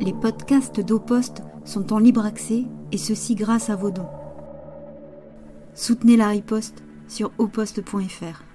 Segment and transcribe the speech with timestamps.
[0.00, 4.08] Les podcasts d'Opost sont en libre accès et ceci grâce à vos dons.
[5.74, 8.47] Soutenez la riposte sur oposte.fr.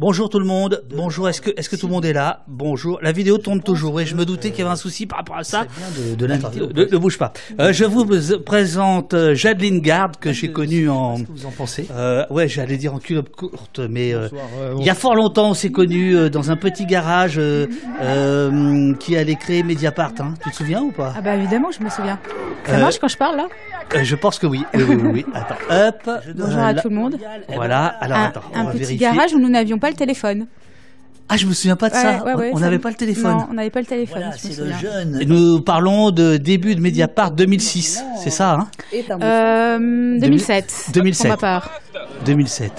[0.00, 0.82] Bonjour tout le monde.
[0.92, 1.28] Bonjour.
[1.28, 2.42] Est-ce que est-ce que tout le monde est là?
[2.48, 2.98] Bonjour.
[3.00, 4.00] La vidéo tourne toujours.
[4.00, 5.66] Et je me doutais qu'il y avait un souci par rapport à ça.
[5.96, 6.66] de, de l'interview.
[6.74, 7.32] Ne, bouge pas.
[7.60, 8.04] Euh, je vous
[8.44, 11.18] présente euh, Jadeline Garde que j'ai connue en.
[11.18, 14.46] Qu'est-ce que vous en pensez Euh, ouais, j'allais dire en culotte courte, mais euh, Bonsoir,
[14.58, 17.68] euh, il y a fort longtemps, on s'est connus euh, dans un petit garage euh,
[18.02, 20.10] euh, qui allait créer Mediapart.
[20.18, 20.34] Hein.
[20.42, 21.14] Tu te souviens ou pas?
[21.16, 22.18] Ah bah évidemment, je me souviens.
[22.66, 23.46] Ça Euh, marche quand je parle là?
[23.94, 24.64] Euh, Je pense que oui.
[24.74, 25.10] Oui, oui, oui.
[25.12, 25.26] oui.
[25.34, 25.54] Attends.
[25.70, 26.20] Hop.
[26.34, 27.16] Bonjour Euh, à tout le monde.
[27.54, 27.84] Voilà.
[28.00, 28.96] Alors un attends, on un va petit vérifier.
[29.06, 30.46] garage où nous n'avions pas le téléphone.
[31.28, 32.22] Ah, je me souviens pas de ça.
[32.24, 33.32] Ouais, ouais, ouais, on n'avait pas le téléphone.
[33.38, 34.18] Non, on n'avait pas le téléphone.
[34.20, 35.18] Voilà, c'est le jeune.
[35.20, 38.66] Et nous parlons de début de Mediapart 2006, c'est ça, hein
[39.22, 40.90] Euh, 2007.
[40.92, 41.22] 2007.
[41.22, 41.70] Pour ma part.
[42.26, 42.72] 2007.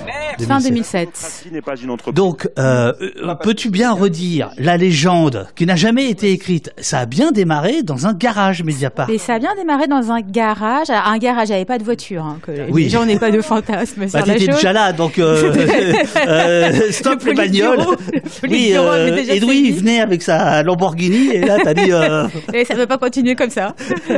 [0.48, 0.70] Fin 2007.
[0.70, 1.10] 2007.
[1.14, 2.14] Tracy n'est pas une entreprise.
[2.16, 6.72] Donc, euh, euh, peux-tu bien redire la légende qui n'a jamais été écrite?
[6.78, 9.10] Ça a bien démarré dans un garage Mediapart.
[9.10, 10.90] Et ça a bien démarré dans un garage.
[10.90, 12.24] Alors, Un garage, j'avais pas de voiture.
[12.26, 12.84] Hein, que Oui.
[12.84, 14.46] Les gens n'aient pas de fantasme Bah, sur la chose.
[14.48, 15.54] déjà là, donc euh,
[16.28, 17.78] euh, stop Le les bagnoles.
[17.80, 19.70] Politburo- le Oui, euh, déjà Edoui saisi.
[19.70, 22.98] il venait avec sa Lamborghini et là t'as dit euh, Et ça ne peut pas
[22.98, 23.76] continuer comme ça.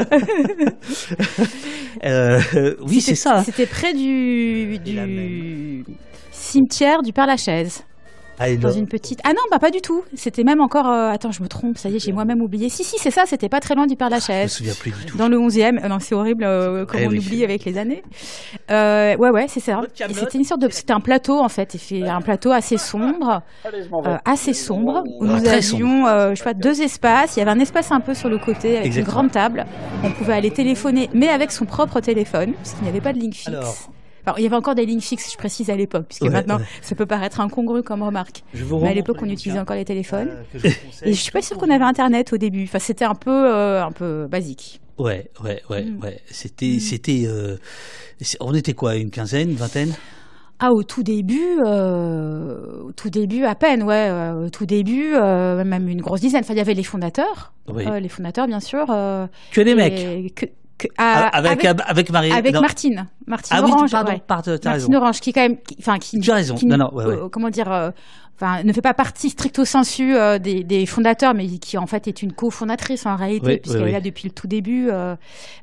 [2.03, 2.39] euh,
[2.81, 3.43] oui c'est ça.
[3.43, 5.83] C'était près du, du
[6.31, 7.83] cimetière du Père-Lachaise.
[8.39, 9.19] Ah, Dans une petite.
[9.23, 10.03] Ah non, bah pas du tout.
[10.16, 10.88] C'était même encore.
[10.88, 11.77] euh, Attends, je me trompe.
[11.77, 12.69] Ça y est, j'ai moi-même oublié.
[12.69, 13.23] Si, si, c'est ça.
[13.25, 14.52] C'était pas très loin du Père Je me Lachaise.
[14.52, 15.17] souviens plus du tout.
[15.17, 15.83] Dans le 11e.
[15.83, 17.17] Euh, non, c'est horrible euh, comme Eh on oui.
[17.19, 18.03] oublie avec les années.
[18.71, 19.77] Euh, ouais, ouais, c'est ça.
[19.77, 20.69] Votre Et Kaamelott C'était une sorte de.
[20.69, 21.73] C'était un plateau en fait.
[21.73, 26.30] Il fait un plateau assez sombre, euh, assez sombre, où Ah, nous très avions, euh,
[26.31, 27.35] je sais pas, deux espaces.
[27.35, 29.05] Il y avait un espace un peu sur le côté avec Exactement.
[29.23, 29.65] une grande table.
[30.03, 33.19] On pouvait aller téléphoner, mais avec son propre téléphone, parce qu'il n'y avait pas de
[33.19, 33.47] ligne fixe.
[33.47, 33.75] Alors.
[34.28, 36.58] Alors, il y avait encore des lignes fixes, je précise à l'époque, puisque Ouais, maintenant,
[36.58, 36.64] ouais.
[36.81, 38.44] ça peut paraître incongru comme remarque.
[38.53, 40.28] Je vous Mais à l'époque, on utilisait encore les téléphones.
[40.30, 40.67] euh, je.
[41.08, 42.66] Et je suis pas sûre qu'on avait Internet au début.
[42.66, 44.81] Enfin, c'était un peu, euh, un peu basique.
[44.98, 46.03] Ouais, ouais, ouais, Mm.
[46.03, 46.20] ouais.
[46.30, 47.23] C'était, c'était.
[47.25, 47.55] euh,
[48.42, 49.93] on était quoi, une quinzaine, une vingtaine?
[50.60, 54.08] Ah, au tout début, euh, au tout début, à peine, ouais.
[54.10, 56.42] euh, au tout début, euh, même une grosse dizaine.
[56.42, 57.54] Enfin, il y avait les fondateurs.
[57.71, 57.86] Oui.
[57.87, 58.87] Euh, les fondateurs, bien sûr.
[58.89, 60.33] euh, Que des mecs.
[60.36, 60.45] que-
[60.77, 62.32] que- ah, avec, avec, avec, Marie.
[62.32, 62.61] avec non.
[62.61, 63.08] Martine.
[63.26, 63.92] Martine Ah oui, Orange.
[63.92, 64.21] pardon, ouais.
[64.26, 64.88] pardon, t'as raison.
[64.89, 66.55] Martine Orange, qui quand même, qui- enfin, qui, as raison.
[66.55, 67.15] qui Non, non, ouais, ouais.
[67.15, 67.89] euh, comment dire, euh,
[68.36, 72.08] enfin, ne fait pas partie stricto sensu euh, des, des fondateurs, mais qui en fait
[72.08, 74.04] est une cofondatrice en réalité, Oui, puisqu'elle oui, est là oui.
[74.11, 74.89] depuis le tout début.
[74.89, 75.16] euh, euh,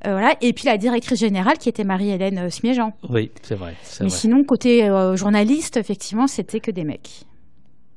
[0.04, 0.34] voilà.
[0.40, 2.92] Et puis la directrice générale, qui était Marie-Hélène euh, Smiéjean.
[3.08, 3.74] Oui, c'est vrai.
[4.00, 4.16] Mais vrai.
[4.16, 7.24] sinon, côté journaliste, effectivement, c'était que des mecs.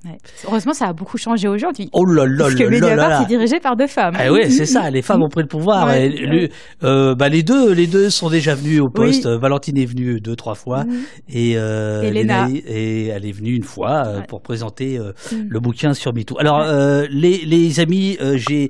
[0.06, 0.18] Ouais.
[0.46, 1.90] Heureusement, ça a beaucoup changé aujourd'hui.
[1.92, 4.14] Oh là là Parce que Mediapart est dirigé par deux femmes.
[4.18, 4.90] Ah ouais, c'est ça.
[4.92, 5.88] Les femmes ont pris le pouvoir.
[5.88, 6.50] Ouais, Et le-
[6.84, 9.26] euh, bah, les deux, les deux sont déjà venus au poste.
[9.26, 9.38] Oui.
[9.42, 11.00] Valentine est venue deux, trois fois, Mhm.
[11.30, 15.48] et euh, Et elle est venue une fois euh, pour présenter Mhm.
[15.50, 16.38] le bouquin sur MeToo.
[16.40, 16.64] Alors,
[17.10, 18.70] les, les amis, j'ai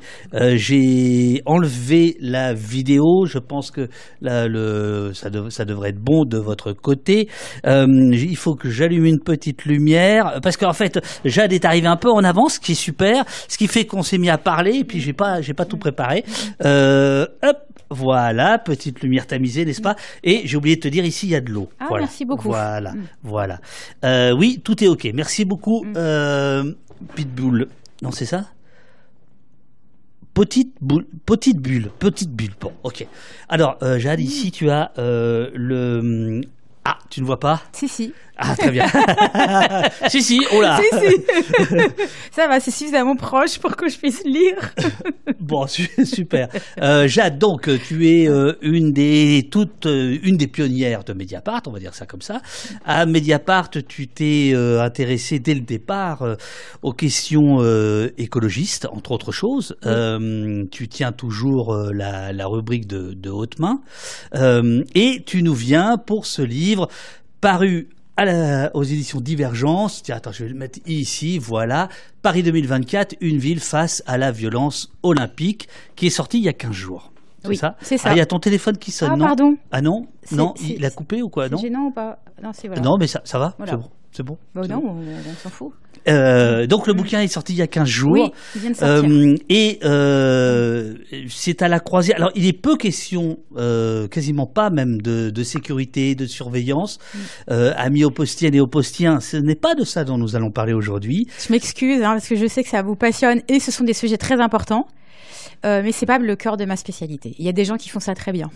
[0.56, 3.26] j'ai enlevé la vidéo.
[3.26, 3.90] Je pense que
[4.22, 7.28] là, le, ça, dev- ça devrait être bon de votre côté.
[7.66, 12.10] Il faut que j'allume une petite lumière parce qu'en fait, Jade est arrivée un peu
[12.12, 14.84] en avance, ce qui est super, ce qui fait qu'on s'est mis à parler et
[14.84, 16.24] puis j'ai pas j'ai pas tout préparé.
[16.64, 17.58] Euh, hop.
[17.90, 19.96] Voilà, petite lumière tamisée, n'est-ce pas?
[20.22, 21.70] Et j'ai oublié de te dire, ici, il y a de l'eau.
[21.80, 22.04] Ah, voilà.
[22.04, 22.50] merci beaucoup.
[22.50, 23.04] Voilà, Mm.
[23.24, 23.60] voilà.
[24.04, 25.08] Euh, oui, tout est OK.
[25.14, 25.94] Merci beaucoup, Mm.
[25.96, 26.74] euh,
[27.16, 27.70] Pitbull.
[28.02, 28.44] Non, c'est ça?
[30.34, 32.52] Petite boule, petite bulle, petite bulle.
[32.60, 33.08] Bon, ok.
[33.50, 36.42] Alors, euh, Jade, ici, tu as le.
[36.86, 37.62] Ah, tu ne vois pas?
[37.72, 38.14] Si, si.
[38.38, 38.86] Ah, très bien.
[40.10, 40.80] si, si, oh là.
[40.80, 41.76] Si, si.
[42.32, 44.58] ça va, c'est suffisamment proche pour que je puisse lire.
[45.40, 46.50] Bon, su- super.
[46.82, 51.62] Euh, Jade, donc, tu es euh, une des toutes, euh, une des pionnières de Mediapart,
[51.68, 52.42] on va dire ça comme ça.
[52.84, 56.26] À Mediapart, tu t'es intéressée dès le départ
[56.82, 57.60] aux questions
[58.18, 59.78] écologistes, entre autres choses.
[60.72, 63.82] Tu tiens toujours la, la rubrique de, de haute main,
[64.96, 66.90] et tu nous viens pour ce livre
[67.40, 70.04] paru à la- aux éditions Divergence.
[70.04, 71.38] Tiens, attends, je vais le mettre ici.
[71.40, 71.88] Voilà.
[72.22, 76.54] Paris 2024, une ville face à la violence olympique, qui est sorti il y a
[76.54, 77.12] 15 jours.
[77.44, 78.10] C'est Oui, ça c'est ça.
[78.10, 79.56] Ah, il y a ton téléphone qui sonne, Ah, non pardon.
[79.72, 82.20] Ah non Non, il a coupé ou quoi Non gênant ou pas?
[82.44, 82.82] Non, c'est voilà.
[82.82, 83.74] Non, mais ça, ça va Voilà.
[83.74, 83.90] C'est bon.
[84.18, 84.36] C'est bon.
[84.56, 84.88] Bah non, bon.
[84.88, 85.74] on, on s'en fout.
[86.08, 88.12] Euh, donc le bouquin est sorti il y a 15 jours.
[88.14, 89.12] Oui, il vient de sortir.
[89.12, 90.96] Euh, et euh,
[91.30, 92.16] c'est à la croisière.
[92.16, 96.98] Alors, il est peu question, euh, quasiment pas même, de, de sécurité, de surveillance.
[96.98, 97.18] Mm.
[97.52, 101.28] Euh, amis opostiennes et opostiens, ce n'est pas de ça dont nous allons parler aujourd'hui.
[101.38, 103.94] Je m'excuse hein, parce que je sais que ça vous passionne et ce sont des
[103.94, 104.88] sujets très importants.
[105.64, 107.36] Mais c'est pas le cœur de ma spécialité.
[107.38, 108.50] Il y a des gens qui font ça très bien.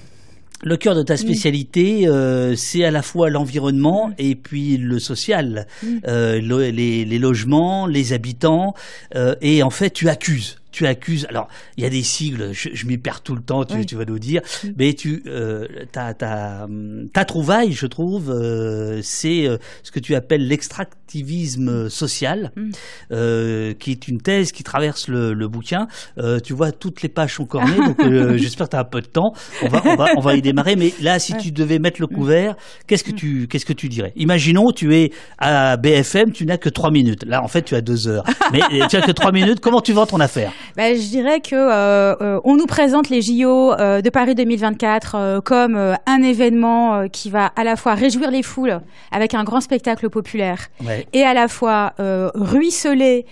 [0.63, 4.13] Le cœur de ta spécialité, euh, c'est à la fois l'environnement Mm.
[4.19, 5.87] et puis le social, Mm.
[6.07, 8.75] Euh, le- les, les logements, les habitants,
[9.15, 10.57] euh, et en fait, tu accuses.
[10.71, 11.25] Tu accuses.
[11.29, 11.47] Alors,
[11.77, 14.19] il y a des sigles, je, m'y perds tout le temps, tu, tu vas nous
[14.19, 14.69] dire, mm.
[14.77, 16.67] mais tu, euh, ta, ta,
[17.13, 22.69] ta, trouvaille, je trouve, euh, c'est euh, ce que tu appelles l'extractivisme social, mm.
[23.11, 25.87] euh, qui est une thèse qui traverse le, le bouquin.
[26.17, 27.97] Euh, tu vois, toutes les pages sont cornées, donc
[28.37, 29.33] j'espère que tu as un peu de temps.
[29.61, 32.07] On va, on va, on va y démarrer, mais là, si tu devais mettre le
[32.07, 32.15] mm.
[32.15, 32.55] couvert,
[32.87, 34.13] qu'est-ce que tu, qu'est-ce que tu dirais?
[34.15, 37.25] Imaginons, tu es à BFM, tu n'as que trois minutes.
[37.25, 39.59] Là, en fait, tu as deux heures, mais tu as que trois minutes.
[39.59, 40.53] Comment tu vends ton affaire?
[40.75, 45.41] Bah, Je dirais que euh, euh, on nous présente les JO euh, de Paris 2024
[45.43, 48.81] comme un événement qui va à la fois réjouir les foules
[49.11, 50.67] avec un grand spectacle populaire
[51.13, 53.25] et à la fois ruisseler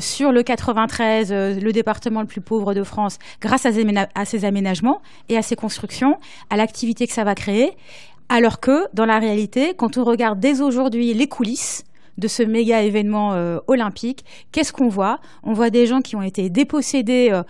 [0.00, 3.70] sur le 93, le département le plus pauvre de France, grâce à,
[4.14, 6.18] à ces aménagements et à ces constructions,
[6.50, 7.72] à l'activité que ça va créer.
[8.30, 11.84] Alors que, dans la réalité, quand on regarde dès aujourd'hui les coulisses,
[12.18, 15.20] de ce méga événement euh, olympique, qu'est-ce qu'on voit?
[15.44, 17.42] On voit des gens qui ont été dépossédés euh,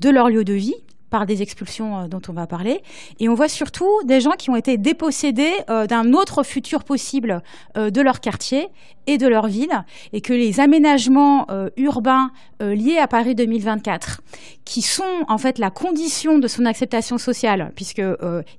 [0.00, 0.74] de leur lieu de vie,
[1.08, 2.82] par des expulsions euh, dont on va parler.
[3.20, 5.52] Et on voit surtout des gens qui ont été dépossédés
[5.88, 7.42] d'un autre futur possible
[7.76, 8.68] de leur quartier
[9.06, 11.46] et de leur ville, et que les aménagements
[11.76, 14.20] urbains liés à Paris 2024,
[14.64, 18.02] qui sont en fait la condition de son acceptation sociale, puisque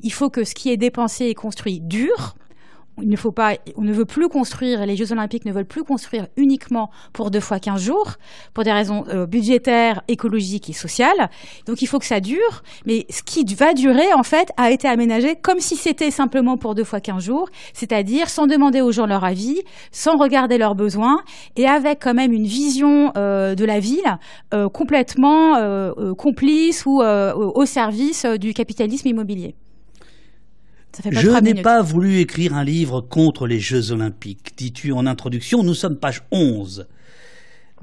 [0.01, 2.35] il faut que ce qui est dépensé et construit dure,
[3.01, 5.83] il ne faut pas, on ne veut plus construire, les Jeux Olympiques ne veulent plus
[5.83, 8.13] construire uniquement pour deux fois quinze jours,
[8.53, 11.29] pour des raisons euh, budgétaires, écologiques et sociales.
[11.67, 14.87] Donc il faut que ça dure, mais ce qui va durer, en fait, a été
[14.87, 19.05] aménagé comme si c'était simplement pour deux fois quinze jours, c'est-à-dire sans demander aux gens
[19.05, 19.61] leur avis,
[19.91, 21.21] sans regarder leurs besoins,
[21.55, 24.17] et avec quand même une vision euh, de la ville
[24.53, 25.37] euh, complètement
[26.17, 29.55] complice ou au service du capitalisme immobilier.
[31.05, 35.63] Je n'ai pas voulu écrire un livre contre les Jeux olympiques, dis-tu en introduction.
[35.63, 36.87] Nous sommes page 11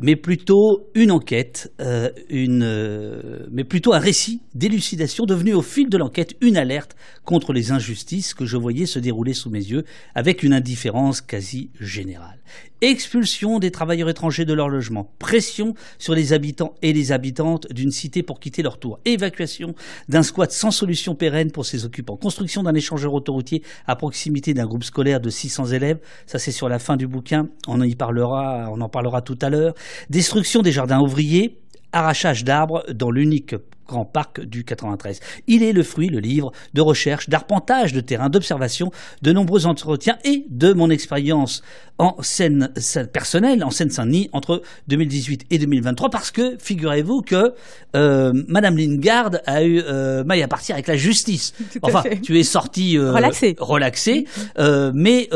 [0.01, 5.89] mais plutôt une enquête, euh, une, euh, mais plutôt un récit d'élucidation devenu au fil
[5.89, 9.85] de l'enquête une alerte contre les injustices que je voyais se dérouler sous mes yeux
[10.15, 12.39] avec une indifférence quasi générale.
[12.85, 17.91] Expulsion des travailleurs étrangers de leur logement, pression sur les habitants et les habitantes d'une
[17.91, 19.75] cité pour quitter leur tour, évacuation
[20.11, 24.67] d'un squat sans solution pérenne pour ses occupants, construction d'un échangeur autoroutier à proximité d'un
[24.67, 28.69] groupe scolaire de 600 élèves, ça c'est sur la fin du bouquin, on y parlera,
[28.71, 29.73] on en parlera tout à l'heure,
[30.11, 33.55] destruction des jardins ouvriers, arrachage d'arbres dans l'unique
[33.87, 35.21] grand parc du 93.
[35.47, 38.91] Il est le fruit, le livre, de recherche, d'arpentage de terrain, d'observation,
[39.23, 41.63] de nombreux entretiens et de mon expérience
[41.99, 42.71] en scène,
[43.13, 47.53] personnelle, en Seine-Saint-Denis, entre 2018 et 2023, parce que, figurez-vous que
[47.95, 51.55] euh, Madame Lingard a eu euh, maille à partir avec la justice.
[51.83, 54.25] enfin, tu es sorti euh, relaxé, relaxé
[54.59, 55.29] euh, mais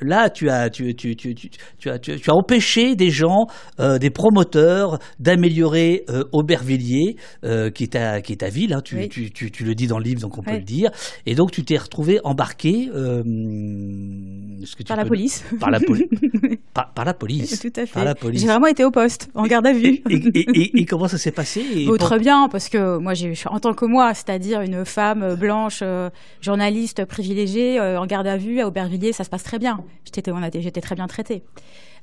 [0.00, 3.46] là, tu as, tu, tu, tu, tu, as, tu, as empêché des gens,
[3.78, 7.07] des promoteurs, d'améliorer Aubervilliers
[7.44, 9.86] euh, qui, est ta, qui est ta ville, hein, tu, tu, tu, tu, le dis
[9.86, 10.90] dans le livre, donc on peut le dire.
[11.26, 12.90] Et donc tu t'es retrouvé embarqué.
[12.94, 13.22] Euh,
[14.86, 15.44] par, la police.
[15.60, 15.80] Par, la
[16.74, 17.60] par, par, la police.
[17.60, 18.14] Tout à fait.
[18.32, 20.02] J'ai vraiment été au poste, en garde à vue.
[20.10, 23.84] et, et, comment ça s'est passé Très bien, parce que moi, j'ai, en tant que
[23.84, 26.10] moi, c'est-à-dire une femme blanche, euh,
[26.40, 29.80] journaliste privilégiée, en garde à vue à Aubervilliers, ça se passe très bien.
[30.04, 31.42] J'étais, j'étais très bien traitée.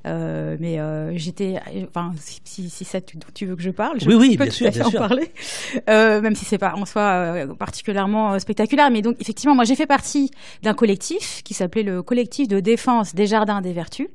[0.05, 4.07] Euh, mais euh, j'étais, enfin, si, si, ça tu, tu, veux que je parle, je
[4.07, 5.31] oui, oui, peux bien sûr, en parler,
[5.89, 8.91] euh, même si c'est pas en soi euh, particulièrement spectaculaire.
[8.91, 10.29] Mais donc, effectivement, moi, j'ai fait partie
[10.61, 14.09] d'un collectif qui s'appelait le collectif de défense des jardins des vertus.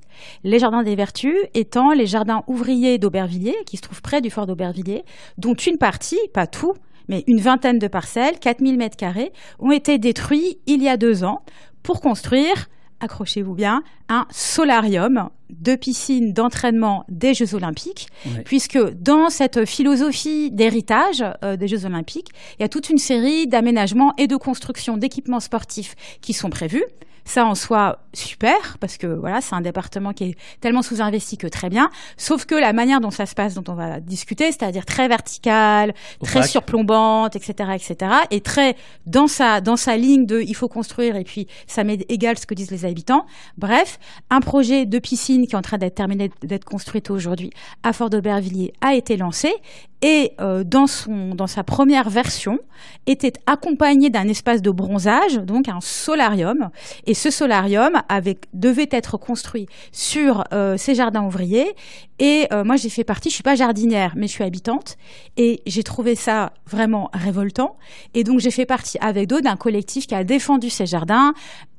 [0.44, 4.46] Les jardins des vertus étant les jardins ouvriers d'Aubervilliers, qui se trouvent près du fort
[4.46, 5.04] d'Aubervilliers,
[5.38, 6.74] dont une partie, pas tout,
[7.08, 11.24] mais une vingtaine de parcelles, 4000 mètres carrés, ont été détruits il y a deux
[11.24, 11.42] ans
[11.82, 12.68] pour construire
[13.00, 18.08] accrochez-vous bien, un solarium de piscine d'entraînement des Jeux Olympiques,
[18.44, 22.28] puisque dans cette philosophie d'héritage euh, des Jeux Olympiques,
[22.58, 26.84] il y a toute une série d'aménagements et de constructions d'équipements sportifs qui sont prévus.
[27.24, 31.46] Ça en soit super parce que voilà, c'est un département qui est tellement sous-investi que
[31.46, 31.90] très bien.
[32.16, 35.94] Sauf que la manière dont ça se passe, dont on va discuter, c'est-à-dire très verticale,
[36.22, 41.16] très surplombante, etc., etc., et très dans sa dans sa ligne de il faut construire
[41.16, 43.26] et puis ça m'est égal ce que disent les habitants.
[43.58, 43.98] Bref,
[44.30, 47.50] un projet de piscine qui est en train d'être terminé d'être construite aujourd'hui
[47.82, 49.52] à Fort d'Aubervilliers a été lancé
[50.02, 52.58] et euh, dans, son, dans sa première version
[53.06, 56.70] était accompagné d'un espace de bronzage, donc un solarium.
[57.06, 61.74] Et ce solarium avait, devait être construit sur euh, ces jardins ouvriers.
[62.18, 64.96] Et euh, moi, j'ai fait partie, je suis pas jardinière, mais je suis habitante.
[65.36, 67.76] Et j'ai trouvé ça vraiment révoltant.
[68.14, 71.32] Et donc, j'ai fait partie avec d'autres d'un collectif qui a défendu ces jardins,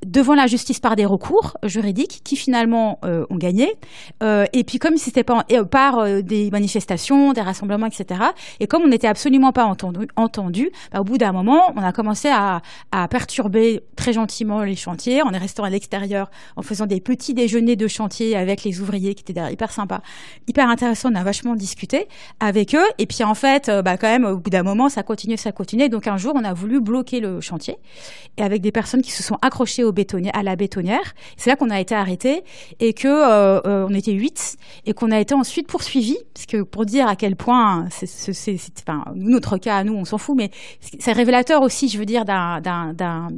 [0.06, 3.74] devant la justice par des recours juridiques qui finalement euh, ont gagné.
[4.22, 8.20] Euh, et puis comme c'était pas par euh, des manifestations, des rassemblements, etc.
[8.60, 11.92] Et comme on n'était absolument pas entendu, entendu bah, au bout d'un moment, on a
[11.92, 15.22] commencé à, à, perturber très gentiment les chantiers.
[15.32, 19.22] Est resté à l'extérieur en faisant des petits déjeuners de chantier avec les ouvriers qui
[19.22, 20.02] étaient derrière, hyper sympa,
[20.46, 21.10] hyper intéressant.
[21.10, 22.06] On a vachement discuté
[22.38, 22.84] avec eux.
[22.98, 25.88] Et puis en fait, bah, quand même, au bout d'un moment, ça continuait, ça continuait.
[25.88, 27.76] Donc un jour, on a voulu bloquer le chantier
[28.36, 29.91] et avec des personnes qui se sont accrochées au
[30.32, 31.14] à la bétonnière.
[31.36, 32.42] C'est là qu'on a été arrêté
[32.80, 34.56] et que euh, euh, on était huit
[34.86, 36.18] et qu'on a été ensuite poursuivis.
[36.34, 40.18] Parce que pour dire à quel point, c'est, enfin, notre cas à nous, on s'en
[40.18, 40.50] fout, mais
[40.98, 43.28] c'est révélateur aussi, je veux dire, d'un, d'un, d'un,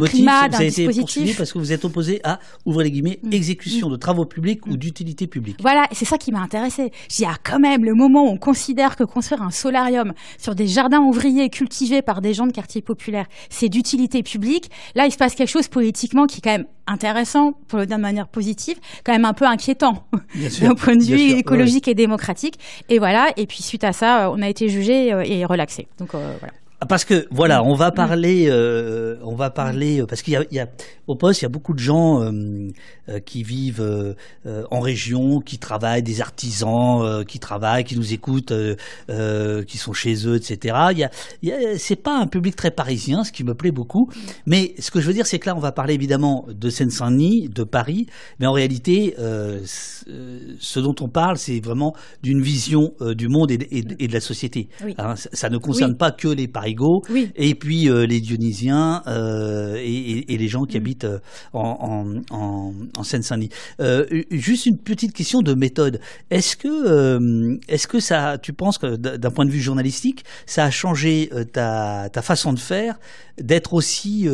[0.00, 1.36] climat, d'un dispositif.
[1.36, 3.32] parce que vous êtes opposé à, ouvrez les guillemets, mm.
[3.32, 4.76] exécution de travaux publics ou mm.
[4.76, 5.58] d'utilité publique.
[5.60, 6.90] Voilà, c'est ça qui m'a intéressé.
[7.08, 10.66] J'ai ah, quand même, le moment où on considère que construire un solarium sur des
[10.66, 15.16] jardins ouvriers cultivés par des gens de quartier populaire, c'est d'utilité publique, là, il se
[15.16, 15.68] passe quelque chose
[16.04, 19.32] politiquement qui est quand même intéressant, pour le dire de manière positive, quand même un
[19.32, 20.06] peu inquiétant
[20.60, 22.58] d'un point de vue écologique et démocratique.
[22.88, 25.88] Et voilà, et puis suite à ça, on a été jugé et relaxé.
[25.98, 26.52] Donc euh, voilà.
[26.88, 30.68] Parce que voilà, on va parler, euh, on va parler parce qu'il y, y a,
[31.06, 32.68] au poste, il y a beaucoup de gens euh,
[33.08, 34.14] euh, qui vivent euh,
[34.70, 38.52] en région, qui travaillent, des artisans qui travaillent, qui nous écoutent,
[39.66, 40.76] qui sont chez eux, etc.
[40.92, 41.10] Il y a,
[41.42, 44.10] il y a c'est pas un public très parisien, ce qui me plaît beaucoup.
[44.46, 47.48] Mais ce que je veux dire, c'est que là, on va parler évidemment de Seine-Saint-Denis,
[47.48, 48.06] de Paris,
[48.38, 54.12] mais en réalité, ce dont on parle, c'est vraiment d'une vision du monde et, de
[54.12, 54.68] la société.
[54.98, 56.48] Hein, ça, ne concerne pas que les
[57.36, 60.80] Et puis les Dionysiens et, et, les gens qui mm.
[60.80, 61.18] habitent euh,
[61.52, 63.50] en, Seine-Saint-Denis.
[63.80, 66.00] Euh, juste une petite question de méthode.
[66.30, 70.64] Est-ce que, euh, est-ce que ça, tu penses que d'un point de vue journalistique, ça
[70.64, 72.98] a changé ta, façon de faire,
[73.38, 74.28] d'être aussi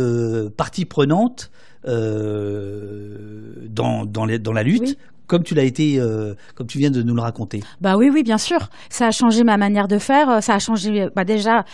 [0.57, 1.51] partie prenante
[1.85, 4.97] dans, dans, dans, la lutte
[5.31, 7.63] comme tu l'as été, euh, comme tu viens de nous le raconter.
[7.81, 8.69] Bah oui, oui, bien sûr.
[8.89, 10.29] Ça a changé ma manière de faire.
[10.29, 11.65] Euh, ça a changé, bah déjà,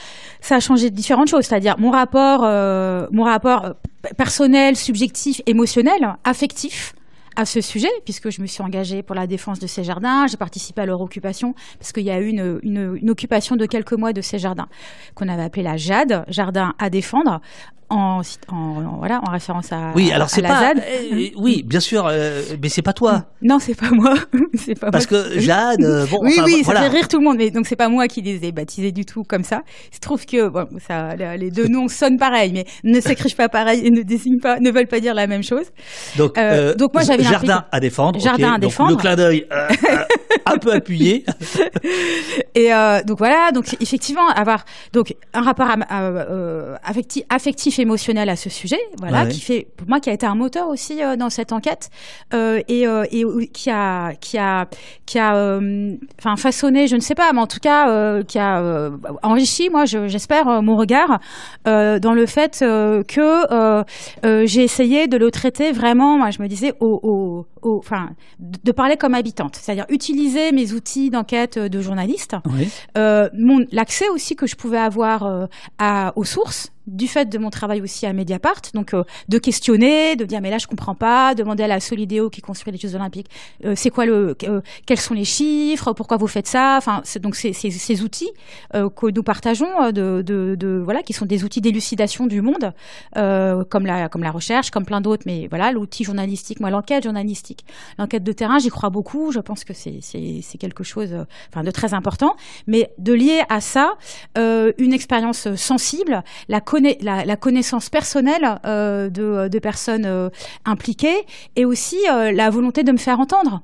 [0.43, 1.47] ça a changé différentes choses.
[1.47, 3.73] C'est-à-dire mon rapport, euh, mon rapport
[4.19, 6.95] personnel, subjectif, émotionnel, affectif
[7.35, 10.37] à ce sujet, puisque je me suis engagée pour la défense de ces jardins, j'ai
[10.37, 14.13] participé à leur occupation, parce qu'il y a eu une, une, occupation de quelques mois
[14.13, 14.69] de ces jardins,
[15.15, 17.41] qu'on avait appelé la JAD, Jardin à défendre,
[17.89, 20.79] en, en, voilà, en référence à, oui, alors c'est pas, ZAD.
[20.79, 23.27] Euh, oui, bien sûr, euh, mais c'est pas toi.
[23.43, 24.15] Non, c'est pas moi.
[24.55, 27.37] c'est pas Parce que Jade, euh, bon, oui, oui, ça fait rire tout le monde,
[27.39, 29.63] mais donc c'est pas moi qui les ai baptisés du tout comme ça.
[29.93, 33.49] Il se trouve que bon, ça, les deux noms sonnent pareil, mais ne s'écrivent pas
[33.49, 35.67] pareil et ne désignent pas, ne veulent pas dire la même chose.
[36.17, 36.39] Donc,
[36.77, 38.19] donc moi j'avais jardin à défendre.
[38.19, 38.91] Jardin à défendre.
[38.91, 39.47] le clin d'œil
[40.45, 41.25] un peu appuyé.
[42.55, 42.71] et
[43.07, 45.69] donc voilà, donc effectivement avoir donc un rapport
[46.83, 50.35] affectif, affectif émotionnel à ce sujet, voilà, qui fait pour moi qui a été un
[50.35, 51.91] moteur aussi euh, dans cette enquête
[52.35, 54.67] euh, et, euh, et, qui a qui a
[55.05, 55.61] qui a
[56.19, 58.91] enfin façonné, je ne sais pas, mais en tout cas qui a
[59.23, 61.21] enrichi, moi j'espère mon regard
[61.65, 63.85] dans le fait que
[64.47, 68.97] j'ai essayé de le traiter vraiment, moi je me disais au, au, enfin de parler
[68.97, 72.37] comme habitante, c'est-à-dire utiliser mes outils d'enquête de journaliste,
[72.97, 77.81] mon l'accès aussi que je pouvais avoir à, aux sources du fait de mon travail
[77.81, 81.65] aussi à Mediapart, donc euh, de questionner, de dire mais là je comprends pas, demander
[81.65, 83.29] à la Solidéo qui construit les Jeux Olympiques,
[83.65, 87.35] euh, c'est quoi le, euh, quels sont les chiffres, pourquoi vous faites ça, enfin donc
[87.35, 88.31] ces outils
[88.73, 92.73] que nous partageons, de, de, de, voilà, qui sont des outils d'élucidation du monde,
[93.15, 97.56] comme la comme la recherche, comme plein d'autres, mais voilà l'outil journalistique, moi l'enquête journalistique,
[97.99, 101.15] l'enquête de terrain, j'y crois beaucoup, je pense que c'est quelque chose,
[101.51, 102.37] enfin de très important,
[102.67, 103.97] mais de lier à ça
[104.37, 106.61] une expérience sensible, la
[107.37, 110.29] connaissance personnelle euh, de, personnes euh,
[110.65, 113.63] impliquées et aussi euh, la volonté de me faire entendre.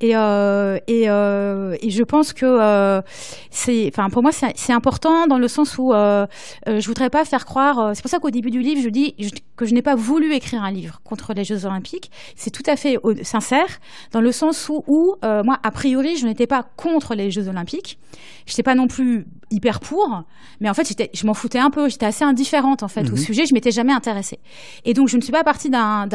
[0.00, 3.02] Et, euh, et, euh, et, je pense que euh,
[3.50, 6.24] c'est, enfin pour moi c'est important dans le sens où euh,
[6.68, 7.96] euh, je voudrais pas faire croire.
[7.96, 9.16] c'est pour ça qu'au début du livre je dis
[9.56, 12.12] que je n'ai pas voulu écrire un livre contre les Jeux Olympiques.
[12.36, 13.80] C'est tout à fait sincère
[14.12, 17.98] dans le sens où, où moi a priori je n'étais pas contre les Jeux Olympiques.
[18.46, 20.22] Je n'étais pas non plus hyper pour,
[20.60, 21.88] mais en fait je m'en foutais un peu.
[21.88, 23.16] J'étais assez indifférente en fait au mhm.
[23.16, 23.46] sujet.
[23.46, 24.38] Je m'étais jamais intéressée.
[24.84, 26.06] Et donc je ne suis pas partie d'un,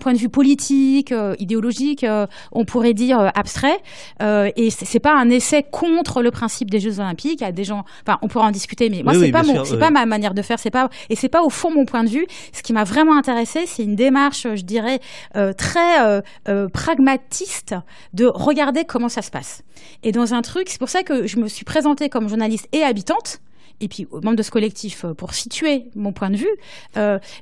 [0.00, 2.06] point de vue politique, idéologique.
[2.52, 3.78] on pourrait dire euh, abstrait.
[4.22, 7.40] Euh, et c'est pas un essai contre le principe des Jeux Olympiques.
[7.40, 9.64] Il y a des gens, enfin, on pourra en discuter, mais moi, c'est pas mon,
[9.64, 10.58] c'est pas ma manière de faire.
[10.58, 12.26] C'est pas, et c'est pas au fond mon point de vue.
[12.52, 15.00] Ce qui m'a vraiment intéressé, c'est une démarche, je dirais,
[15.36, 16.22] euh, très
[16.72, 17.74] pragmatiste
[18.12, 19.62] de regarder comment ça se passe.
[20.02, 22.84] Et dans un truc, c'est pour ça que je me suis présentée comme journaliste et
[22.84, 23.40] habitante
[23.80, 26.56] et puis aux membres de ce collectif pour situer mon point de vue.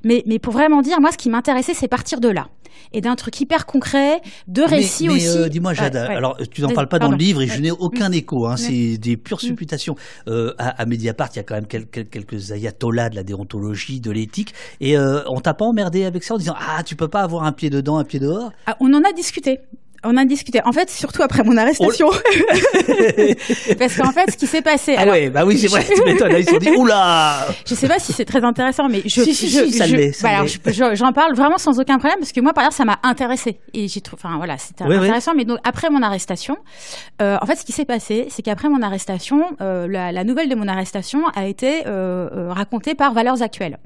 [0.04, 2.48] mais, mais pour vraiment dire, moi, ce qui m'intéressait, c'est partir de là
[2.92, 5.50] et d'un truc hyper concret, de récits mais, aussi.
[5.50, 8.46] Dis-moi, Jade, alors tu n'en parles pas dans le livre et je n'ai aucun écho.
[8.46, 9.46] Hein, c'est des pures mm.
[9.46, 9.96] supputations.
[10.26, 14.10] à, à, Mediapart, il y a quand même quelques, quelques ayatollahs de la déontologie, de
[14.10, 17.44] l'éthique, et on t'a pas emmerdé avec ça en disant ah tu peux pas avoir
[17.44, 18.52] un pied dedans, un pied dehors?
[18.66, 19.60] Ah, on en a discuté
[20.04, 20.60] on a discuté.
[20.64, 22.08] En fait, surtout après mon arrestation.
[22.10, 22.14] Oh.
[23.78, 24.94] Parce qu'en fait, ce qui s'est passé.
[24.98, 25.84] Ah ouais, bah oui, c'est vrai.
[25.94, 26.32] Tu m'étonnes.
[26.36, 27.46] Ils se sont dit, oula.
[27.66, 29.22] Je sais pas si c'est très intéressant, mais je.
[29.22, 29.72] Si, si, si,
[30.12, 32.98] ça bah, J'en parle vraiment sans aucun problème parce que moi, par exemple, ça m'a
[33.02, 34.20] intéressé et j'ai trouvé.
[34.24, 35.32] Enfin voilà, c'était intéressant.
[35.34, 36.56] Mais donc après mon arrestation,
[37.22, 40.48] euh, en fait, ce qui s'est passé, c'est qu'après mon arrestation, euh, la, la, nouvelle
[40.48, 43.78] de mon arrestation a été euh, racontée par Valeurs Actuelles.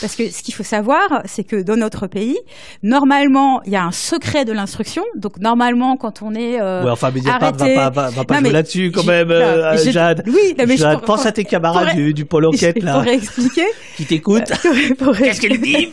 [0.00, 2.38] Parce que ce qu'il faut savoir, c'est que dans notre pays,
[2.82, 5.04] normalement, il y a un secret de l'instruction.
[5.16, 7.74] Donc normalement normalement, quand on est euh, ouais, enfin, arrêté...
[7.76, 10.24] va pas, va, va pas jouer là-dessus quand même, euh, Jade.
[10.26, 12.94] Oui, mais Jade, je pense à tes camarades du, du pôle enquête là.
[12.94, 13.66] Pour expliquer.
[13.96, 14.52] Qui t'écoutent.
[15.18, 15.88] Qu'est-ce qu'elle dit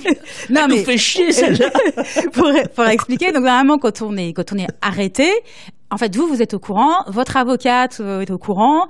[0.49, 1.69] Non Elle mais nous fait chier celle-là.
[2.33, 5.29] pour, pour expliquer, donc normalement, quand on est quand on est arrêté,
[5.91, 8.87] en fait, vous, vous êtes au courant, votre avocate euh, est au courant,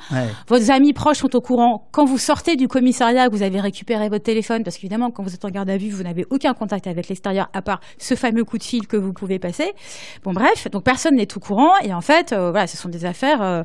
[0.47, 1.87] vos amis proches sont au courant.
[1.91, 5.45] Quand vous sortez du commissariat, vous avez récupéré votre téléphone, parce qu'évidemment, quand vous êtes
[5.45, 8.57] en garde à vue, vous n'avez aucun contact avec l'extérieur, à part ce fameux coup
[8.57, 9.73] de fil que vous pouvez passer.
[10.23, 13.05] Bon, bref, donc personne n'est au courant, et en fait, euh, voilà, ce sont des
[13.05, 13.63] affaires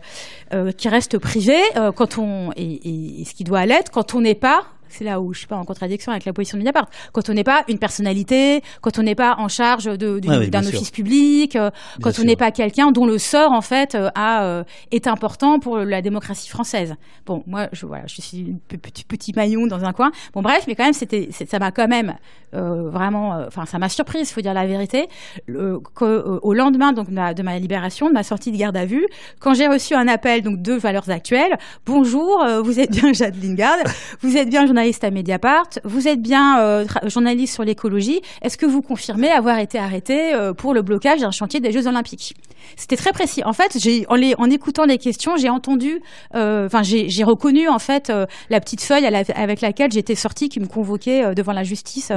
[0.53, 1.63] euh, qui restent privées
[1.97, 4.65] quand on et, et ce qui doit l'être quand on n'est pas
[4.97, 6.89] c'est là où je suis pas en contradiction avec la position de Mediapart.
[7.13, 11.57] Quand on n'est pas une personnalité, quand on n'est pas en charge d'un office public,
[11.57, 11.71] euh,
[12.01, 15.59] quand on n'est pas quelqu'un dont le sort en fait euh, a, euh, est important
[15.59, 16.95] pour la démocratie française.
[17.27, 20.13] Bon, moi, je voilà, je suis un petit petit maillon dans un coin.
[20.33, 22.15] Bon, bref, mais quand même, c'était, ça m'a quand même
[22.53, 25.09] vraiment, enfin, ça m'a surprise, faut dire la vérité,
[25.49, 29.05] au lendemain donc de ma, libération, de ma sortie de garde à vue,
[29.41, 31.59] quand j'ai reçu un appel donc de Valeurs Actuelles.
[31.85, 33.79] Bonjour, vous êtes bien Jade Lingard,
[34.21, 38.21] vous êtes bien journaliste journaliste à Mediapart, vous êtes bien euh, journaliste sur l'écologie.
[38.43, 41.87] Est-ce que vous confirmez avoir été arrêté euh, pour le blocage d'un chantier des Jeux
[41.87, 42.35] Olympiques?
[42.77, 43.43] C'était très précis.
[43.45, 46.01] En fait, j'ai en, en écoutant les questions, j'ai entendu,
[46.35, 48.11] euh, enfin j'ai reconnu en fait
[48.51, 52.11] la petite feuille avec laquelle j'étais sortie qui me convoquait devant la justice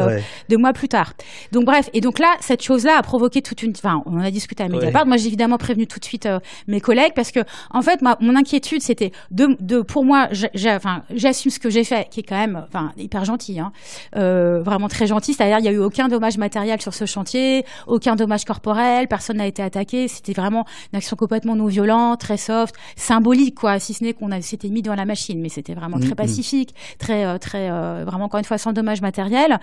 [0.49, 1.13] deux mois plus tard.
[1.51, 3.73] Donc bref, et donc là, cette chose-là a provoqué toute une.
[3.75, 5.05] Enfin, on en a discuté à Mediapart.
[5.05, 6.27] Moi, j'ai évidemment prévenu tout de suite
[6.67, 11.59] mes collègues parce que en fait, mon inquiétude, c'était de, de, pour moi, j'assume ce
[11.59, 13.71] que j'ai fait, qui est quand même enfin hyper gentil, hein.
[14.15, 15.33] euh, vraiment très gentil.
[15.33, 19.37] C'est-à-dire il y a eu aucun dommage matériel sur ce chantier, aucun dommage corporel, personne
[19.37, 20.07] n'a été attaqué.
[20.07, 24.29] C'était vraiment une action complètement non violente, très soft, symbolique quoi, si ce n'est qu'on
[24.41, 26.15] s'était mis dans la machine, mais c'était vraiment très mm, mm.
[26.15, 29.59] pacifique, très euh, très euh, vraiment encore une fois sans dommage matériel.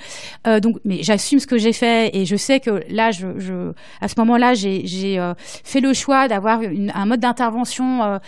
[0.62, 4.08] donc, mais j'assume ce que j'ai fait et je sais que là, je, je à
[4.08, 4.84] ce moment-là, j'ai
[5.64, 6.60] fait le choix d'avoir
[6.94, 8.20] un mode d'intervention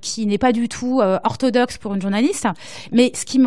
[0.00, 2.46] qui n'est pas du tout orthodoxe pour une journaliste.
[2.92, 3.38] Mais ce qui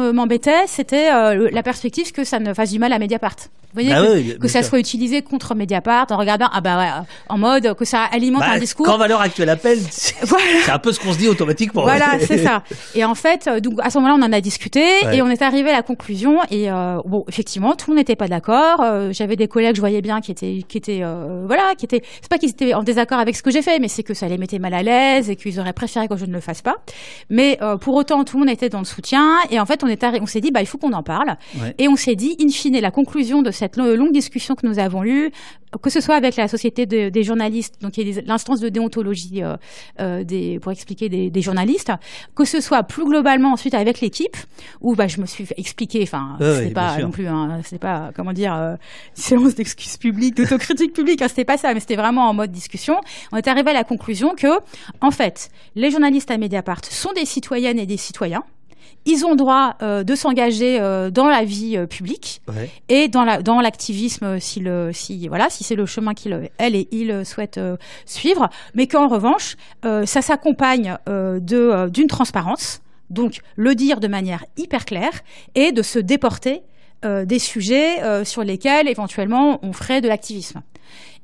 [0.68, 3.36] c'était euh, la perspective que ça ne fasse du mal à Mediapart.
[3.74, 6.90] Vous voyez, bah que, ça soit utilisé contre Mediapart en regardant, ah bah ouais,
[7.30, 8.86] en mode que ça alimente bah, un discours.
[8.86, 10.16] Quand Valeur Actuelle appelle, c'est
[10.72, 11.84] un peu ce qu'on se dit automatiquement.
[11.84, 12.64] Voilà, c'est ça.
[12.96, 15.42] Et en fait, euh, donc à ce moment-là, on en a discuté et on est
[15.42, 16.40] arrivé à la conclusion.
[16.50, 18.82] Et euh, bon, effectivement, tout le monde n'était pas d'accord.
[18.82, 22.02] Euh, J'avais des collègues, je voyais bien, qui étaient, qui étaient, euh, voilà, qui étaient.
[22.22, 24.28] C'est pas qu'ils étaient en désaccord avec ce que j'ai fait, mais c'est que ça
[24.28, 26.78] les mettait mal à l'aise et qu'ils auraient préféré que je ne le fasse pas.
[27.30, 29.38] Mais pour autant, tout le monde était dans le soutien.
[29.52, 31.36] Et en fait, on est, on s'est dit, bah, il faut qu'on en parle.
[31.78, 35.04] Et on s'est dit, in fine, la conclusion de cette longue discussion que nous avons
[35.04, 35.32] eue,
[35.82, 37.94] que ce soit avec la société des journalistes, donc
[38.26, 39.58] l'instance de déontologie euh,
[40.00, 41.92] euh, des, pour expliquer des, journalistes,
[42.36, 44.36] que ce soit plus globalement ensuite avec l'équipe,
[44.82, 48.34] où bah, je me suis expliqué, enfin, c'est pas non plus, hein, c'est pas, comment
[48.34, 48.76] dire, euh,
[49.14, 53.00] séance d'excuses publiques, d'autocritique publique, hein, c'était pas ça, mais c'était vraiment en mode discussion.
[53.32, 54.60] On est arrivé à la conclusion que,
[55.02, 58.44] en fait, les journalistes à Mediapart sont des citoyennes et des citoyens,
[59.06, 62.42] ils ont droit euh, de s'engager euh, dans la vie euh, publique
[62.90, 66.76] et dans la dans l'activisme si le si voilà si c'est le chemin qu'ils elle
[66.76, 67.60] et ils souhaitent
[68.06, 74.86] suivre, mais qu'en revanche ça s'accompagne de d'une transparence, donc le dire de manière hyper
[74.86, 75.22] claire
[75.56, 76.62] et de se déporter
[77.04, 80.62] des sujets sur lesquels éventuellement on ferait de l'activisme.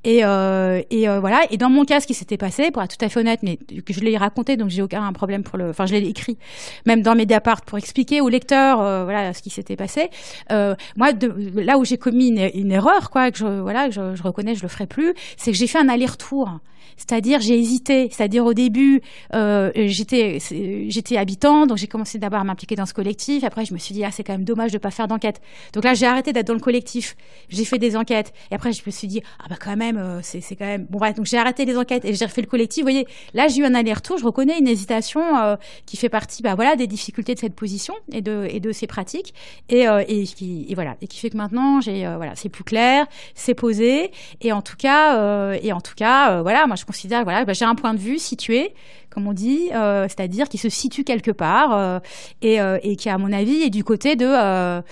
[0.06, 1.42] Et, euh, et euh, voilà.
[1.50, 3.58] Et dans mon cas, ce qui s'était passé, pour être tout à fait honnête, mais
[3.58, 5.70] que je l'ai raconté, donc j'ai aucun problème pour le.
[5.70, 6.38] Enfin, je l'ai écrit,
[6.86, 10.12] même dans Mediapart, pour expliquer au lecteur, euh, voilà, ce qui s'était passé.
[10.52, 11.10] Euh, moi,
[11.56, 14.68] là où j'ai commis une, erreur, quoi, que je, voilà, je, je reconnais, je le
[14.68, 16.60] ferai plus, c'est que j'ai fait un aller-retour
[16.98, 18.10] C'est-à-dire, j'ai hésité.
[18.12, 19.02] C'est-à-dire, au début,
[19.34, 20.40] euh, j'étais,
[20.88, 23.44] j'étais habitant, donc j'ai commencé d'abord à m'impliquer dans ce collectif.
[23.44, 25.42] Après, je me suis dit, ah, c'est quand même dommage de pas faire d'enquête.
[25.74, 27.16] Donc là, j'ai arrêté d'être dans le collectif.
[27.50, 28.34] J'ai fait des enquêtes.
[28.52, 30.86] Et après, je me suis dit, ah bah quand même, euh, c'est, quand même.
[30.90, 32.84] Bon bref, donc j'ai arrêté les enquêtes et j'ai refait le collectif.
[32.84, 34.18] Vous voyez, là, j'ai eu un aller-retour.
[34.18, 37.94] Je reconnais une hésitation euh, qui fait partie, bah voilà, des difficultés de cette position
[38.12, 39.34] et de et de ces pratiques.
[39.70, 42.64] Et, euh, et, qui, et voilà, et qui fait que maintenant, j'ai, voilà, c'est plus
[42.64, 44.12] clair, c'est posé.
[44.42, 47.66] Et en tout cas, et en tout cas, voilà, moi je considère, voilà, bah, j'ai
[47.66, 48.74] un point de vue situé
[49.16, 52.00] comme on dit, euh, c'est-à-dire qui se situe quelque part euh,
[52.42, 54.84] et, euh, et, qui, à mon avis, est du côté de, voilà,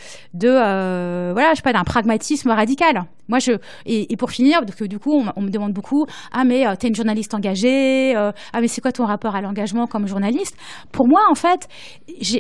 [1.51, 3.03] je sais pas, d'un pragmatisme radical.
[3.29, 3.53] Moi, je
[3.85, 6.89] et, pour finir, parce que du coup, on, me demande beaucoup, ah mais tu es
[6.89, 10.55] une journaliste engagée, ah mais c'est quoi ton rapport à l'engagement comme journaliste?
[10.91, 11.67] Pour moi, en fait,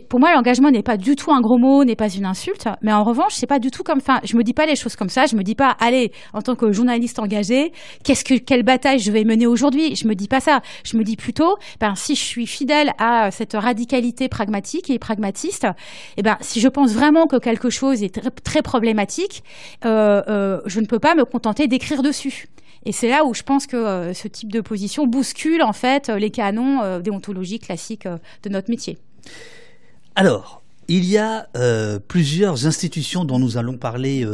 [0.09, 2.93] pour moi, l'engagement n'est pas du tout un gros mot, n'est pas une insulte, mais
[2.93, 5.09] en revanche, c'est pas du tout comme, enfin, je me dis pas les choses comme
[5.09, 5.25] ça.
[5.25, 7.71] Je me dis pas, allez, en tant que journaliste engagée,
[8.03, 9.95] qu'est-ce que quelle bataille je vais mener aujourd'hui?
[9.95, 10.61] Je me dis pas ça.
[10.83, 15.67] Je me dis plutôt, ben, si je suis fidèle à cette radicalité pragmatique et pragmatiste,
[16.17, 19.43] eh ben, si je pense vraiment que quelque chose est très, problématique,
[19.85, 22.47] euh, euh, je ne peux pas me contenter d'écrire dessus.
[22.85, 26.09] Et c'est là où je pense que euh, ce type de position bouscule en fait
[26.09, 28.97] les canons déontologiques classiques de notre métier.
[30.15, 31.47] Alors, il y a
[32.07, 34.25] plusieurs institutions dont nous allons parler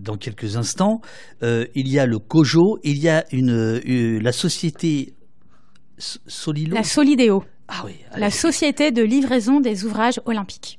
[0.00, 1.00] dans quelques instants.
[1.42, 5.14] il y a le COJO, il y a la société
[5.98, 7.44] Solilo La Solidéo.
[7.68, 7.96] Ah oui.
[8.16, 10.78] La Société de livraison des ouvrages olympiques.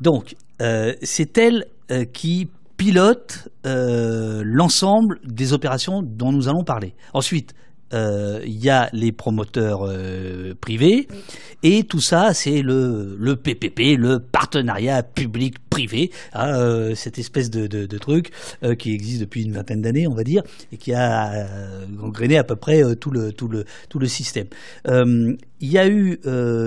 [0.00, 6.94] Donc, euh, c'est elle euh, qui pilote euh, l'ensemble des opérations dont nous allons parler.
[7.12, 7.54] Ensuite,
[7.94, 9.86] il y a les promoteurs
[10.62, 11.08] privés
[11.62, 17.50] et tout ça, c'est le, le PPP, le partenariat public privé, hein, euh, cette espèce
[17.50, 18.30] de, de, de truc
[18.62, 22.36] euh, qui existe depuis une vingtaine d'années, on va dire, et qui a euh, gangréné
[22.36, 24.48] à peu près tout, le, tout, le, tout le système.
[25.64, 26.18] Il y a eu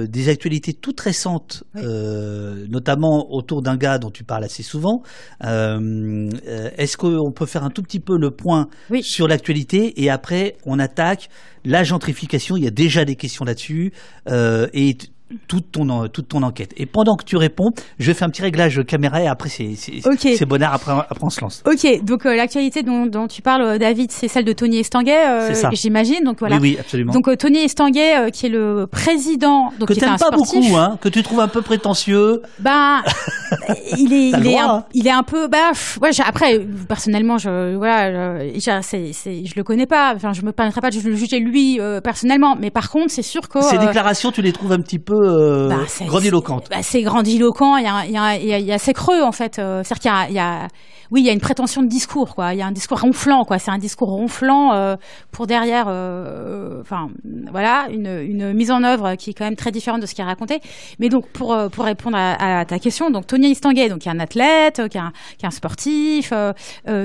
[0.07, 5.03] des actualités toutes récentes, notamment autour d'un gars dont tu parles assez souvent.
[5.41, 8.69] Est-ce qu'on peut faire un tout petit peu le point
[9.01, 11.29] sur l'actualité et après on attaque
[11.65, 12.55] la gentrification?
[12.55, 13.91] Il y a déjà des questions là-dessus
[14.29, 14.97] et
[15.47, 16.73] toute ton, toute ton enquête.
[16.77, 20.45] Et pendant que tu réponds, je fais un petit réglage caméra et après c'est c'est
[20.45, 21.63] bonheur, après, après on se lance.
[21.65, 25.27] Ok, donc euh, l'actualité dont, dont, tu parles, euh, David, c'est celle de Tony Estanguet,
[25.27, 26.23] euh, j'imagine.
[26.23, 26.57] Donc voilà.
[26.57, 27.13] Oui, oui, absolument.
[27.13, 30.97] Donc euh, Tony Estanguet, qui est le président, donc que tu n'aimes pas beaucoup, hein,
[31.01, 32.41] que tu trouves un peu prétentieux.
[32.59, 33.01] Ben,
[33.97, 34.85] il est, il est, un, hein.
[34.93, 39.87] il est un peu, bah, ouais, après personnellement, je, voilà, je, c'est, je le connais
[39.87, 40.13] pas.
[40.15, 43.49] Enfin, je me permettrai pas de le juger lui personnellement, mais par contre, c'est sûr
[43.49, 46.67] que ces déclarations, tu les trouves un petit peu euh, bah, grandiloquente.
[46.69, 47.77] Bah, c'est grandiloquent.
[47.77, 49.59] Il y a, il y, a, il y a, ces creux en fait.
[49.59, 50.67] Euh, c'est-à-dire qu'il y, y a,
[51.11, 52.53] oui, il y a une prétention de discours, quoi.
[52.53, 53.59] Il y a un discours ronflant, quoi.
[53.59, 54.95] C'est un discours ronflant euh,
[55.31, 57.09] pour derrière, euh, enfin,
[57.51, 60.21] voilà, une, une, mise en œuvre qui est quand même très différente de ce qui
[60.21, 60.59] est raconté.
[60.99, 64.09] Mais donc, pour, euh, pour répondre à, à ta question, donc Tony Istanguet, donc qui
[64.09, 66.33] est un athlète, qui est un, qui est un sportif,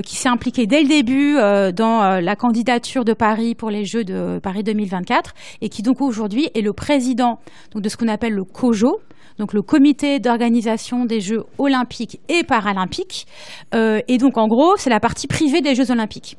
[0.05, 1.35] qui s'est impliqué dès le début
[1.73, 6.49] dans la candidature de Paris pour les Jeux de Paris 2024 et qui donc aujourd'hui
[6.55, 7.41] est le président
[7.73, 9.01] donc de ce qu'on appelle le COJO,
[9.39, 13.27] donc le comité d'organisation des Jeux olympiques et paralympiques.
[13.75, 16.37] Euh, et donc en gros, c'est la partie privée des Jeux olympiques.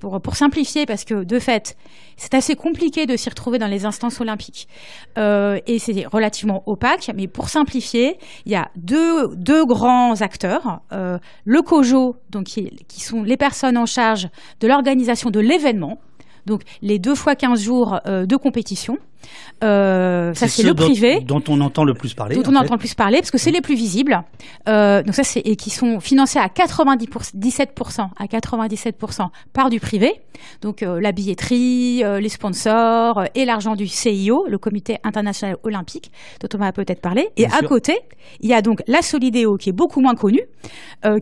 [0.00, 1.76] Pour, simplifier, parce que de fait,
[2.16, 4.68] c'est assez compliqué de s'y retrouver dans les instances olympiques.
[5.18, 10.80] Euh, et c'est relativement opaque, mais pour simplifier, il y a deux, deux grands acteurs.
[10.92, 14.28] Euh, le COJO, donc qui, qui sont les personnes en charge
[14.60, 15.98] de l'organisation de l'événement,
[16.46, 18.98] donc les deux fois 15 jours de compétition.
[19.62, 21.20] Euh, ça c'est le privé.
[21.20, 23.50] dont on entend le plus parler dont on entend le plus parler parce que c'est
[23.50, 24.22] les plus visibles.
[24.68, 30.20] Euh, donc ça c'est et qui sont financés à 97% à 97% par du privé.
[30.60, 36.10] Donc euh, la billetterie les sponsors et l'argent du CIO le comité international olympique
[36.40, 37.28] dont on va peut-être parler.
[37.36, 37.98] Et à côté
[38.40, 40.42] il y a donc la Solidéo qui est beaucoup moins connue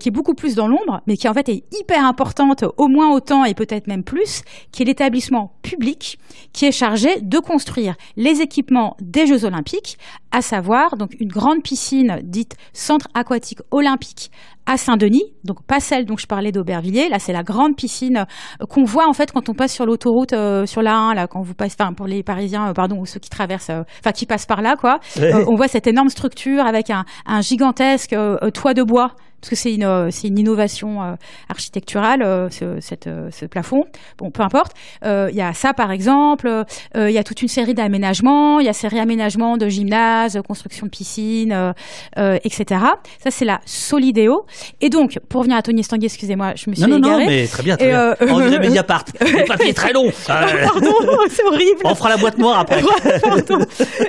[0.01, 3.13] qui est beaucoup plus dans l'ombre mais qui en fait est hyper importante au moins
[3.13, 6.19] autant et peut-être même plus qui est l'établissement public
[6.53, 9.99] qui est chargé de construire les équipements des Jeux Olympiques,
[10.31, 14.31] à savoir donc une grande piscine dite centre aquatique olympique
[14.67, 17.09] à Saint-Denis, donc pas celle dont je parlais d'Aubervilliers.
[17.09, 20.33] Là, c'est la grande piscine euh, qu'on voit en fait quand on passe sur l'autoroute
[20.33, 23.07] euh, sur la 1, là, quand vous passez, enfin pour les Parisiens, euh, pardon, ou
[23.07, 25.01] ceux qui traversent, enfin qui passent par là, quoi.
[25.19, 28.15] on voit cette énorme structure avec un, un gigantesque
[28.55, 31.15] toit de bois parce que c'est une, euh, une innovation euh,
[31.49, 33.87] architecturale, euh, ce, cette, ce plafond.
[34.17, 34.73] Bon, peu importe.
[35.05, 36.65] Il y a ça, par exemple.
[36.95, 38.61] Il y a toute une série d'aménagements.
[38.61, 41.75] Il y a ces réaménagements de gymnases, construction de piscines,
[42.17, 42.81] etc.
[43.23, 44.47] Ça, c'est la Solidéo.
[44.81, 47.47] Et donc, pour revenir à Tony Estanguet, excusez-moi, je me suis non, non, Non, mais
[47.49, 48.15] très bien, très bien.
[48.21, 49.05] On dirait Mediapart.
[49.21, 50.09] Le papier est très long.
[50.27, 50.95] Pardon,
[51.29, 51.81] c'est horrible.
[51.85, 52.83] On fera la boîte noire après.
[53.23, 53.59] Pardon.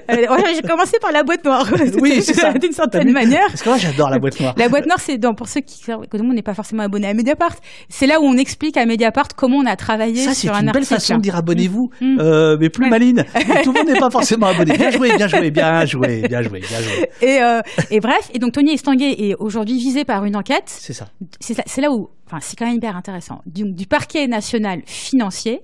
[0.10, 1.68] J'ai commencé par la boîte noire.
[2.00, 2.54] Oui, c'est ça.
[2.54, 3.48] D'une certaine manière.
[3.48, 4.54] Parce que moi, j'adore la boîte noire.
[4.58, 7.14] La boîte noire, c'est pour ceux qui que nous, on n'est pas forcément abonné à
[7.14, 7.56] Mediapart.
[7.88, 10.72] C'est là où on explique à Mediapart comment on a travaillé ça, sur un article.
[10.72, 12.06] C'est une belle façon de dire abonnez-vous, mm.
[12.06, 12.20] Mm.
[12.20, 13.24] euh, mais plus maline.
[13.64, 14.78] Tout le monde n'est pas forcément abonné.
[14.78, 17.10] Bien joué, bien joué, bien joué, bien joué, bien joué.
[17.22, 20.66] Et, euh, et bref, et donc Tony Estanguet est aujourd'hui visé par une enquête.
[20.66, 21.08] C'est ça.
[21.40, 25.62] C'est là où, enfin, c'est quand même hyper intéressant, du, du parquet national financier.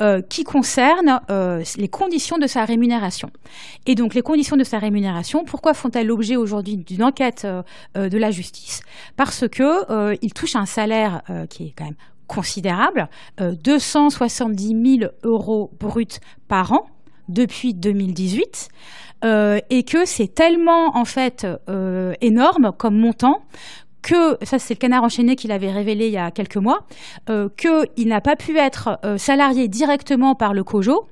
[0.00, 3.28] Euh, qui concerne euh, les conditions de sa rémunération.
[3.84, 8.16] Et donc les conditions de sa rémunération, pourquoi font-elles l'objet aujourd'hui d'une enquête euh, de
[8.16, 8.80] la justice?
[9.16, 16.06] Parce que il touche un salaire qui est quand même considérable, 270 000 euros bruts
[16.48, 16.86] par an
[17.28, 18.68] depuis 2018.
[19.24, 21.46] et que c'est tellement en fait
[22.22, 23.42] énorme comme montant
[24.02, 26.86] que, ça c'est le canard enchaîné qu'il avait révélé il y a quelques mois,
[27.30, 31.06] euh, qu'il n'a pas pu être euh, salarié directement par le COJO,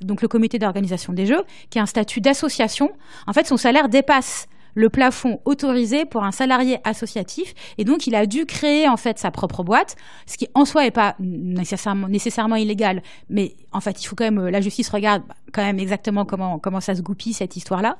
[0.00, 2.90] donc le comité d'organisation des Jeux, qui a un statut d'association.
[3.26, 8.14] En fait, son salaire dépasse le plafond autorisé pour un salarié associatif et donc il
[8.14, 9.96] a dû créer en fait sa propre boîte,
[10.26, 14.24] ce qui en soi n'est pas nécessairement, nécessairement illégal, mais en fait il faut quand
[14.24, 17.96] même la justice regarde quand même exactement comment comment ça se goupille cette histoire-là.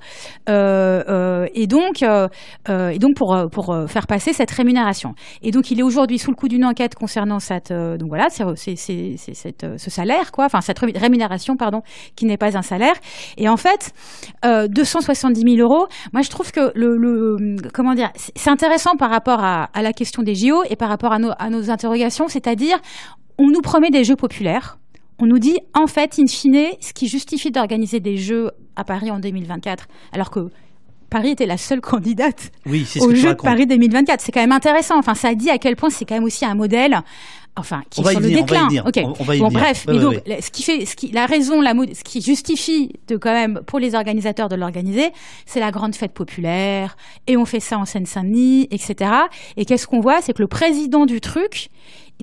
[0.48, 2.28] Euh, euh, et donc euh,
[2.68, 5.14] et donc pour pour faire passer cette rémunération.
[5.42, 8.76] Et donc il est aujourd'hui sous le coup d'une enquête concernant cette donc voilà c'est
[8.76, 9.16] c'est
[9.76, 10.46] ce salaire quoi.
[10.46, 11.82] Enfin cette rémunération pardon
[12.16, 12.94] qui n'est pas un salaire.
[13.36, 13.92] Et en fait
[14.44, 19.64] 270 000 euros moi je trouve que le, comment dire c'est intéressant par rapport à,
[19.74, 22.28] à, la question des JO et par rapport à nos, à nos interrogations.
[22.28, 22.78] C'est-à-dire
[23.38, 24.78] on nous promet des jeux populaires
[25.22, 29.08] on nous dit, en fait, in fine, ce qui justifie d'organiser des Jeux à Paris
[29.08, 30.50] en 2024, alors que
[31.10, 34.20] Paris était la seule candidate oui, aux Jeux de Paris 2024.
[34.20, 34.98] C'est quand même intéressant.
[34.98, 37.02] Enfin, ça dit à quel point c'est quand même aussi un modèle.
[37.54, 38.66] Enfin, qui est sur le déclin.
[38.66, 39.86] bon, bref.
[39.86, 43.60] donc, ce qui fait, ce qui, la raison, la ce qui justifie de quand même
[43.66, 45.10] pour les organisateurs de l'organiser,
[45.46, 46.96] c'est la grande fête populaire.
[47.28, 49.10] Et on fait ça en Seine-Saint-Denis, etc.
[49.56, 51.68] Et qu'est-ce qu'on voit, c'est que le président du truc,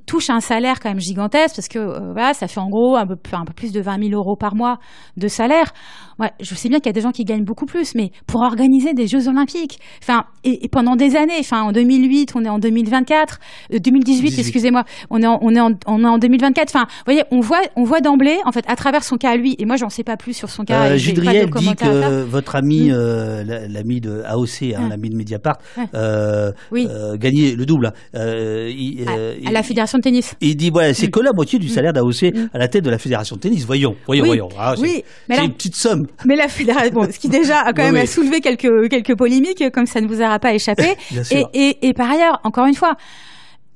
[0.05, 3.05] touche un salaire quand même gigantesque parce que euh, voilà, ça fait en gros un
[3.05, 4.79] peu, un peu plus de 20 000 euros par mois
[5.17, 5.73] de salaire.
[6.19, 8.41] Ouais, je sais bien qu'il y a des gens qui gagnent beaucoup plus, mais pour
[8.41, 12.59] organiser des Jeux Olympiques, enfin, et, pendant des années, enfin, en 2008, on est en
[12.59, 13.39] 2024,
[13.71, 16.69] 2018, euh, excusez-moi, on est en, on est en, on est en 2024.
[16.69, 19.35] Enfin, vous voyez, on voit, on voit d'emblée, en fait, à travers son cas à
[19.37, 20.91] lui, et moi, j'en sais pas plus sur son cas.
[20.91, 22.93] Euh, Judriel dit que votre ami, mm.
[22.93, 25.57] euh, l'ami de AOC, hein, l'ami de Mediapart,
[25.93, 26.87] euh, oui.
[26.89, 27.87] euh, gagnait le double.
[27.87, 27.93] Hein.
[28.15, 30.35] Euh, il, à, à la fédération de tennis.
[30.41, 31.11] Il dit, ouais, c'est mm.
[31.11, 31.69] que la moitié du mm.
[31.69, 32.49] salaire d'AOC mm.
[32.53, 33.65] à la tête de la fédération de tennis.
[33.65, 34.49] Voyons, voyons, voyons.
[34.57, 35.03] Ah, c'est
[35.43, 36.07] une petite somme.
[36.25, 39.85] Mais la fédération, bon, ce qui déjà a quand même soulevé quelques, quelques polémiques, comme
[39.85, 40.95] ça ne vous aura pas échappé.
[41.31, 42.95] et, et, et par ailleurs, encore une fois,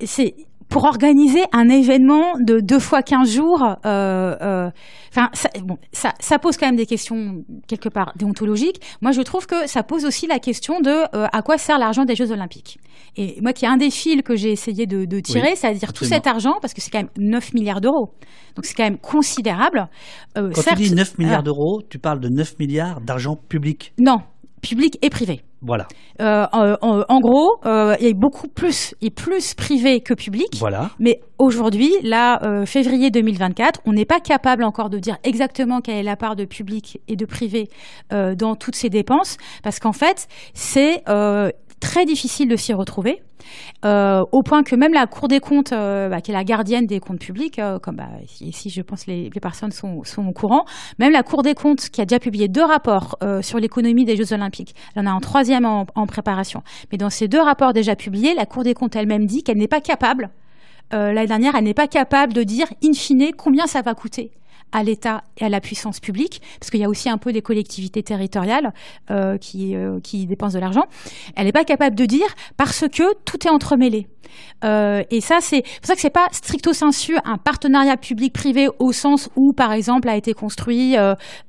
[0.03, 0.35] c'est
[0.73, 4.71] pour organiser un événement de deux fois quinze jours, euh, euh,
[5.11, 8.81] enfin, ça, bon, ça, ça, pose quand même des questions quelque part déontologiques.
[8.99, 12.05] Moi, je trouve que ça pose aussi la question de euh, à quoi sert l'argent
[12.05, 12.79] des Jeux Olympiques.
[13.15, 16.05] Et moi, qui a un des fils que j'ai essayé de, de tirer, c'est-à-dire tout
[16.05, 18.15] cet argent, parce que c'est quand même 9 milliards d'euros.
[18.55, 19.87] Donc c'est quand même considérable.
[20.33, 24.21] Quand tu dis 9 milliards d'euros, tu parles de 9 milliards d'argent public Non,
[24.63, 25.43] public et privé.
[25.63, 25.87] Voilà.
[26.21, 30.57] Euh, en, gros, euh, il y a beaucoup plus et plus privé que public.
[30.59, 30.89] Voilà.
[30.99, 35.95] Mais aujourd'hui, là, euh, février 2024, on n'est pas capable encore de dire exactement quelle
[35.95, 37.69] est la part de public et de privé
[38.11, 41.03] dans toutes ces dépenses, parce qu'en fait, c'est
[41.83, 43.21] très difficile de s'y retrouver.
[43.83, 46.87] Euh, au point que même la Cour des comptes, euh, bah, qui est la gardienne
[46.87, 48.07] des comptes publics, euh, comme bah,
[48.39, 50.63] ici, je pense les, les personnes sont, sont, au courant,
[50.97, 54.31] même la Cour des comptes qui a déjà publié deux rapports sur l'économie des Jeux
[54.31, 57.97] Olympiques, y en a un troisième en, en, préparation, mais dans ces deux rapports déjà
[57.97, 60.29] publiés, la Cour des comptes elle-même dit qu'elle n'est pas capable,
[60.91, 64.31] l'année dernière, elle n'est pas capable de dire in fine combien ça va coûter
[64.73, 67.41] à l'État et à la puissance publique, parce qu'il y a aussi un peu des
[67.41, 68.73] collectivités territoriales
[69.09, 70.85] euh, qui, euh, qui dépensent de l'argent.
[71.35, 74.07] Elle n'est pas capable de dire parce que tout est entremêlé.
[74.65, 78.91] Euh, et ça, c'est pour ça que c'est pas stricto sensu un partenariat public-privé au
[78.91, 80.95] sens où, par exemple, a été construit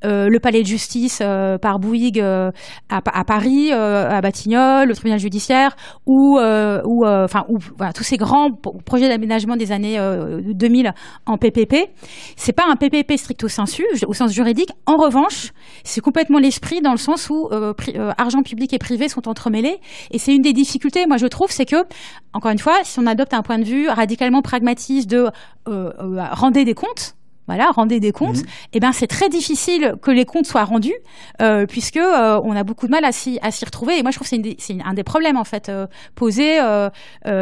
[0.03, 1.23] le palais de justice
[1.63, 7.47] par Bouygues à, Paris, à Batignolles, le tribunal judiciaire, ou, enfin,
[7.95, 8.51] tous ces grands
[8.85, 9.99] projets d'aménagement des années
[10.45, 10.93] 2000
[11.25, 11.89] en PPP.
[12.37, 14.71] C'est pas un PPP respect stricto sensu, au sens juridique.
[14.87, 19.09] En revanche, c'est complètement l'esprit dans le sens où euh, euh, argent public et privé
[19.09, 19.79] sont entremêlés.
[20.11, 21.85] Et c'est une des difficultés, moi je trouve, c'est que,
[22.33, 25.29] encore une fois, si on adopte un point de vue radicalement pragmatiste de
[25.69, 25.91] euh,
[26.33, 27.15] rendez des comptes,
[27.47, 30.95] voilà, rendez des comptes, et eh ben c'est très difficile que les comptes soient rendus
[31.43, 33.99] euh, puisque euh, on a beaucoup de mal à s'y à s'y retrouver.
[33.99, 36.89] Et moi je trouve que c'est un des problèmes en fait euh, posés euh,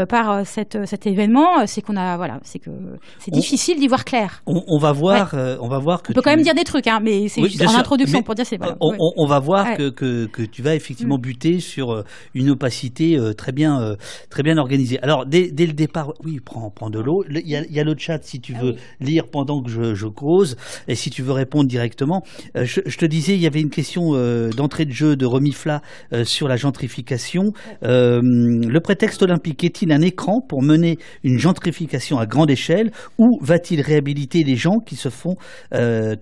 [0.07, 2.71] par cette, cet événement, c'est qu'on a voilà, c'est que
[3.19, 4.43] c'est difficile d'y voir clair.
[4.47, 6.87] On, on va voir, on va voir que on peut quand même dire des trucs,
[6.87, 8.57] hein, mais c'est juste en introduction pour dire c'est.
[8.57, 8.77] Voilà.
[8.81, 11.23] On, on, va voir que, que, que tu vas effectivement mm.
[11.23, 13.97] buter sur une opacité très bien
[14.31, 14.99] très bien organisée.
[15.03, 17.25] Alors dès, dès le départ, oui, prends prends de l'eau.
[17.29, 20.07] Il y a, a le chat si tu ah veux lire pendant que je je
[20.07, 20.57] cause.
[20.89, 22.23] Et si tu veux répondre directement,
[22.57, 25.83] euh, je, te disais, il y avait une question euh, d'entrée de jeu de Remifla
[26.13, 27.53] euh, sur la gentrification.
[27.83, 33.81] le prétexte olympique est-il un écran pour mener une gentrification à grande échelle ou va-t-il
[33.81, 35.37] réhabiliter les gens qui se font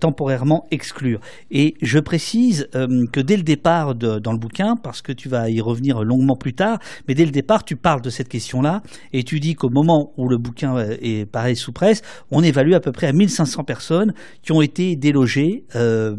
[0.01, 1.21] temporairement exclure?
[1.51, 5.61] Et je précise que dès le départ dans le bouquin, parce que tu vas y
[5.61, 6.79] revenir longuement plus tard,
[7.09, 10.29] mais dès le départ, tu parles de cette question-là et tu dis qu'au moment où
[10.29, 14.53] le bouquin est pareil sous presse, on évalue à peu près à 1500 personnes qui
[14.53, 16.15] ont été délogées euh,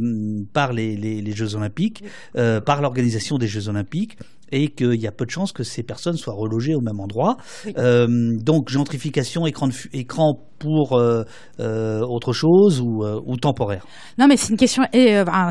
[0.54, 2.04] par les, Jeux Olympiques,
[2.36, 4.18] euh, par l'organisation des Jeux Olympiques
[4.54, 7.38] et qu'il y a peu de chances que ces personnes soient relogées au même endroit.
[7.78, 8.06] Euh,
[8.44, 10.92] donc gentrification, écran, écran pour
[11.60, 13.86] autre chose ou, temporaire
[14.18, 14.84] Non, mais c'est une question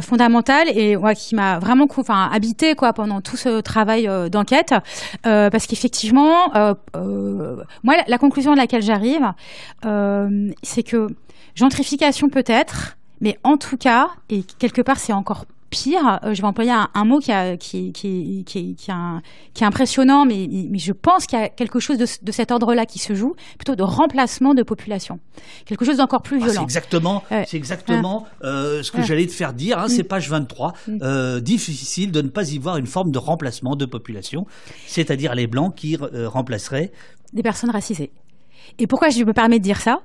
[0.03, 4.75] fondamentale et qui m'a vraiment enfin, habité quoi, pendant tout ce travail d'enquête.
[5.23, 6.51] parce qu'effectivement,
[7.83, 9.33] moi, la, conclusion à laquelle j'arrive,
[10.63, 11.07] c'est que
[11.61, 16.49] Gentrification peut-être, mais en tout cas, et quelque part c'est encore pire, euh, je vais
[16.49, 21.39] employer un, mot qui, qui, qui, qui, qui, est impressionnant, mais, mais je pense qu'il
[21.39, 24.63] y a quelque chose de, de cet ordre-là qui se joue, plutôt de remplacement de
[24.63, 25.21] population.
[25.67, 26.55] Quelque chose d'encore plus ah, violent.
[26.55, 30.09] c'est exactement, c'est exactement euh, ce que j'allais te faire dire, hein, c'est mm.
[30.09, 30.73] page 23.
[30.89, 30.99] Mm.
[31.03, 34.47] Euh, difficile de ne pas y voir une forme de remplacement de population,
[34.87, 36.91] c'est-à-dire les Blancs qui remplaceraient
[37.33, 38.11] des personnes racisées.
[38.79, 40.01] Et pourquoi je me permets de dire ça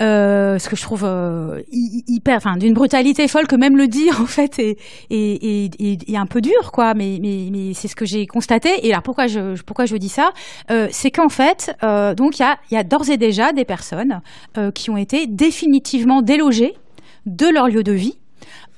[0.00, 4.20] euh, Ce que je trouve euh, hyper, enfin, d'une brutalité folle que même le dire
[4.22, 4.78] en fait est,
[5.10, 6.94] est, est, un peu dur, quoi.
[6.94, 8.86] Mais, mais, mais c'est ce que j'ai constaté.
[8.86, 10.32] Et alors pourquoi je pourquoi je dis ça
[10.70, 13.64] euh, C'est qu'en fait, euh, donc il y a, y a d'ores et déjà des
[13.64, 14.20] personnes
[14.56, 16.74] euh, qui ont été définitivement délogées
[17.26, 18.19] de leur lieu de vie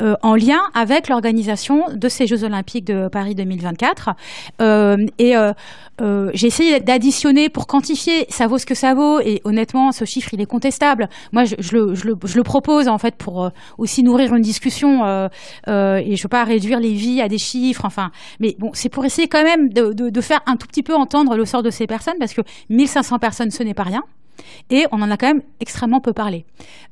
[0.00, 4.10] euh, en lien avec l'organisation de ces Jeux Olympiques de Paris 2024.
[4.60, 5.52] Euh, et euh,
[6.34, 9.20] j'ai essayé d'additionner pour quantifier, ça vaut ce que ça vaut.
[9.20, 11.08] Et honnêtement, ce chiffre, il est contestable.
[11.32, 15.04] Moi, je, le, propose en fait pour aussi nourrir une discussion.
[15.66, 17.84] et je veux pas réduire les vies à des chiffres.
[17.84, 20.82] Enfin, mais bon, c'est pour essayer quand même de, de, de faire un tout petit
[20.82, 24.02] peu entendre le sort de ces personnes parce que 1500 personnes, ce n'est pas rien.
[24.70, 26.44] Et on en a quand même extrêmement peu parlé.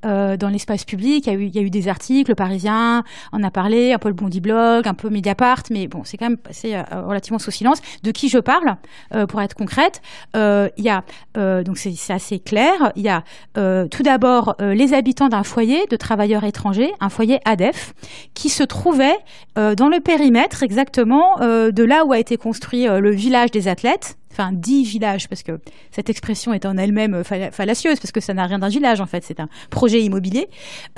[0.04, 3.92] Euh, dans l'espace public, il y, a eu, des articles, le Parisien en a parlé,
[3.92, 6.82] un peu le Bondi Blog, un peu Mediapart, mais bon, c'est quand même passé euh,
[7.02, 7.80] relativement sous silence.
[8.02, 8.76] De qui je parle,
[9.14, 10.00] euh, pour être concrète,
[10.34, 13.24] il y a, donc c'est assez clair, il y a
[13.54, 17.94] tout d'abord les habitants d'un foyer de travailleurs étrangers, un foyer ADEF,
[18.34, 19.16] qui se trouvait
[19.56, 24.52] dans le périmètre exactement de là où a été construit le village des athlètes, enfin
[24.52, 28.46] dix villages, parce que cette expression est en elle-même euh, fallacieuse, parce que ça n'a
[28.46, 30.48] rien d'un village en fait, c'est un projet immobilier.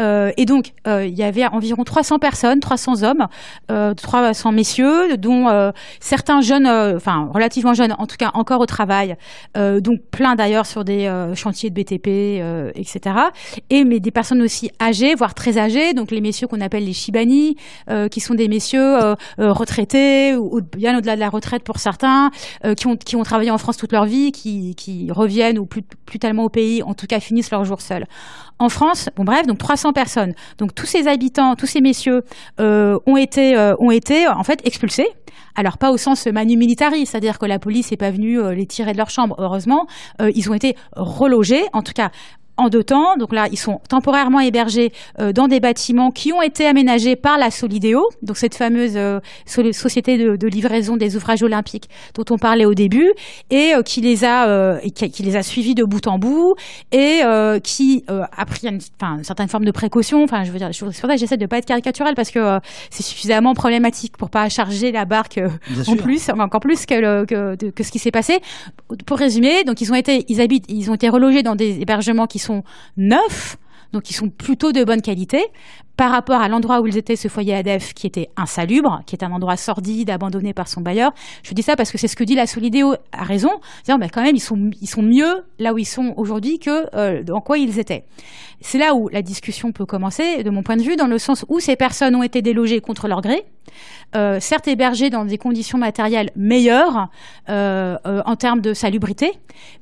[0.01, 3.27] Euh, et donc euh, il y avait environ 300 personnes, 300 hommes,
[3.71, 9.17] euh, 300 messieurs, dont certains jeunes, enfin relativement jeunes, en tout cas encore au travail,
[9.55, 13.17] donc plein d'ailleurs sur des chantiers de BTP, etc.
[13.71, 16.93] Et mais des personnes aussi âgées, voire très âgées, donc les messieurs qu'on appelle les
[16.93, 17.57] shibani,
[18.11, 22.31] qui sont des messieurs retraités ou bien au-delà de la retraite pour certains,
[22.77, 25.81] qui ont qui ont travaillé en France toute leur vie, qui, qui reviennent ou plus,
[25.81, 28.05] plus tellement au pays, en tout cas finissent leur jour seuls.
[28.59, 30.35] En France, bon bref, donc 300 personnes.
[30.59, 32.25] Donc tous ces habitants, tous ces messieurs
[32.61, 35.09] euh, ont été euh, ont été en fait expulsés.
[35.55, 38.67] Alors pas au sens manu militari, c'est-à-dire que la police n'est pas venue euh, les
[38.67, 39.35] tirer de leur chambre.
[39.39, 39.87] Heureusement,
[40.21, 42.11] ils ont été relogés, en tout cas
[42.57, 43.17] en deux temps.
[43.17, 47.39] Donc là, ils sont temporairement hébergés euh, dans des bâtiments qui ont été aménagés par
[47.39, 52.65] la Solidéo, donc cette fameuse euh, société de, livraison des ouvrages olympiques dont on parlait
[52.65, 53.11] au début,
[53.51, 56.55] et euh, qui les a qui, les a suivis de bout en bout
[56.91, 57.21] et
[57.63, 60.23] qui a pris une, une, certaine forme de précaution.
[60.25, 62.59] Enfin, je veux dire, c'est pour ça que j'essaie de pas être caricaturel parce que
[62.91, 65.41] c'est suffisamment problématique pour pas charger la barque
[65.87, 68.41] en plus, encore plus que, que, que ce qui s'est passé.
[69.07, 72.27] Pour résumer, donc ils ont été, ils habitent, ils ont été relogés dans des hébergements
[72.27, 72.63] qui sont
[72.97, 73.57] neufs,
[73.93, 75.43] donc qui sont plutôt de bonne qualité,
[75.97, 79.23] par rapport à l'endroit où ils étaient, ce foyer ADEF, qui était insalubre, qui est
[79.23, 81.13] un endroit sordide, abandonné par son bailleur.
[81.43, 83.51] Je dis ça parce que c'est ce que dit la Solidéo à raison.
[83.85, 86.87] Disant, bah, quand même, ils sont, ils sont mieux là où ils sont aujourd'hui que
[86.97, 88.05] euh, dans quoi ils étaient.
[88.61, 91.45] C'est là où la discussion peut commencer, de mon point de vue, dans le sens
[91.49, 93.45] où ces personnes ont été délogées contre leur gré,
[94.15, 97.09] euh, certes hébergées dans des conditions matérielles meilleures
[97.49, 99.33] euh, euh, en termes de salubrité,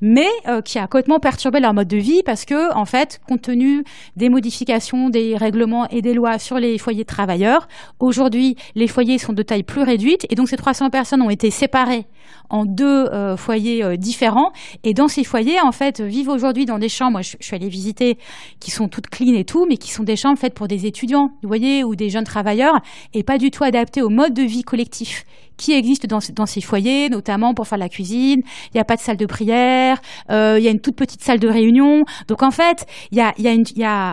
[0.01, 0.29] mais
[0.65, 3.85] qui a complètement perturbé leur mode de vie parce que, en fait, compte tenu
[4.17, 9.19] des modifications des règlements et des lois sur les foyers de travailleurs, aujourd'hui, les foyers
[9.19, 12.07] sont de taille plus réduite et donc ces 300 personnes ont été séparées
[12.49, 14.53] en deux foyers différents.
[14.85, 17.57] Et dans ces foyers, en fait, vivent aujourd'hui dans des chambres, moi je, je, suis
[17.57, 18.19] allée visiter,
[18.59, 21.31] qui sont toutes clean et tout, mais qui sont des chambres faites pour des étudiants,
[21.43, 22.81] vous voyez, ou des jeunes travailleurs,
[23.15, 25.25] et pas du tout adaptées au mode de vie collectif
[25.61, 28.41] qui existe dans, ces foyers, notamment pour faire la cuisine.
[28.69, 30.01] Il n'y a pas de salle de prière,
[30.31, 32.05] euh, il y a une toute petite salle de réunion.
[32.29, 33.65] Donc en fait, il y a, il y a, une,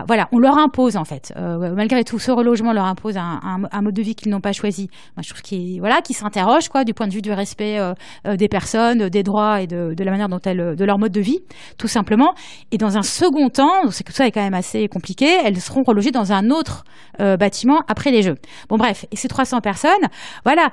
[0.06, 3.94] voilà, on leur impose en fait, euh, malgré tout, ce relogement leur impose un, mode
[3.94, 4.90] de vie qu'ils n'ont pas choisi.
[5.16, 7.94] Moi, je trouve qu'ils voilà, qui s'interroge quoi, du point de vue du respect euh,
[8.36, 11.40] des personnes, des droits et de, la manière dont elles, de leur mode de vie,
[11.78, 12.34] tout simplement.
[12.72, 15.82] Et dans un second temps, c'est que ça est quand même assez compliqué, elles seront
[15.82, 16.84] relogées dans un autre
[17.18, 18.36] bâtiment après les Jeux.
[18.68, 19.90] Bon bref, et ces 300 personnes,
[20.44, 20.70] voilà.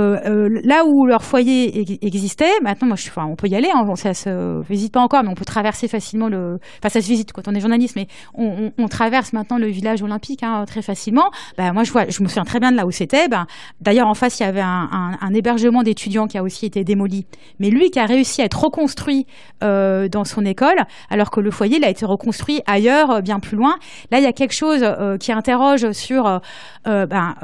[0.00, 4.62] Euh, euh, là où leur foyer existait, maintenant, on peut y aller, hein, ça se
[4.68, 6.58] visite pas encore, mais on peut traverser facilement le.
[6.78, 10.42] Enfin, ça se visite quand on est journaliste, mais on, traverse maintenant le village olympique
[10.42, 11.30] hein, très facilement.
[11.56, 13.28] Ben, moi, je vois, je me souviens très bien de là où c'était.
[13.28, 13.46] Ben,
[13.80, 14.90] D'ailleurs, en face, il y avait un,
[15.32, 17.24] hébergement d'étudiants qui a aussi été démoli,
[17.60, 19.26] mais lui qui a réussi à être reconstruit
[19.62, 20.76] euh, dans son école,
[21.08, 23.76] alors que le foyer, a été reconstruit ailleurs, bien plus loin.
[24.10, 24.84] Là, il y a quelque chose
[25.20, 26.40] qui interroge sur
[26.84, 27.34] ben,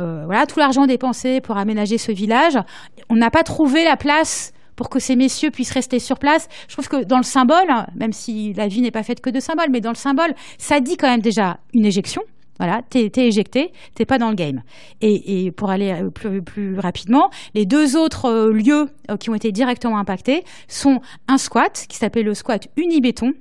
[0.48, 2.35] tout l'argent dépensé pour aménager ce village
[3.08, 6.48] on n'a pas trouvé la place pour que ces messieurs puissent rester sur place.
[6.68, 9.40] Je trouve que dans le symbole, même si la vie n'est pas faite que de
[9.40, 12.22] symboles, mais dans le symbole, ça dit quand même déjà une éjection.
[12.58, 14.62] Voilà, t'es es éjecté, t'es pas dans le game.
[15.02, 19.52] Et, pour aller plus, plus, rapidement, les deux autres euh, lieux euh, qui ont été
[19.52, 23.34] directement impactés sont un squat qui s'appelle le squat Unibéton,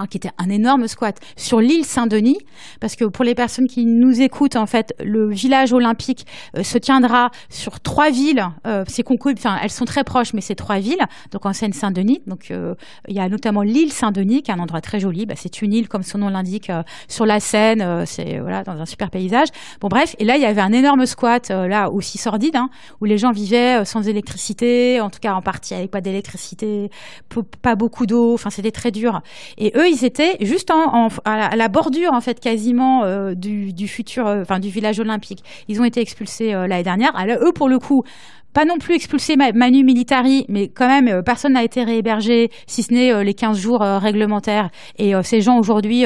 [0.00, 2.38] Hein, qui était un énorme squat sur l'île Saint-Denis,
[2.80, 6.26] parce que pour les personnes qui nous écoutent, en fait, le village olympique
[6.56, 8.46] euh, se tiendra sur trois villes.
[8.66, 11.04] Euh, c'est enfin, elles sont très proches, mais c'est trois villes.
[11.32, 12.74] Donc en Seine-Saint-Denis, donc euh,
[13.08, 15.26] il y a notamment l'île Saint-Denis, qui est un endroit très joli.
[15.26, 18.06] Bah, c'est une île, comme son nom l'indique, euh, sur la Seine.
[18.06, 19.48] C'est voilà, dans un super paysage.
[19.82, 22.70] Bon bref, et là il y avait un énorme squat, là aussi sordide, hein,
[23.02, 26.90] où les gens vivaient sans électricité, en tout cas en partie avec pas d'électricité,
[27.60, 28.32] pas beaucoup d'eau.
[28.32, 29.20] Enfin, c'était très dur.
[29.58, 30.72] Et eux, ils étaient juste
[31.24, 35.42] à, la, bordure en fait quasiment euh, du, futur, euh, enfin du village olympique.
[35.68, 37.12] Ils ont été expulsés euh, l'année dernière.
[37.40, 38.04] Eux, pour le coup,
[38.52, 42.82] pas non plus expulsés manu militari, mais quand même euh, personne n'a été réhébergé, si
[42.82, 44.70] ce n'est euh, les 15 jours euh, réglementaires.
[44.98, 46.04] Et ces gens aujourd'hui,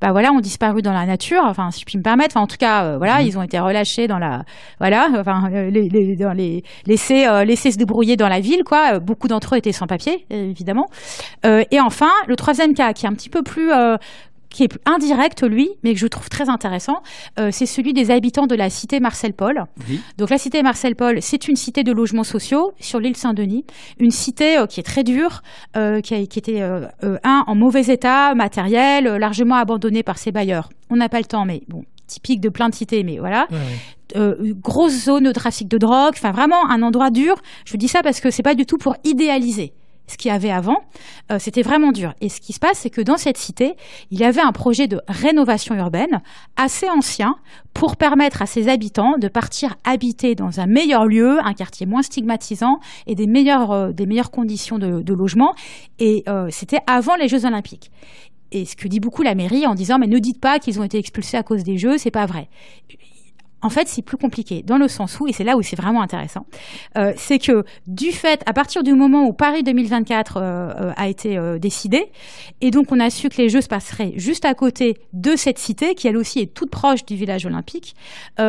[0.00, 1.42] bah voilà, ont disparu dans la nature.
[1.44, 2.36] Enfin, si je puis me permettre.
[2.36, 3.26] Enfin, en tout cas, voilà, mmh.
[3.26, 4.44] ils ont été relâchés dans la,
[4.78, 8.98] voilà, enfin, les, les, dans les laissés, laissés se débrouiller dans la ville, quoi.
[8.98, 10.86] Beaucoup d'entre eux étaient sans papier, évidemment.
[11.44, 13.70] et enfin, le troisième cas, qui est un petit peu plus
[14.54, 17.02] qui est indirect, lui, mais que je trouve très intéressant,
[17.40, 19.64] euh, c'est celui des habitants de la cité Marcel Paul.
[19.88, 20.00] Oui.
[20.16, 23.64] Donc la cité Marcel Paul, c'est une cité de logements sociaux sur l'île Saint-Denis,
[23.98, 25.42] une cité euh, qui est très dure,
[25.76, 30.18] euh, qui, a, qui, était euh, euh, un en mauvais état matériel, largement abandonnée par
[30.18, 30.70] ses bailleurs.
[30.88, 33.48] On n'a pas le temps, mais bon, typique de plein de cités, mais voilà.
[33.50, 33.58] Ouais,
[34.16, 37.34] Euh, grosse zone de trafic de drogue, enfin vraiment un endroit dur.
[37.64, 39.72] Je vous dis ça parce que c'est pas du tout pour idéaliser
[40.06, 40.78] ce qu'il y avait avant,
[41.32, 42.14] euh, c'était vraiment dur.
[42.20, 43.74] Et ce qui se passe, c'est que dans cette cité,
[44.10, 46.20] il y avait un projet de rénovation urbaine
[46.56, 47.36] assez ancien
[47.72, 52.02] pour permettre à ses habitants de partir habiter dans un meilleur lieu, un quartier moins
[52.02, 55.54] stigmatisant et des meilleures, euh, des meilleures conditions de, logement.
[55.98, 57.90] Et euh, c'était avant les Jeux Olympiques
[58.50, 60.84] et ce que dit beaucoup la mairie en disant mais ne dites pas qu'ils ont
[60.84, 62.48] été expulsés à cause des jeux, c'est pas vrai.
[63.64, 66.02] En fait, c'est plus compliqué dans le sens où, et c'est là où c'est vraiment
[66.02, 66.44] intéressant,
[66.98, 71.08] euh, c'est que du fait, à partir du moment où Paris 2024 euh, euh, a
[71.08, 72.04] été décidé,
[72.60, 75.58] et donc on a su que les Jeux se passeraient juste à côté de cette
[75.58, 77.94] cité, qui elle aussi est toute proche du village olympique,
[78.38, 78.42] il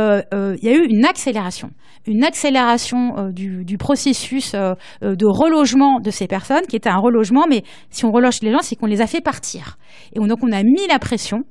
[0.61, 1.71] y a eu une accélération,
[2.07, 8.03] une accélération du, processus de relogement de ces personnes, qui était un relogement, mais si
[8.03, 9.77] on reloge les gens, c'est qu'on les a fait partir.
[10.13, 11.43] Et donc on a mis la pression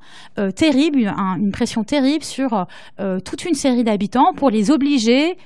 [0.54, 2.66] terrible, une, pression terrible sur
[3.24, 5.36] toute une série d'habitants pour les obliger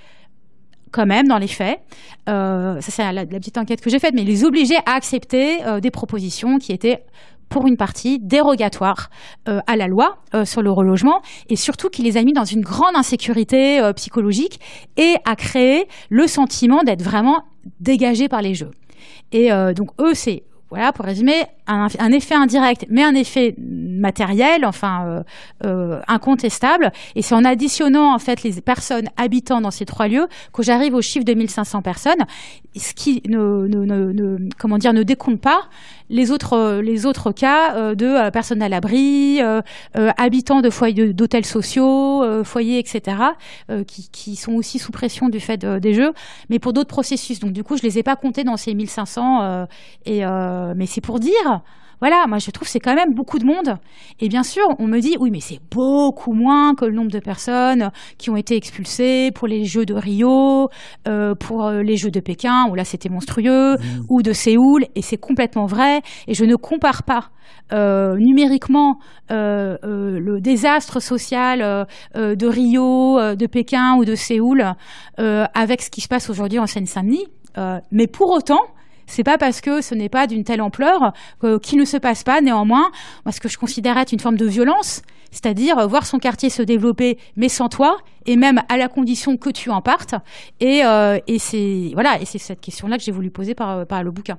[0.90, 1.80] quand même dans les faits,
[2.28, 5.80] euh, ça c'est la, petite enquête que j'ai faite, mais les obliger à accepter euh,
[5.80, 7.04] des propositions qui étaient
[7.48, 9.08] pour une partie dérogatoires
[9.48, 12.44] euh, à la loi euh, sur le relogement et surtout qui les a mis dans
[12.44, 14.60] une grande insécurité psychologique
[14.96, 17.44] et a créé le sentiment d'être vraiment
[17.80, 18.70] dégagé par les jeux.
[19.32, 25.04] Et donc eux, c'est voilà, pour résumer, un, effet indirect, mais un effet matériel, enfin
[25.06, 25.22] euh,
[25.64, 26.92] euh, incontestable.
[27.14, 30.94] Et c'est en additionnant en fait les personnes habitant dans ces trois lieux que j'arrive
[30.94, 32.24] au chiffre de 1500 personnes,
[32.76, 35.68] ce qui ne, ne, ne, comment dire ne décompte pas
[36.10, 39.40] les autres les autres cas de personnes à l'abri,
[39.94, 43.16] habitants de foyers d'hôtels sociaux, foyers etc.
[43.86, 46.12] Qui, qui, sont aussi sous pression du fait des jeux,
[46.48, 47.40] mais pour d'autres processus.
[47.40, 49.66] Donc du coup je les ai pas comptés dans ces 1500
[50.06, 51.57] et mais c'est pour dire
[52.00, 53.76] voilà, moi je trouve c'est quand même beaucoup de monde.
[54.20, 57.18] Et bien sûr, on me dit oui, mais c'est beaucoup moins que le nombre de
[57.18, 60.70] personnes qui ont été expulsées pour les Jeux de Rio,
[61.08, 63.80] euh, pour euh, les Jeux de Pékin où là c'était monstrueux, mmh.
[64.08, 64.86] ou de Séoul.
[64.94, 66.02] Et c'est complètement vrai.
[66.26, 67.30] Et je ne compare pas
[67.72, 68.98] euh, numériquement
[69.30, 74.64] le désastre social de Rio, de Pékin ou de Séoul
[75.18, 77.26] avec ce qui se passe aujourd'hui en Seine-Saint-Denis.
[77.92, 78.60] mais pour autant,
[79.08, 81.12] c'est pas parce que ce n'est pas d'une telle ampleur
[81.62, 82.90] qu'il ne se passe pas néanmoins
[83.24, 86.62] moi ce que je considère être une forme de violence, c'est-à-dire voir son quartier se
[86.62, 90.14] développer mais sans toi et même à la condition que tu en partes.
[90.60, 94.02] Et, euh, et c'est voilà, et c'est cette question-là que j'ai voulu poser par, par
[94.02, 94.38] le bouquin.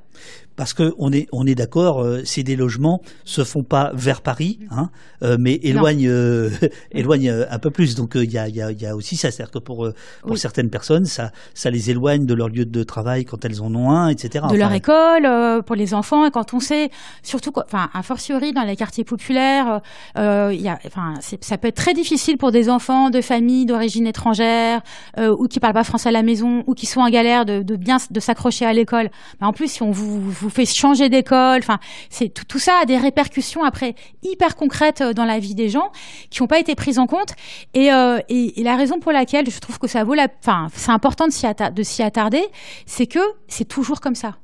[0.59, 4.59] Parce que on est on est d'accord, euh, ces délogements se font pas vers Paris,
[4.71, 4.89] hein,
[5.23, 6.11] euh, mais éloignent
[6.91, 7.95] éloignent un peu plus.
[7.95, 9.89] Donc il y a, y, a, y, a, aussi ça, c'est-à-dire que pour
[10.21, 13.73] pour certaines personnes, ça ça les éloigne de leur lieu de travail quand elles en
[13.73, 14.45] ont un, etc.
[14.51, 16.89] De leur école pour les enfants et quand on sait,
[17.23, 19.79] surtout, enfin, a fortiori dans les quartiers populaires,
[20.17, 24.07] il y a, enfin, ça peut être très difficile pour des enfants de familles d'origine
[24.07, 24.81] étrangère
[25.17, 27.75] euh, ou qui parlent pas français à la maison ou qui sont en galère de,
[27.75, 29.09] bien de s'accrocher à l'école.
[29.41, 31.79] En plus, si on vous, vous fait changer d'école, enfin,
[32.09, 35.91] c'est tout, ça a des répercussions après hyper concrètes euh, dans la vie des gens
[36.29, 37.33] qui n'ont pas été prises en compte.
[37.77, 40.91] Euh, et, et, la raison pour laquelle je trouve que ça vaut la, enfin, c'est
[40.91, 42.43] important de s'y attarder,
[42.85, 44.35] c'est que c'est toujours comme ça.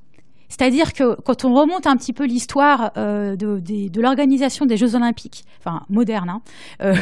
[0.48, 4.96] C'est-à-dire que quand on remonte un petit peu l'histoire euh, de, de, l'organisation des Jeux
[4.96, 6.40] Olympiques, enfin moderne,
[6.80, 6.94] hein,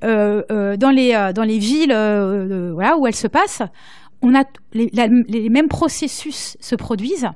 [0.02, 3.62] dans les dans les villes où elles se passent,
[4.22, 7.28] on a les, mêmes processus se produisent.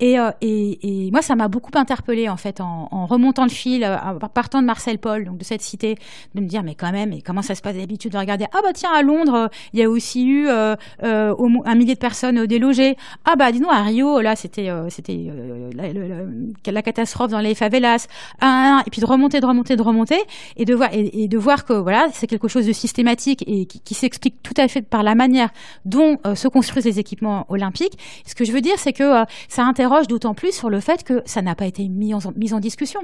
[0.00, 3.84] Et, euh, et, et moi ça m'a beaucoup interpellée en fait en, remontant le fil
[3.84, 5.96] euh, en partant de Marcel Paul donc de cette cité
[6.34, 8.58] de me dire mais quand même et comment ça se passe d'habitude de regarder ah
[8.62, 10.74] bah tiens à Londres il y a aussi eu euh,
[11.04, 12.96] euh un millier de personnes délogées.
[13.24, 15.30] Ah bah dis-nous à Rio là c'était c'était
[15.74, 18.08] la, la, catastrophe dans les favelas
[18.40, 20.18] ah, et puis de remonter de remonter de remonter
[20.56, 23.94] et de voir et, de voir que voilà c'est quelque chose de systématique et qui
[23.94, 25.50] s'explique tout à fait par la manière
[25.84, 27.98] dont se construit des équipements olympiques.
[28.26, 31.04] Ce que je veux dire, c'est que euh, ça interroge d'autant plus sur le fait
[31.04, 32.20] que ça n'a pas été mis en,
[32.60, 33.00] discussion.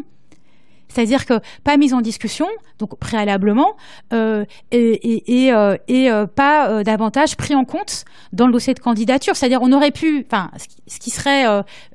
[0.88, 2.46] C'est-à-dire que pas mis en discussion,
[2.80, 3.76] donc préalablement,
[4.12, 9.36] euh, et, euh, euh, pas davantage pris en compte dans le dossier de candidature.
[9.36, 10.50] C'est-à-dire on aurait pu, enfin,
[10.88, 11.44] ce qui serait,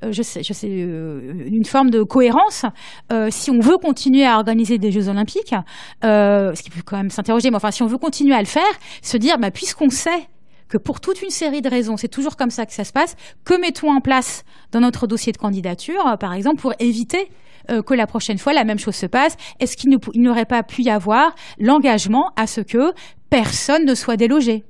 [0.02, 2.64] je sais, une forme de cohérence,
[3.28, 5.54] si on veut continuer à organiser des Jeux Olympiques,
[6.02, 8.62] ce qui peut quand même s'interroger, mais enfin, si on veut continuer à le faire,
[9.02, 10.26] se dire, bah, puisqu'on sait
[10.68, 13.16] que pour toute une série de raisons, c'est toujours comme ça que ça se passe,
[13.44, 17.30] que mettons en place dans notre dossier de candidature, euh, par exemple, pour éviter
[17.70, 19.36] euh, que la prochaine fois la même chose se passe.
[19.60, 22.92] Est-ce qu'il n'aurait pas pu y avoir l'engagement à ce que
[23.30, 24.64] personne ne soit délogé?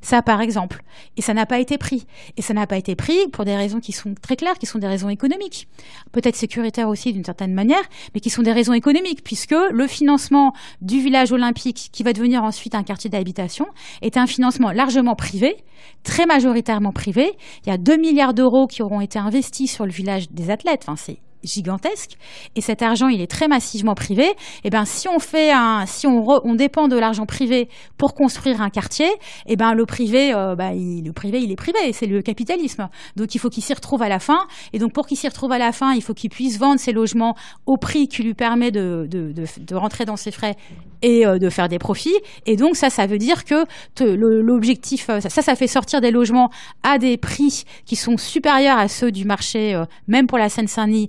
[0.00, 0.82] Ça, par exemple.
[1.16, 2.06] Et ça n'a pas été pris.
[2.36, 4.78] Et ça n'a pas été pris pour des raisons qui sont très claires, qui sont
[4.78, 5.68] des raisons économiques.
[6.12, 7.82] Peut-être sécuritaires aussi d'une certaine manière,
[8.14, 12.44] mais qui sont des raisons économiques, puisque le financement du village olympique, qui va devenir
[12.44, 13.66] ensuite un quartier d'habitation,
[14.02, 15.56] est un financement largement privé,
[16.04, 17.32] très majoritairement privé.
[17.64, 20.82] Il y a 2 milliards d'euros qui auront été investis sur le village des athlètes.
[20.86, 22.16] Enfin, c'est gigantesque.
[22.56, 24.24] Et cet argent il est très massivement privé.
[24.24, 24.34] Et
[24.64, 28.60] eh ben si on fait un si on on dépend de l'argent privé pour construire
[28.60, 31.92] un quartier et eh ben le privé bah, il, le privé il est privé.
[31.92, 32.88] C'est le capitalisme.
[33.16, 34.46] Donc il faut qu'il s'y retrouve à la fin.
[34.72, 36.92] Et donc pour qu'il s'y retrouve à la fin il faut qu'il puisse vendre ses
[36.92, 37.36] logements
[37.66, 40.56] au prix qui lui permet de de, de, de rentrer dans ses frais
[41.02, 42.16] et euh, de faire des profits.
[42.46, 43.64] Et donc ça ça veut dire que
[44.00, 46.50] l'objectif euh, ça ça fait sortir des logements
[46.82, 51.08] à des prix qui sont supérieurs à ceux du marché même pour la Seine-Saint-Denis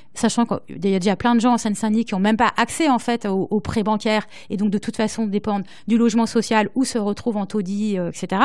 [0.13, 2.89] sachant qu'il y a déjà plein de gens en Seine-Saint-Denis qui n'ont même pas accès
[2.89, 6.83] en fait aux, prêts bancaires et donc de toute façon dépendent du logement social où
[6.83, 8.41] se retrouvent en taudis, euh, etc.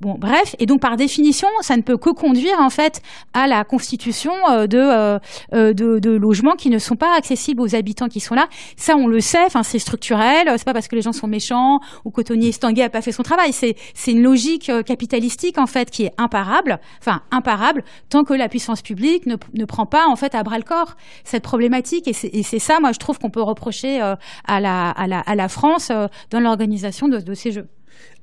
[0.00, 3.02] Bon, bref, et donc par définition, ça ne peut que conduire en fait
[3.32, 5.18] à la constitution euh, de, euh,
[5.52, 8.48] de, de logements qui ne sont pas accessibles aux habitants qui sont là.
[8.76, 10.48] Ça, on le sait, enfin c'est structurel.
[10.56, 13.12] C'est pas parce que les gens sont méchants ou que Tony Estanguet a pas fait
[13.12, 13.52] son travail.
[13.52, 18.48] C'est c'est une logique capitalistique en fait qui est imparable, enfin imparable tant que la
[18.48, 22.08] puissance publique ne, ne prend pas en fait à bras le corps cette problématique.
[22.08, 26.40] Et c'est ça, moi, je trouve qu'on peut reprocher euh, à, la, France euh, dans
[26.40, 27.68] l'organisation de, ces Jeux.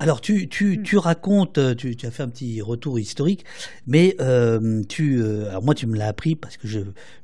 [0.01, 0.81] Alors tu, tu, mm.
[0.81, 3.45] tu racontes, euh, tu, tu, as fait un petit retour historique,
[3.85, 6.79] mais euh, tu, euh, alors moi tu me l'as appris parce que je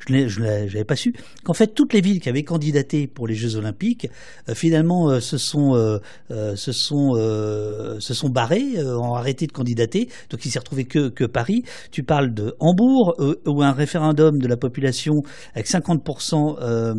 [0.07, 1.13] je n'avais pas su
[1.43, 4.07] qu'en fait toutes les villes qui avaient candidaté pour les Jeux Olympiques
[4.53, 5.73] finalement se sont
[6.29, 11.25] se sont se sont barrées, ont arrêté de candidater, donc il s'est retrouvé que que
[11.25, 11.63] Paris.
[11.91, 13.15] Tu parles de Hambourg
[13.45, 15.23] où un référendum de la population
[15.55, 16.93] avec 50%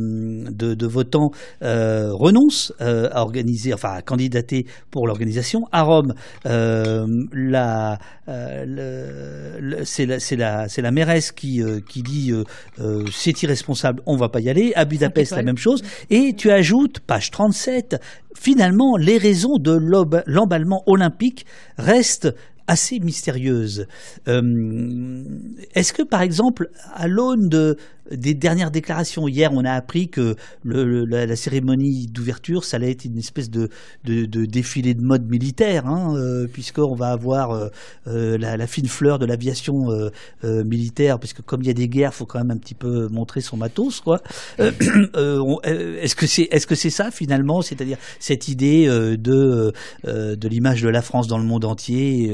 [0.53, 1.31] de, de votants
[1.63, 6.15] renonce à organiser, enfin à candidater pour l'organisation à Rome,
[6.47, 7.99] euh, la,
[8.29, 12.33] euh, c'est la, la, la, mairesse qui, euh, qui dit
[13.13, 14.73] c'est irresponsable, on va pas y aller.
[14.75, 15.83] À Budapest, la même chose.
[16.11, 18.01] Et tu ajoutes, page 37,
[18.35, 19.73] finalement, les raisons de
[20.27, 21.47] l'emballement olympique
[21.77, 22.35] restent
[22.67, 23.87] assez mystérieuses.
[24.27, 27.79] Est-ce que, par exemple, à l'aune de,
[28.11, 29.29] des dernières déclarations.
[29.29, 33.69] Hier, on a appris que le, la, cérémonie d'ouverture, ça allait être une espèce de,
[34.05, 37.69] de, de défilé de mode militaire, hein, euh, puisqu'on va avoir euh,
[38.07, 39.89] euh, la, la, fine fleur de l'aviation
[40.43, 43.09] militaire, puisque comme il y a des guerres, il faut quand même un petit peu
[43.09, 44.01] montrer son matos.
[44.01, 44.21] Quoi.
[44.59, 49.73] est-ce que c'est est -ce c'est ça finalement, c'est-à-dire cette idée de,
[50.05, 52.33] de l'image de la France dans le monde entier,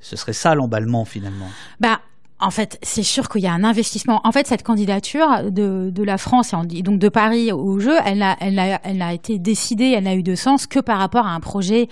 [0.00, 1.48] ce serait ça l'emballement finalement?
[1.80, 2.00] Bah,
[2.40, 4.20] en fait, c'est sûr qu'il y a un investissement.
[4.24, 8.36] En fait, cette candidature de, la France et donc de Paris au jeu, elle n'a
[8.40, 11.88] a, été décidée, elle n'a eu de sens que par rapport à un projet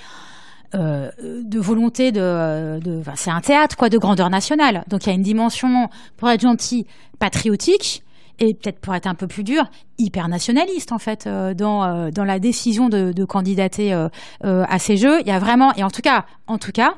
[0.75, 4.85] euh, de volonté de, de c'est un théâtre quoi de grandeur nationale.
[4.89, 6.87] Donc il y a une dimension pour être gentil
[7.19, 8.03] patriotique
[8.41, 9.65] et peut-être pour être un peu plus dur,
[9.99, 14.09] hyper nationaliste en fait euh, dans euh, dans la décision de, de candidater euh,
[14.43, 15.21] à ces Jeux.
[15.21, 16.95] Il y a vraiment et en tout cas en tout cas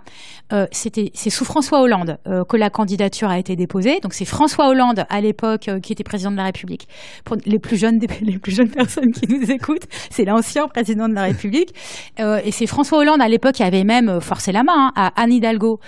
[0.72, 2.18] c'était c'est sous François Hollande
[2.48, 4.00] que la candidature a été déposée.
[4.00, 6.88] Donc c'est François Hollande à l'époque qui était président de la République.
[7.24, 11.14] Pour les plus jeunes les plus jeunes personnes qui nous écoutent, c'est l'ancien président de
[11.14, 11.72] la République
[12.18, 15.32] et c'est François Hollande à l'époque qui avait même forcé la main hein, à Anne
[15.32, 15.78] Hidalgo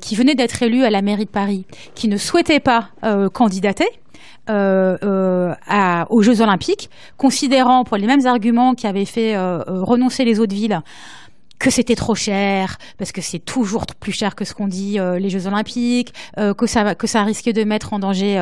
[0.00, 1.64] qui venait d'être élue à la mairie de Paris,
[1.96, 2.90] qui ne souhaitait pas
[3.32, 3.86] candidater
[4.48, 5.54] euh, euh,
[6.10, 10.54] aux Jeux Olympiques, considérant pour les mêmes arguments qui avaient fait euh, renoncer les autres
[10.54, 10.80] villes
[11.58, 15.18] que c'était trop cher parce que c'est toujours plus cher que ce qu'on dit euh,
[15.18, 18.38] les Jeux Olympiques, euh, que ça que ça risquait de mettre en danger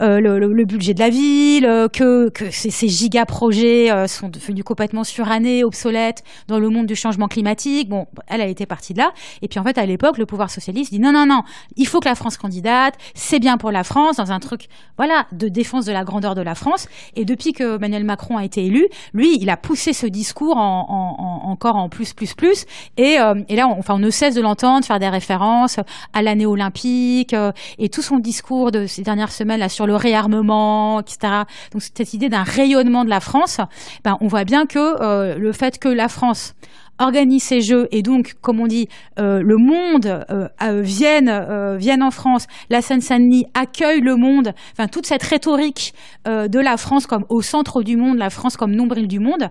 [0.00, 4.64] euh, le, le, budget de la ville, que que ces, ces giga projets sont devenus
[4.64, 7.88] complètement surannés, obsolètes dans le monde du changement climatique.
[7.88, 9.12] Bon, elle a été partie de là.
[9.42, 11.42] Et puis en fait à l'époque le pouvoir socialiste dit non non non,
[11.76, 15.26] il faut que la France candidate, c'est bien pour la France dans un truc voilà
[15.32, 16.88] de défense de la grandeur de la France.
[17.16, 20.86] Et depuis que Emmanuel Macron a été élu, lui il a poussé ce discours en,
[20.88, 22.51] en encore en plus plus plus
[22.96, 25.78] et, euh, et là, on, enfin, on ne cesse de l'entendre faire des références
[26.12, 29.96] à l'année olympique euh, et tout son discours de ces dernières semaines là sur le
[29.96, 31.44] réarmement, etc.
[31.72, 33.60] Donc cette idée d'un rayonnement de la France,
[34.04, 36.54] ben, on voit bien que euh, le fait que la France
[37.02, 38.88] organise ces jeux et donc, comme on dit,
[39.18, 41.30] euh, le monde euh, euh, vienne,
[41.76, 45.94] vienne en France, la Seine-Saint-Denis accueille le monde, enfin toute cette rhétorique
[46.24, 49.48] de la France comme au centre du monde, la France comme nombril du monde,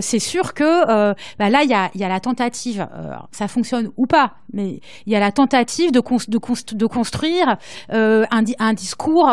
[0.00, 2.86] c'est sûr que bah là, il y a, y a, la tentative,
[3.32, 7.56] ça fonctionne ou pas, mais il y a la tentative de, construire
[7.90, 9.30] un, un, discours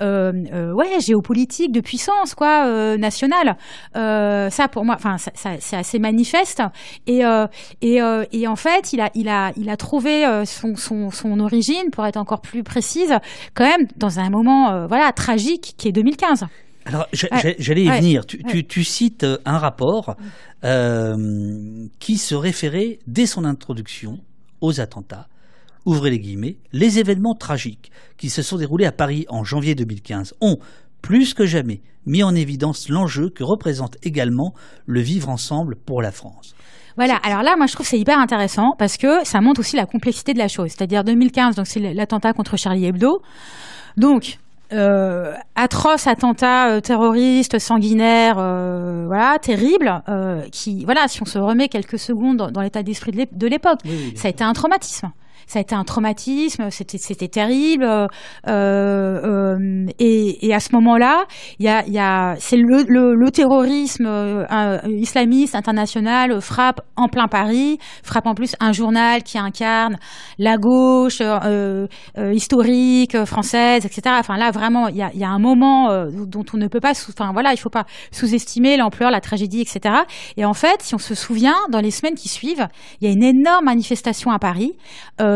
[0.00, 3.56] ouais, géopolitique de puissance quoi, nationale.
[3.94, 6.62] ça, pour moi, enfin, c'est assez manifeste.
[7.06, 7.46] Et, euh,
[7.80, 11.10] et, euh, et, en fait, il a, il a, il a trouvé euh, son, son,
[11.10, 13.14] son, origine, pour être encore plus précise,
[13.54, 16.46] quand même dans un moment voilà, tragique qui est 2015.
[16.86, 18.26] Alors, j'allais y venir.
[18.26, 20.16] Tu, tu, tu, cites un rapport
[20.62, 24.18] qui se référait dès son introduction
[24.60, 25.28] aux attentats
[25.84, 30.34] ouvrez les guillemets, les événements tragiques qui se sont déroulés à Paris en janvier 2015
[30.40, 30.58] ont,
[31.02, 34.54] plus que jamais, mis en évidence l'enjeu que représente également
[34.86, 36.54] le vivre ensemble pour la France.
[36.96, 39.86] Voilà, alors là, moi je trouve c'est hyper intéressant parce que ça montre aussi la
[39.86, 40.70] complexité de la chose.
[40.70, 43.20] C'est-à-dire 2015, donc c'est l'attentat contre Charlie Hebdo.
[43.96, 44.38] Donc,
[44.72, 50.02] euh, atroce attentat euh, terroriste sanguinaire euh, voilà terrible
[50.50, 53.80] qui voilà si on se remet quelques secondes dans, l'état d'esprit de l'époque
[54.16, 55.12] ça a été un traumatisme
[55.46, 57.84] ça a été un traumatisme, c'était c'était terrible.
[57.84, 58.06] Euh,
[58.48, 61.24] euh, et, et, à ce moment-là,
[61.58, 67.08] il y a, y a c'est le, le, le, terrorisme euh, islamiste international frappe en
[67.08, 69.98] plein Paris, frappe en plus un journal qui incarne
[70.38, 71.86] la gauche euh,
[72.18, 74.16] euh, historique française, etc.
[74.18, 76.92] Enfin là vraiment, il y a, y a un moment dont on ne peut pas,
[77.08, 79.94] enfin voilà, il faut pas sous-estimer l'ampleur, la tragédie, etc.
[80.36, 82.68] Et en fait, si on se souvient, dans les semaines qui suivent,
[83.00, 84.74] il y a une énorme manifestation à Paris.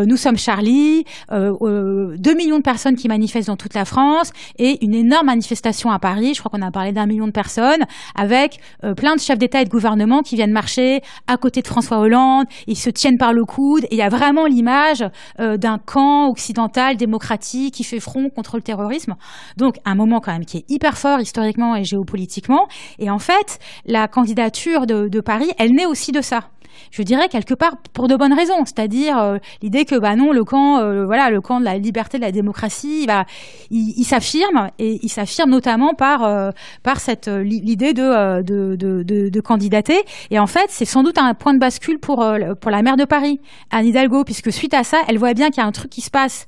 [0.06, 4.94] Nous sommes Charlie, 2 millions de personnes qui manifestent dans toute la France et une
[4.94, 6.34] énorme manifestation à Paris.
[6.34, 7.84] Je crois qu'on a parlé d'un million de personnes
[8.14, 8.60] avec
[8.96, 12.46] plein de chefs d'État et de gouvernement qui viennent marcher à côté de François Hollande.
[12.66, 15.04] Ils se tiennent par le coude et il y a vraiment l'image
[15.38, 19.14] d'un camp occidental démocratique qui fait front contre le terrorisme.
[19.56, 22.66] Donc un moment quand même qui est hyper fort historiquement et géopolitiquement.
[22.98, 26.50] Et en fait, la candidature de Paris, elle naît aussi de ça
[26.90, 30.44] je dirais quelque part pour de bonnes raisons, c'est-à-dire euh, l'idée que bah non, le
[30.44, 33.24] camp, euh, voilà, le camp de la liberté, de la démocratie, bah,
[33.70, 36.50] il, s'affirme et il s'affirme notamment par euh,
[36.82, 39.98] par cette l'idée de de, de, de candidater.
[40.30, 42.26] Et en fait, c'est sans doute un point de bascule pour
[42.60, 45.62] pour la maire de Paris, Anne Hidalgo, puisque suite à ça, elle voit bien qu'il
[45.62, 46.46] y a un truc qui se passe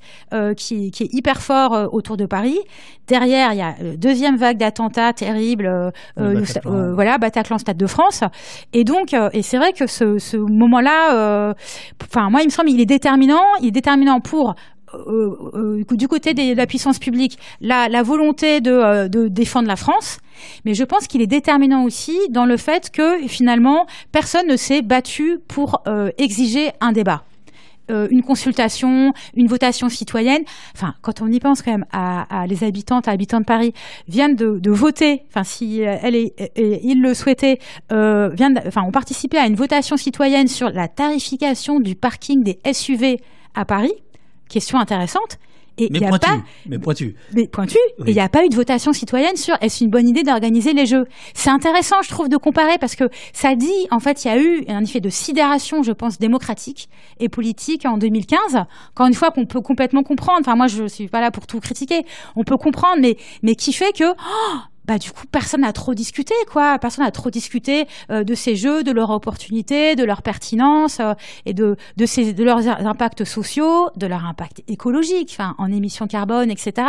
[0.57, 2.59] qui, qui est hyper fort autour de Paris.
[3.07, 8.23] Derrière, il y a deuxième vague d'attentats terribles, voilà, Bataclan, Stade de France.
[8.73, 11.55] Et donc, et c'est vrai que ce, ce moment-là, euh,
[12.03, 14.55] enfin moi il me semble il est déterminant, il est déterminant pour
[14.95, 20.19] euh, euh, du côté de la puissance publique, la, volonté de, de, défendre la France,
[20.65, 24.83] mais je pense qu'il est déterminant aussi dans le fait que finalement personne ne s'est
[24.83, 25.83] battu pour
[26.19, 27.23] exiger un débat.
[27.91, 30.43] Euh, une consultation, une votation citoyenne.
[31.03, 33.73] Quand on y pense quand même à, les habitantes, à habitants de Paris
[34.09, 35.23] viennent de, voter.
[35.29, 37.59] Enfin, si elle et, ils le souhaitaient,
[37.93, 42.59] euh, viennent, enfin, ont participé à une votation citoyenne sur la tarification du parking des
[42.73, 43.21] SUV
[43.55, 43.93] à Paris.
[44.49, 45.39] Question intéressante.
[45.81, 47.15] Et mais, pointu, pas, mais pointu.
[47.35, 47.79] Mais pointu.
[48.07, 50.73] Et il n'y a pas eu de votation citoyenne sur est-ce une bonne idée d'organiser
[50.73, 51.07] les Jeux.
[51.35, 54.39] C'est intéressant, je trouve, de comparer parce que ça dit, en fait, il y a
[54.39, 58.39] eu un effet de sidération, je pense, démocratique et politique en 2015.
[58.91, 60.41] Encore une fois, qu'on peut complètement comprendre.
[60.41, 62.05] Enfin, moi, je suis pas là pour tout critiquer.
[62.37, 64.57] On peut comprendre, mais, mais qui fait que, oh,
[64.87, 66.79] bah du coup personne n'a trop discuté quoi.
[66.79, 71.13] Personne n'a trop discuté euh, de ces jeux de leur opportunité de leur pertinence euh,
[71.47, 76.51] et de de ces de leurs impacts sociaux de leur impact écologique en émissions carbone
[76.51, 76.87] etc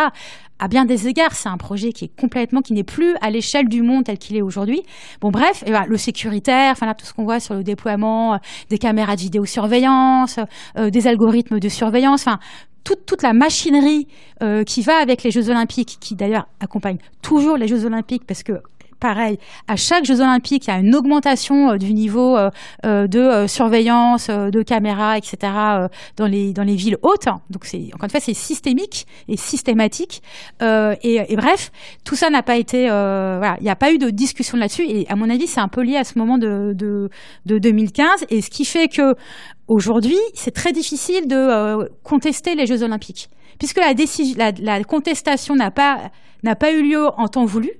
[0.59, 3.67] à bien des égards c'est un projet qui est complètement qui n'est plus à l'échelle
[3.67, 4.83] du monde tel qu'il est aujourd'hui.
[5.19, 8.37] Bon bref ben, le sécuritaire enfin là tout ce qu'on voit sur le déploiement euh,
[8.69, 10.39] des caméras de vidéosurveillance
[10.77, 12.39] des algorithmes de surveillance enfin
[12.83, 14.07] toute, la machinerie
[14.41, 18.43] euh, qui va avec les Jeux Olympiques, qui d'ailleurs accompagne toujours les Jeux Olympiques, parce
[18.43, 18.61] que
[18.99, 23.47] pareil, à chaque Jeux Olympiques, il y a une augmentation euh, du niveau euh, de
[23.47, 25.37] surveillance, de caméras, etc.
[26.17, 27.27] dans les dans les villes hautes.
[27.49, 30.21] Donc c'est encore une fois c'est systémique et systématique.
[30.61, 31.71] Et, bref,
[32.03, 34.85] tout ça n'a pas été, voilà, il n'y a pas eu de discussion là-dessus.
[34.87, 37.09] Et à mon avis, c'est un peu lié à ce moment de
[37.45, 38.25] 2015.
[38.29, 39.15] Et ce qui fait que
[39.71, 46.11] Aujourd'hui, c'est très difficile de euh, contester les Jeux Olympiques, puisque la, contestation n'a pas,
[46.59, 47.71] pas eu lieu en temps voulu,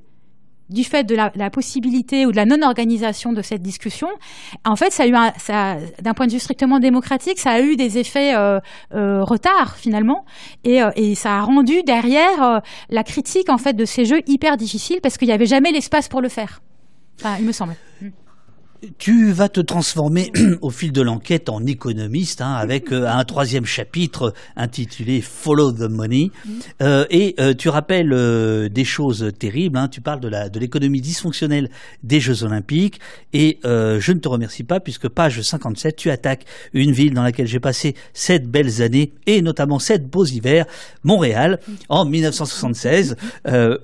[0.70, 4.08] du fait de la, possibilité ou de la non-organisation de cette discussion.
[4.64, 5.12] En fait, ça a eu,
[6.02, 8.62] d'un point de vue strictement démocratique, ça a eu des effets euh,
[8.96, 10.24] euh retard finalement,
[10.64, 14.56] et, euh, et, ça a rendu derrière la critique en fait de ces jeux hyper
[14.56, 16.62] difficiles parce qu'il n'y avait jamais l'espace pour le faire.
[17.20, 17.76] Enfin, il me semble.
[18.84, 23.24] Mm tu vas te transformer au fil de l'enquête en économiste hein, avec euh, un
[23.24, 26.32] troisième chapitre intitulé Follow the Money.
[26.82, 28.12] Euh, et euh, tu rappelles
[28.70, 29.78] des choses terribles.
[29.78, 29.88] Hein.
[29.88, 31.70] tu parles de, la, de l'économie dysfonctionnelle
[32.04, 33.00] des Jeux Olympiques.
[33.34, 37.48] Et je ne te remercie pas puisque page 57, tu attaques une ville dans laquelle
[37.48, 40.66] j'ai passé sept belles années et notamment sept beaux hivers,
[41.04, 41.60] Montréal,
[41.90, 43.16] en 1976,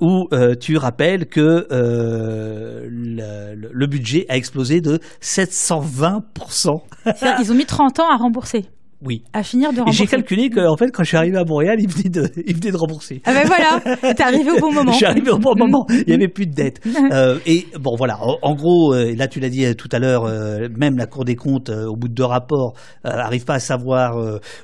[0.02, 0.30] où
[0.60, 4.86] tu rappelles que le, le budget a explosé de
[5.21, 6.81] 720%.
[7.39, 8.69] Ils ont mis 30 ans à rembourser.
[9.06, 9.24] Oui.
[9.32, 9.98] À finir de rembourser.
[10.00, 12.72] J'ai calculé qu'en fait, quand je suis arrivé à Montréal, il venait de, il venait
[12.72, 13.22] de rembourser.
[13.26, 14.91] Ah ben voilà, t'es arrivé au bon moment.
[14.91, 15.86] je suis arrivé au bon moment.
[15.89, 16.82] Il n'y avait plus de dette.
[17.12, 18.18] Euh, et bon, voilà.
[18.41, 20.26] En, gros, euh, là, tu l'as dit euh, tout à l'heure,
[20.78, 22.74] même la Cour des comptes, au bout de deux rapports,
[23.04, 24.18] n'arrive pas à savoir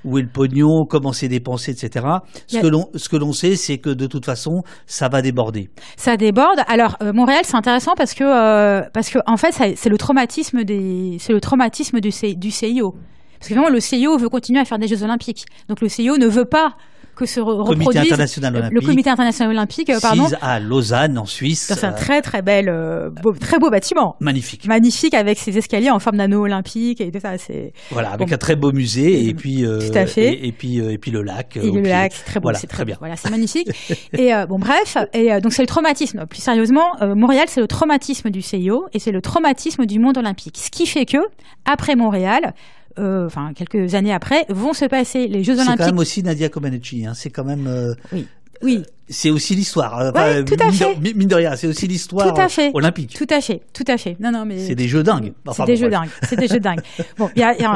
[0.04, 2.06] où est le pognon, comment c'est dépensé, etc.
[2.48, 5.70] Ce que l'on, ce que l'on sait, c'est que de toute façon, ça va déborder.
[5.96, 6.60] Ça déborde.
[6.68, 11.34] Alors, Montréal, c'est intéressant parce que, parce que, en fait, c'est le traumatisme des, c'est
[11.34, 12.96] le traumatisme du, du CIO.
[13.44, 15.46] Parce que vraiment, le CIO veut continuer à faire des Jeux Olympiques.
[15.68, 16.78] Donc le CIO ne veut pas
[17.14, 20.28] que se reproduise international le comité international olympique euh, pardon.
[20.42, 21.72] à Lausanne en Suisse.
[21.78, 24.16] C'est un euh, très très bel euh, beau, très beau bâtiment.
[24.20, 24.66] Magnifique.
[24.66, 28.38] Magnifique avec ses escaliers en forme d'anneau olympique et tout ça c'est voilà avec un
[28.38, 30.44] très beau musée et puis tout à fait.
[30.44, 32.96] et, puis et puis le lac et le lac c'est très beau c'est très, bien.
[32.98, 33.70] voilà c'est magnifique.
[34.14, 36.26] Et bon bref et donc c'est le traumatisme.
[36.26, 40.58] Plus sérieusement Montréal c'est le traumatisme du CIO et c'est le traumatisme du monde olympique.
[40.58, 41.18] Ce qui fait que
[41.66, 42.56] après Montréal
[43.00, 45.72] euh, enfin quelques années après, vont se passer les Jeux Olympiques.
[45.72, 47.06] C'est quand même aussi Nadia Comaneci.
[47.06, 47.14] Hein.
[47.14, 47.68] C'est quand même.
[47.68, 48.28] Euh, oui.
[48.62, 50.12] Oui c'est aussi l'histoire.
[50.46, 50.98] Tout à fait.
[51.16, 52.36] mine de rien, c'est aussi l'histoire
[52.74, 53.14] olympique.
[53.16, 54.18] Tout à fait, tout à fait.
[54.20, 55.34] Non, non, mais c'est des jeux dingues.
[55.56, 56.10] c'est des jeux dingues.
[56.24, 56.82] C'est des jeux dingues.
[57.18, 57.30] Bon,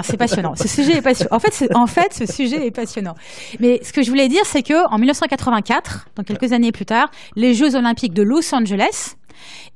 [0.03, 0.55] c'est passionnant.
[0.55, 1.35] Ce sujet est passionnant.
[1.35, 3.15] En fait, en fait, ce sujet est passionnant.
[3.59, 7.11] Mais ce que je voulais dire, c'est que en 1984, donc quelques années plus tard,
[7.35, 9.15] les Jeux olympiques de Los Angeles.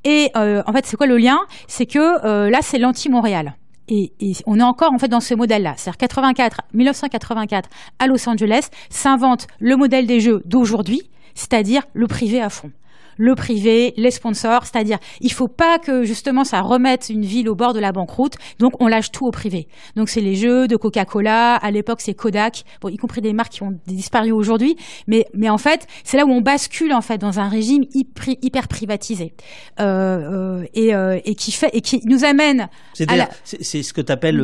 [0.04, 1.39] Et euh, en fait, c'est quoi le lien?
[1.68, 3.56] C'est que euh, là, c'est l'anti-Montréal.
[3.94, 4.14] Et,
[4.46, 5.74] on est encore en fait dans ce modèle-là.
[5.76, 7.70] C'est-à-dire 84, 1984
[8.00, 11.04] à Los Angeles s'invente le modèle des jeux d'aujourd'hui
[11.36, 12.72] c'est-à-dire le privé à fond
[13.18, 17.55] le privé, les sponsors, c'est-à-dire il faut pas que justement ça remette une ville au
[17.55, 19.68] bord de la banqueroute, donc on lâche tout au privé.
[19.95, 23.53] Donc c'est les jeux de Coca-Cola, à l'époque c'est Kodak, bon, y compris des marques
[23.53, 24.76] qui ont disparu aujourd'hui,
[25.07, 28.36] mais mais en fait c'est là où on bascule en fait dans un régime hyper,
[28.41, 29.34] hyper privatisé
[29.80, 32.68] euh, euh, et, euh, et qui fait et qui nous amène.
[32.93, 34.41] C'est ce que tu appelles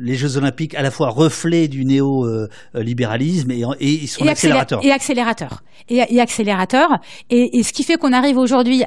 [0.00, 4.84] les Jeux Olympiques à la fois reflet du néo-libéralisme et, et, son accélérateur.
[4.84, 5.62] Et accélérateur.
[5.88, 6.98] Et, et accélérateur.
[7.30, 8.82] Et, et ce qui fait qu'on arrive aujourd'hui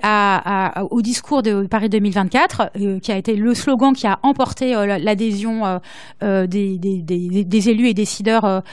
[0.89, 4.97] au discours de Paris 2024, euh, qui a été le slogan qui a emporté euh,
[4.97, 5.79] l'adhésion
[6.21, 8.63] euh, des, élus et décideurs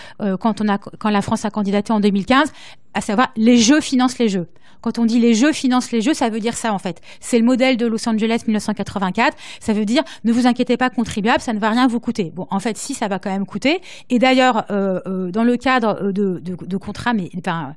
[0.41, 2.53] quand, on a, quand la France a candidaté en 2015,
[2.95, 4.49] à savoir les jeux financent les jeux.
[4.81, 7.01] Quand on dit les jeux financent les jeux, ça veut dire ça en fait.
[7.21, 9.37] C'est le modèle de Los Angeles 1984.
[9.61, 12.33] Ça veut dire ne vous inquiétez pas, contribuable, ça ne va rien vous coûter.
[12.35, 13.81] Bon, en fait, si ça va quand même coûter.
[14.11, 17.77] Et d'ailleurs, dans le cadre de, de, contrats, mais enfin,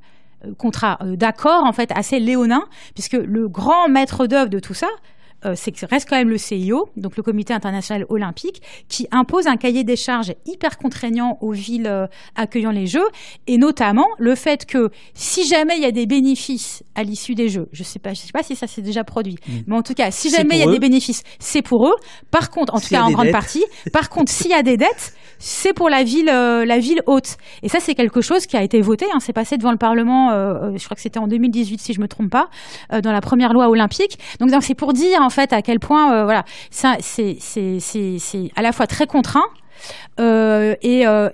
[0.57, 2.63] contrat euh, d'accord en fait assez léonin,
[2.93, 4.89] puisque le grand maître d'œuvre de tout ça,
[5.43, 9.47] euh, c'est que reste quand même le CIO, donc le Comité international olympique, qui impose
[9.47, 13.07] un cahier des charges hyper contraignant aux villes accueillant les Jeux,
[13.47, 17.49] et notamment le fait que si jamais il y a des bénéfices à l'issue des
[17.49, 19.51] Jeux, je sais pas, je sais pas si ça s'est déjà produit, mm.
[19.65, 21.95] mais en tout cas, si jamais il y a des bénéfices, c'est pour eux.
[22.29, 25.15] Par contre, en tout cas en grande partie, par contre, s'il y a des dettes,
[25.41, 27.37] c'est pour la ville, euh, la ville haute.
[27.63, 29.05] Et ça, c'est quelque chose qui a été voté.
[29.13, 30.29] Hein, c'est passé devant le Parlement.
[30.29, 32.49] Euh, euh, je crois que c'était en 2018, si je me trompe pas,
[33.01, 34.19] dans la première loi olympique.
[34.39, 37.37] Donc, c'est pour dire en fait à quel point, voilà, ça, c'est
[38.55, 39.45] à la fois très contraint
[40.19, 41.29] euh, et, euh,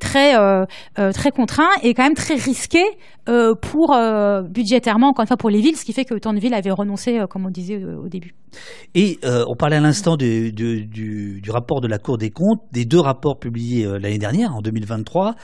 [0.00, 0.64] très euh,
[1.12, 2.82] très contraint et quand même très risqué
[3.60, 3.96] pour
[4.48, 6.72] budgétairement encore une fois pour les villes, ce qui fait que autant de villes avaient
[6.72, 8.34] renoncé, comme on disait au début.
[8.96, 13.38] Et on parlait à l'instant du, rapport de la Cour des comptes, des deux rapports
[13.38, 15.36] publiés l'année dernière, en 2023,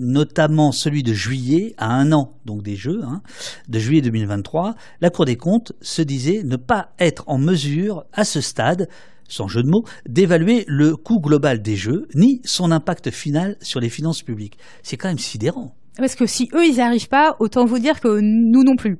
[0.00, 3.20] notamment celui de juillet, à un an donc des Jeux, hein,
[3.68, 4.76] de juillet 2023.
[5.02, 8.88] La Cour des comptes se disait ne pas être en mesure à ce stade
[9.28, 13.80] sans jeu de mots, d'évaluer le coût global des jeux, ni son impact final sur
[13.80, 14.58] les finances publiques.
[14.82, 15.74] C'est quand même sidérant.
[15.96, 18.98] Parce que si eux, ils n'y arrivent pas, autant vous dire que nous non plus.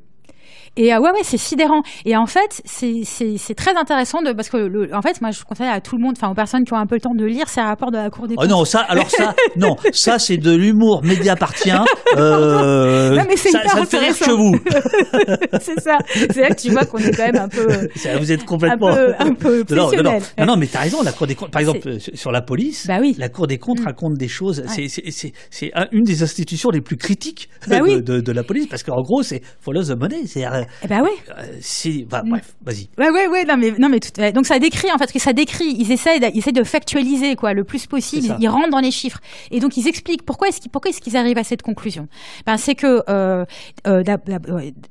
[0.77, 1.83] Et euh, ouais, ouais, c'est sidérant.
[2.05, 5.69] Et en fait, c'est très intéressant de, parce que, le, en fait, moi, je conseille
[5.69, 7.49] à tout le monde, enfin, aux personnes qui ont un peu le temps de lire
[7.49, 8.47] ces rapports de la Cour des comptes.
[8.47, 11.85] Oh non, ça, alors ça, non, ça, c'est de l'humour médiapartien.
[12.17, 14.59] Euh, non, mais ça, ça fait rire que vous.
[15.61, 15.99] c'est ça.
[16.09, 17.89] C'est là que tu vois qu'on est quand même un peu.
[18.19, 18.89] vous êtes complètement.
[18.89, 21.51] Un peu, un peu non, non, non, non, mais t'as raison, la Cour des comptes,
[21.51, 23.15] par exemple, sur la police, bah oui.
[23.19, 23.85] la Cour des comptes mm.
[23.85, 24.65] raconte des choses.
[25.51, 28.03] C'est une des institutions les plus critiques bah oui.
[28.03, 30.27] de, de, la police, parce qu'en gros, c'est follow the money.
[30.27, 30.45] C'est
[30.83, 31.11] eh ben oui.
[31.31, 32.31] Euh, si, bah, mm.
[32.31, 32.89] bref, vas-y.
[32.99, 33.45] Ouais, ouais, ouais.
[33.45, 35.75] Non, mais, non, mais tout, donc ça décrit en fait que ça décrit.
[35.79, 38.37] Ils essaient, ils essaient de factualiser quoi, le plus possible.
[38.41, 41.17] Ils rentrent dans les chiffres et donc ils expliquent pourquoi est-ce qu'ils, pourquoi est-ce qu'ils
[41.17, 42.09] arrivent à cette conclusion.
[42.47, 43.45] Ben c'est que euh,
[43.87, 44.03] euh,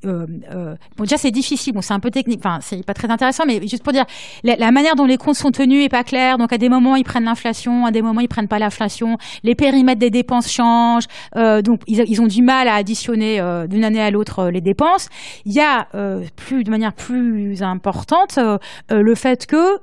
[0.05, 1.73] euh, bon déjà c'est difficile.
[1.73, 2.39] Bon c'est un peu technique.
[2.39, 4.05] Enfin c'est pas très intéressant, mais juste pour dire
[4.43, 6.37] la, manière dont les comptes sont tenus est pas claire.
[6.37, 9.17] Donc à des moments ils prennent l'inflation, à des moments ils prennent pas l'inflation.
[9.43, 11.07] Les périmètres des dépenses changent.
[11.35, 15.09] donc ils, ils ont du mal à additionner d'une année à l'autre les dépenses.
[15.45, 18.57] Il y a euh, de manière plus importante euh,
[18.91, 19.79] euh, le fait que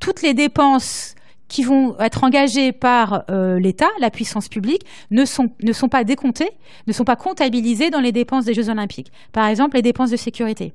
[0.00, 1.14] toutes les dépenses
[1.48, 6.50] qui vont être engagées par l'État, la puissance publique, ne sont, ne sont pas décomptées,
[6.86, 9.12] ne sont pas comptabilisées dans les dépenses des Jeux olympiques.
[9.32, 10.72] Par exemple, les dépenses de sécurité.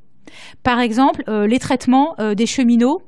[0.63, 3.01] Par exemple, les traitements des cheminots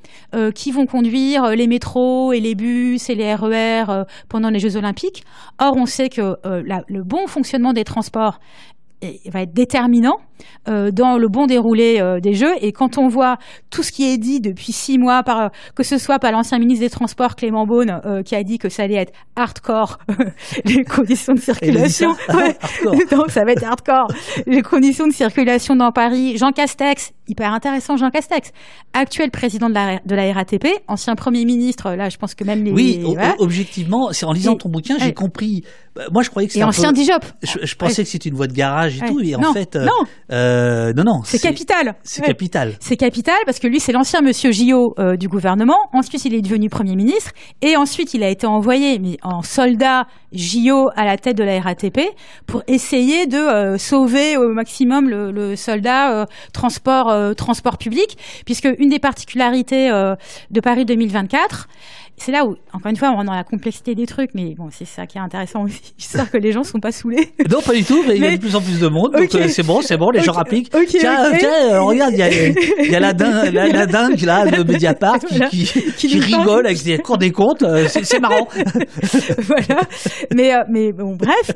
[0.55, 4.75] qui vont conduire les métros et les bus et les RER e pendant les Jeux
[4.75, 5.23] olympiques.
[5.59, 8.39] Or, on sait que le bon fonctionnement des transports
[9.27, 10.19] va être déterminant
[10.67, 12.53] euh, dans le bon déroulé euh, des Jeux.
[12.61, 13.37] Et quand on voit
[13.69, 16.85] tout ce qui est dit depuis six mois, par, que ce soit par l'ancien ministre
[16.85, 19.99] des Transports Clément Beaune, euh, qui a dit que ça allait être hardcore
[20.65, 22.15] les conditions de circulation.
[23.11, 24.07] Donc ça va être hardcore
[24.47, 26.37] les conditions de circulation dans Paris.
[26.37, 28.51] Jean Castex, hyper intéressant, Jean Castex,
[28.93, 31.91] actuel président de la, de la RATP, ancien premier ministre.
[31.91, 32.71] Là, je pense que même les.
[32.71, 33.03] Oui,
[33.39, 35.63] objectivement, c'est en lisant ton bouquin, j'ai compris.
[35.95, 36.63] Bah, moi, je croyais que c'était.
[36.63, 37.25] Et ancien Dijop.
[37.41, 39.75] Je, pensais que c'était une voie de garage et tout, et en fait.
[39.75, 39.91] non,
[40.31, 41.21] Euh, non, non.
[41.23, 41.95] C'est capital.
[42.03, 42.75] C'est capital.
[42.79, 45.77] C'est capital parce que lui, c'est l'ancien monsieur Gillot euh, du gouvernement.
[45.93, 47.31] Ensuite, il est devenu Premier ministre.
[47.61, 51.59] Et ensuite, il a été envoyé mais en soldat Gillot à la tête de la
[51.59, 51.99] RATP
[52.47, 58.17] pour essayer de euh, sauver au maximum le, le soldat transport, transport public.
[58.45, 61.67] Puisque une des particularités de Paris 2024,
[62.21, 64.69] c'est là où, encore une fois, on est dans la complexité des trucs, mais bon,
[64.71, 65.81] c'est ça qui est intéressant aussi.
[65.97, 67.31] J'espère que les gens sont pas saumulés.
[67.49, 69.33] Non, pas du tout, mais, il y a de plus en plus de monde, donc
[69.33, 70.69] euh, c'est bon, c'est bon, les gens rappliquent.
[70.69, 74.61] tiens, tiens euh, regarde, il y a, y a la, dingue, la, dingue là de
[74.61, 75.17] Mediapart
[75.49, 78.47] qui, qui, qui, rigole avec des cours des comptes, euh, c'est marrant.
[79.39, 79.81] voilà,
[80.35, 81.51] mais mais bon, bref,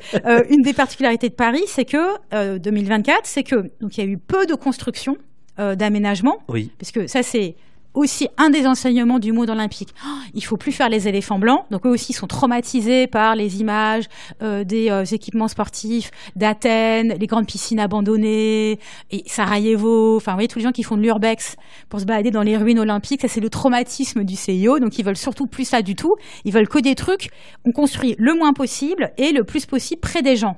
[0.49, 4.17] une des particularités de Paris, c'est que 2024, c'est que donc il y a eu
[4.17, 5.15] peu de construction,
[5.57, 6.71] d'aménagement, oui.
[6.79, 7.55] parce que ça c'est
[7.95, 9.93] aussi un des enseignements du monde olympique.
[10.05, 11.65] Oh, il faut plus faire les éléphants blancs.
[11.71, 14.05] Donc eux aussi sont traumatisés par les images
[14.41, 18.79] euh, des euh, équipements sportifs d'Athènes, les grandes piscines abandonnées,
[19.25, 20.17] Sarajevo.
[20.17, 21.55] Enfin, vous voyez tous les gens qui font de l'urbex
[21.89, 23.21] pour se balader dans les ruines olympiques.
[23.21, 24.79] Ça, c'est le traumatisme du CIO.
[24.79, 26.15] Donc ils veulent surtout plus ça du tout.
[26.43, 27.29] Ils veulent que des trucs.
[27.65, 30.57] On construit le moins possible et le plus possible près des gens.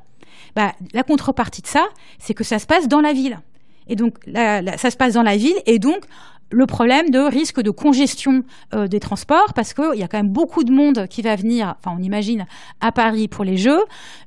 [0.55, 1.85] Bah, la contrepartie de ça,
[2.17, 3.39] c'est que ça se passe dans la ville.
[3.89, 6.03] Et donc, ça se passe dans la ville, et donc,
[6.49, 8.43] le problème de risque de congestion
[8.73, 11.75] euh, des transports parce qu'il y a quand même beaucoup de monde qui va venir,
[11.79, 12.45] enfin on imagine,
[12.81, 13.83] à Paris pour les Jeux,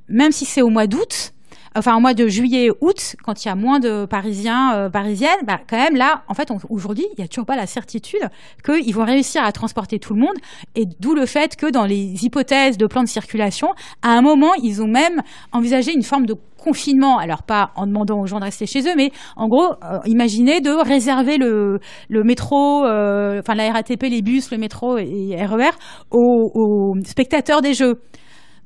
[0.09, 1.33] même si c'est au mois d'août.
[1.77, 5.39] Enfin, au mois de juillet, août, quand il y a moins de Parisiens, euh, Parisiennes,
[5.47, 8.29] bah, quand même là, en fait, aujourd'hui, il n'y a toujours pas la certitude
[8.65, 10.35] qu'ils vont réussir à transporter tout le monde.
[10.75, 13.69] Et d'où le fait que dans les hypothèses de plan de circulation,
[14.03, 18.21] à un moment, ils ont même envisagé une forme de confinement, alors pas en demandant
[18.21, 22.25] aux gens de rester chez eux, mais en gros, euh, imaginez de réserver le, le
[22.25, 25.71] métro, euh, enfin la RATP, les bus, le métro et RER
[26.11, 28.01] aux, aux spectateurs des jeux.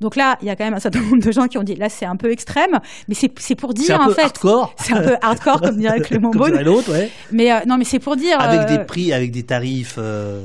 [0.01, 1.75] Donc là, il y a quand même un certain nombre de gens qui ont dit
[1.75, 2.79] là c'est un peu extrême,
[3.09, 4.33] mais c'est pour dire en fait.
[4.77, 6.61] C'est un peu hardcore comme dirait Clément Beaune.
[6.63, 7.11] l'autre, ouais.
[7.33, 8.41] Mais euh, non, mais c'est pour dire.
[8.41, 9.99] Avec des prix, avec des tarifs.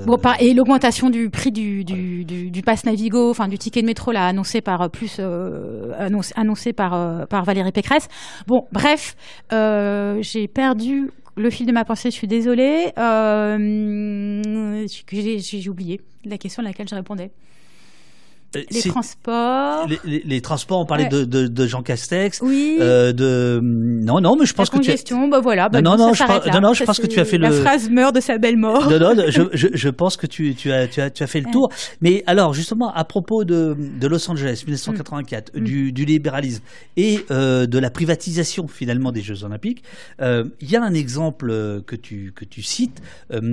[0.06, 3.88] Bon, et l'augmentation du prix du du, du, du pass Navigo, enfin du ticket de
[3.88, 8.08] métro là annoncé par plus annoncé, annoncé par par Valérie Pécresse.
[8.48, 9.16] Bon, bref,
[9.52, 12.92] j'ai perdu le fil de ma pensée, je suis désolée.
[12.98, 17.32] Euh, j'ai oublié la question à laquelle je répondais.
[18.56, 19.88] Euh, les transports.
[20.06, 22.42] Les, les, transports, on parlait de, de, de, Jean Castex.
[22.42, 22.78] Oui.
[22.80, 24.92] Euh, de non, non, mais je pense la que tu.
[24.92, 25.28] As...
[25.28, 25.70] bah voilà.
[25.70, 27.56] Bah non, non, non, je, non, non, je pense que tu as fait la le.
[27.58, 28.90] La phrase meurt de sa belle mort.
[28.90, 31.42] Non, non, je, je, je pense que tu, tu, as, tu, as, tu as fait
[31.42, 31.70] le tour.
[32.02, 35.64] Mais alors, justement, à propos de, de Los Angeles, 1984, mm.
[35.64, 36.64] du, du, libéralisme
[36.98, 39.84] et euh, de la privatisation finalement des Jeux Olympiques,
[40.22, 41.50] euh, il y a un exemple
[41.86, 43.02] que tu, que tu cites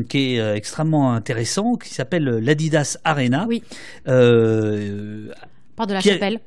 [0.09, 3.45] qui est extrêmement intéressant, qui s'appelle l'Adidas Arena.
[3.47, 3.63] Oui.
[4.09, 4.86] Euh,
[5.77, 6.41] Port de la Chapelle.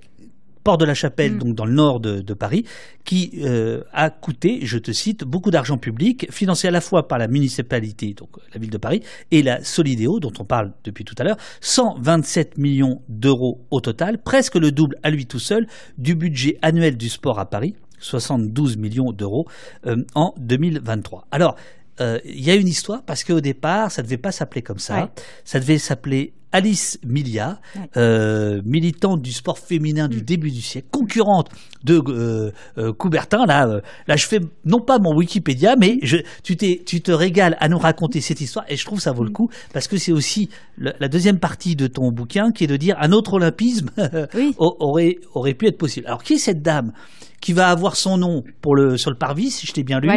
[0.64, 2.66] Port de la Chapelle, donc dans le nord de, Paris,
[3.06, 7.18] qui euh, a coûté, je te cite, beaucoup d'argent public, financé à la fois par
[7.18, 11.16] la municipalité, donc la ville de Paris, et la Solidéo, dont on parle depuis tout
[11.18, 15.66] à l'heure, 127 millions d'euros au total, presque le double à lui tout seul
[15.98, 19.48] du budget annuel du sport à Paris, 72 millions d'euros
[19.86, 21.28] euh, en 2023.
[21.32, 21.56] Alors,
[22.02, 24.80] euh, il y a une histoire parce qu'au départ, ça ne devait pas s'appeler comme
[24.80, 25.12] ça.
[25.44, 27.60] Ça devait s'appeler Alice Milia,
[27.96, 30.22] euh, militante du sport féminin du mm.
[30.22, 31.50] début du siècle, concurrente
[31.84, 33.46] de euh, euh, Coubertin.
[33.46, 37.70] Là, là, je fais non pas mon Wikipédia, mais je, tu, tu te régales à
[37.70, 39.34] nous raconter cette histoire et je trouve ça vaut le mm.
[39.34, 42.96] coup parce que c'est aussi la deuxième partie de ton bouquin qui est de dire
[43.00, 43.92] un autre olympisme
[44.58, 46.08] aurait, aurait pu être possible.
[46.08, 46.94] Alors, qui est cette dame?
[47.42, 50.10] Qui va avoir son nom pour le, sur le parvis, si je t'ai bien lu,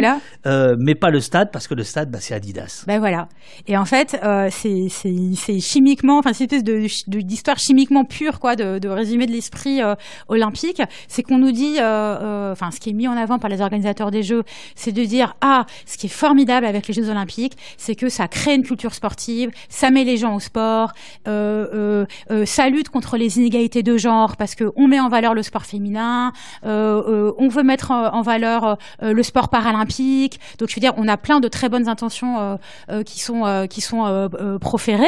[0.45, 2.83] euh, mais pas le stade, parce que le stade, bah, c'est Adidas.
[2.87, 3.27] Ben voilà.
[3.67, 8.79] Et en fait, euh, c'est chimiquement, enfin, c'est une espèce d'histoire chimiquement pure, quoi, de,
[8.79, 9.95] de résumé de l'esprit euh,
[10.27, 10.81] olympique.
[11.07, 14.23] C'est qu'on nous dit, enfin, ce qui est mis en avant par les organisateurs des
[14.23, 14.43] Jeux,
[14.75, 18.27] c'est de dire, ah, ce qui est formidable avec les Jeux olympiques, c'est que ça
[18.27, 20.91] crée une culture sportive, ça met les gens au sport,
[21.25, 26.31] ça lutte contre les inégalités de genre, parce qu'on met en valeur le sport féminin,
[26.65, 27.03] euh,
[27.37, 30.39] on veut mettre en, valeur euh, le sport paralympique.
[30.57, 32.57] Donc je veux dire, on a plein de très bonnes intentions
[32.89, 35.05] euh, qui sont proférées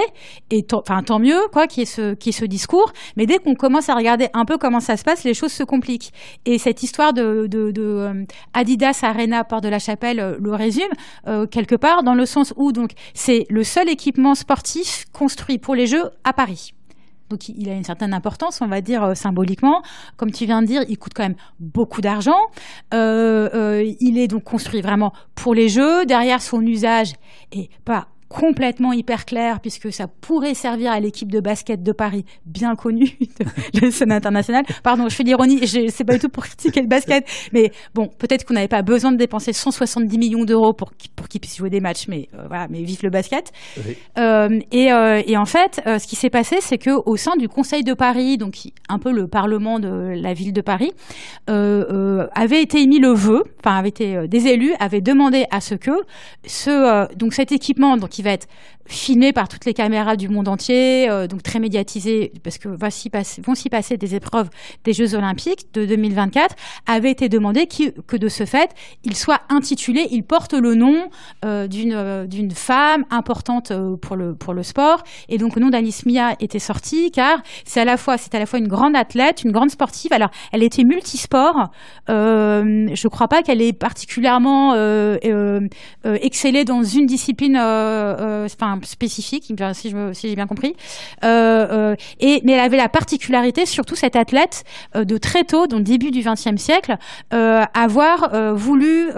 [0.51, 2.91] et enfin tant mieux quoi, qui est ce qui est ce discours.
[3.15, 5.63] Mais dès qu'on commence à regarder un peu comment ça se passe, les choses se
[5.63, 6.11] compliquent.
[6.45, 10.91] Et cette histoire de, Adidas Arena Port de la Chapelle le résume
[11.49, 15.87] quelque part dans le sens où donc c'est le seul équipement sportif construit pour les
[15.87, 16.74] Jeux à Paris.
[17.29, 19.81] Donc il a une certaine importance, on va dire euh, symboliquement.
[20.17, 22.39] Comme tu viens de dire, il coûte quand même beaucoup d'argent.
[22.93, 26.05] Euh, euh, il est donc construit vraiment pour les jeux.
[26.05, 27.13] Derrière, son usage
[27.51, 32.25] est pas complètement hyper clair puisque ça pourrait servir à l'équipe de basket de Paris
[32.45, 33.17] bien connue
[33.73, 34.65] de la scène internationale.
[34.83, 38.45] Pardon, je fais l'ironie, sais pas du tout pour critiquer le basket, mais bon, peut-être
[38.45, 41.79] qu'on n'avait pas besoin de dépenser 170 millions d'euros pour pour qu'ils puissent jouer des
[41.79, 43.51] matchs, mais euh, voilà, mais vive le basket.
[44.17, 47.35] Euh, et, euh, et, en fait, euh, ce qui s'est passé, c'est que au sein
[47.37, 48.55] du Conseil de Paris, donc
[48.89, 50.91] un peu le Parlement de la ville de Paris,
[51.47, 55.91] avait été émis le vœu, enfin avait été des élus avaient demandé à ce que
[56.45, 58.47] ce donc cet équipement, donc qui va être
[58.87, 63.41] filmé par toutes les caméras du monde entier, donc très médiatisé, parce que va passer,
[63.41, 64.49] vont s'y passer des épreuves
[64.83, 66.55] des Jeux Olympiques de 2024,
[66.85, 68.71] avait été demandé que de ce fait,
[69.03, 71.09] il soit intitulé, il porte le nom
[71.43, 73.71] d'une d'une femme importante
[74.01, 77.81] pour le pour le sport, et donc le nom d'Alice Mia était sorti car c'est
[77.81, 80.13] à la fois à la fois une grande athlète, une grande sportive.
[80.13, 81.69] Alors elle était multisport.
[82.09, 85.61] Euh, je crois pas qu'elle ait particulièrement euh, euh,
[86.05, 88.47] euh excellé dans une discipline euh,
[88.83, 90.75] spécifique, si j'ai bien compris.
[91.23, 94.63] et mais elle avait la particularité, surtout cette athlète
[94.95, 96.97] de très tôt, le début du XXe siècle,
[97.31, 99.09] avoir voulu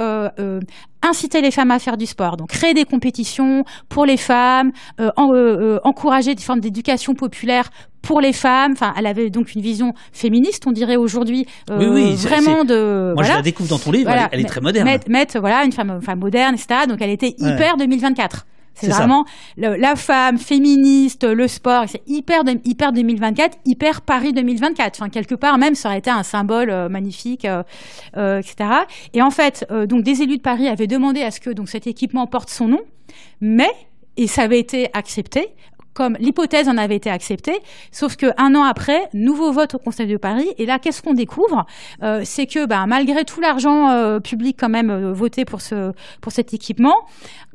[1.01, 5.10] inciter les femmes à faire du sport, donc créer des compétitions pour les femmes, euh,
[5.18, 7.70] euh, euh, encourager des formes d'éducation populaire
[8.01, 8.74] pour les femmes.
[8.74, 13.14] Enfin, elle avait donc une vision féministe, on dirait aujourd'hui, vraiment de.
[13.14, 14.12] Moi, je la découvre dans ton livre.
[14.32, 14.89] Elle, est très moderne.
[15.08, 16.82] Mettre, voilà, une femme, femme moderne, etc.
[16.88, 18.45] Donc, elle était hyper 2024.
[18.80, 19.25] C'est vraiment
[19.57, 21.86] la femme féministe, le sport.
[21.88, 24.99] C'est hyper, hyper 2024, hyper Paris 2024.
[24.99, 27.63] Enfin, quelque part même, ça aurait été un symbole euh, magnifique, euh,
[28.17, 28.69] euh, etc.
[29.13, 31.88] Et en fait, donc des élus de Paris avaient demandé à ce que donc cet
[31.88, 32.82] équipement porte son nom,
[33.41, 33.69] mais
[34.15, 35.49] et ça avait été accepté
[35.93, 37.59] comme l'hypothèse en avait été acceptée,
[37.91, 41.15] sauf que un an après, nouveau vote au Conseil de Paris, et là, qu'est-ce qu'on
[41.15, 41.65] découvre?
[42.23, 46.93] C'est que, bah, malgré tout l'argent public quand même voté pour ce pour cet équipement,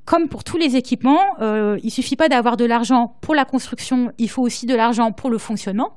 [0.05, 4.13] comme pour tous les équipements, euh, il suffit pas d'avoir de l'argent pour la construction,
[4.19, 5.93] il faut aussi de l'argent pour le fonctionnement.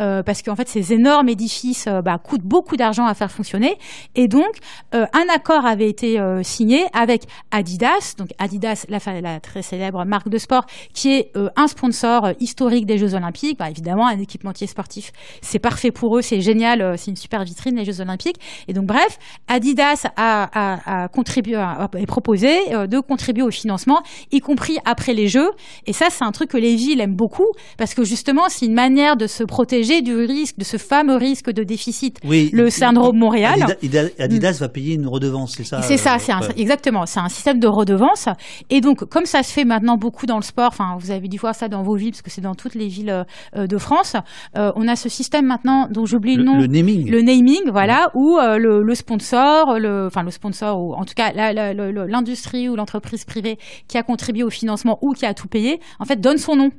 [0.00, 3.76] Euh, parce qu'en fait ces énormes édifices euh, bah, coûtent beaucoup d'argent à faire fonctionner.
[4.14, 4.56] Et donc
[4.94, 8.14] euh, un accord avait été signé avec Adidas.
[8.16, 10.64] Donc Adidas la, très célèbre marque de sport
[10.94, 13.58] qui est un sponsor historique des Jeux Olympiques.
[13.58, 15.12] Bah, évidemment un équipementier sportif
[15.42, 18.36] c'est parfait pour eux c'est génial c'est une super vitrine les Jeux Olympiques.
[18.68, 19.18] Et donc bref
[19.48, 22.48] Adidas a contribué a, proposé
[22.86, 25.50] de contribuer au financement y compris après les Jeux.
[25.86, 28.74] Et ça c'est un truc que les villes aiment beaucoup parce que justement c'est une
[28.74, 33.16] manière de se protéger du risque, de ce fameux risque de déficit, oui, le syndrome
[33.16, 33.76] Montréal.
[34.18, 37.06] Adidas, va payer une redevance, c'est ça C'est ça, c'est exactement.
[37.06, 38.28] C'est un système de redevance.
[38.70, 41.38] Et donc, comme ça se fait maintenant beaucoup dans le sport, enfin, vous avez dû
[41.38, 43.24] voir ça dans vos villes, parce que c'est dans toutes les villes
[43.56, 44.16] euh, de France,
[44.56, 46.58] euh, on a ce système maintenant dont j'oublie le, nom.
[46.58, 47.10] Le naming.
[47.10, 51.32] Le naming, voilà, où euh, le, sponsor, le, enfin, le sponsor, ou en tout cas
[51.32, 53.58] l'industrie ou l'entreprise privée
[53.88, 56.70] qui a contribué au financement ou qui a tout payé, en fait, donne son nom.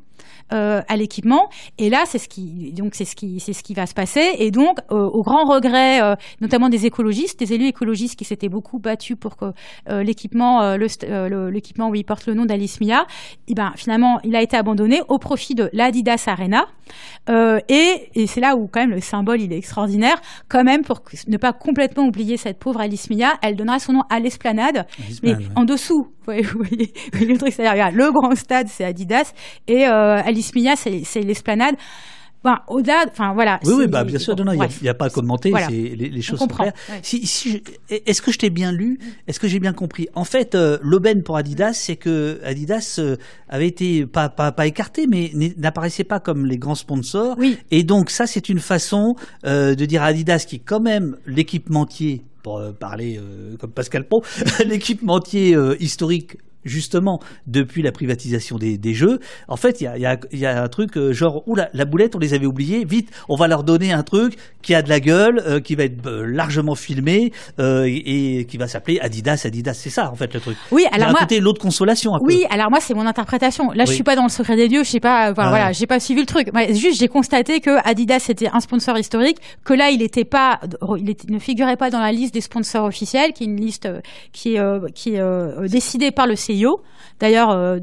[0.52, 1.50] Euh, à l'équipement.
[1.80, 4.36] Et là, c'est ce qui, donc c'est ce qui, c'est ce qui va se passer.
[4.38, 8.50] Et donc, euh, au grand regret, euh, notamment des écologistes, des élus écologistes qui s'étaient
[8.50, 9.46] beaucoup battus pour que
[9.88, 13.08] l'équipement, le, l'équipement où il porte le nom d'Alice Mia,
[13.48, 16.66] eh ben finalement, il a été abandonné au profit de l'Adidas Arena.
[17.30, 20.22] et, et c'est là où quand même le symbole il est extraordinaire.
[20.50, 24.04] Quand même, pour ne pas complètement oublier cette pauvre Alice Mia, elle donnera son nom
[24.10, 24.86] à l'Esplanade,
[25.24, 26.10] mais en dessous.
[26.26, 26.94] Vous voyez, vous voyez,
[27.34, 29.34] le truc, c'est-à-dire le grand stade, c'est Adidas
[29.68, 29.86] et
[30.34, 30.52] Alice
[31.06, 31.76] c'est l'esplanade.
[32.68, 33.60] au-delà, enfin voilà.
[33.64, 36.74] Oui, oui, bah, bien sûr, il n'y a, pas à commenter, les, choses sont claires.
[37.02, 39.00] Si, est-ce que je t'ai bien lu?
[39.28, 40.08] Est-ce que j'ai bien compris?
[40.16, 43.16] En fait, euh, l'aubaine pour Adidas, c'est que Adidas euh,
[43.48, 47.36] avait été pas, pas, pas écarté, mais n'apparaissait pas comme les grands sponsors.
[47.38, 47.58] Oui.
[47.72, 49.16] Et donc ça, c'est une façon
[49.46, 53.22] euh, de dire à Adidas, qui est quand même l'équipementier pour parler
[53.58, 54.22] comme Pascal Pro,
[54.66, 56.36] l'équipementier historique
[56.66, 59.20] justement depuis la privatisation des, des jeux.
[59.48, 61.86] En fait, il y a, y, a, y a, un truc euh, genre, oula, la
[61.86, 64.90] boulette, on les avait oubliés, vite, on va leur donner un truc qui a de
[64.90, 69.74] la gueule, euh, qui va être euh, largement filmé et, qui va s'appeler Adidas, Adidas.
[69.74, 70.58] C'est ça, en fait, le truc.
[70.72, 71.20] Oui, alors moi.
[71.22, 72.16] côté l'autre consolation.
[72.16, 73.72] Un oui, alors moi, c'est mon interprétation.
[73.72, 76.00] Là, je suis pas dans le secret des dieux, je sais pas, voilà, j'ai pas
[76.00, 76.50] suivi le truc.
[76.70, 80.60] juste, j'ai constaté que Adidas était un sponsor historique, que là, il était pas,
[80.98, 83.90] il ne figurait pas dans la liste des sponsors officiels, qui est une liste
[84.32, 86.53] qui est, qui est décidée par le CIO.
[87.20, 87.80] D'ailleurs, euh,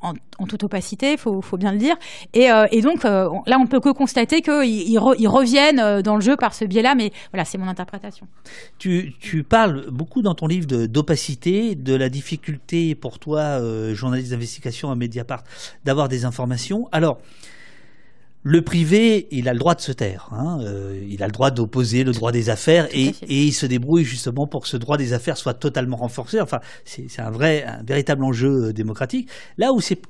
[0.00, 1.96] en, toute opacité, il faut, bien le dire.
[2.34, 6.36] Et, euh, donc, euh, là, on peut que constater qu'ils ils, reviennent dans le jeu
[6.36, 8.26] par ce biais-là, mais voilà, c'est mon interprétation.
[8.78, 9.14] Tu,
[9.48, 13.60] parles beaucoup dans ton livre d'opacité, de, la difficulté pour toi,
[13.94, 15.44] journaliste d'investigation à Mediapart,
[15.84, 16.88] d'avoir des informations.
[16.92, 17.18] Alors,
[18.44, 20.28] le privé, il a le droit de se taire.
[20.32, 23.66] Hein, euh, il a le droit d'opposer le droit des affaires et, et, il se
[23.66, 26.40] débrouille justement pour que ce droit des affaires soit totalement renforcé.
[26.40, 29.28] Enfin, c'est un vrai, un véritable enjeu euh, démocratique.
[29.58, 30.00] Là où c'est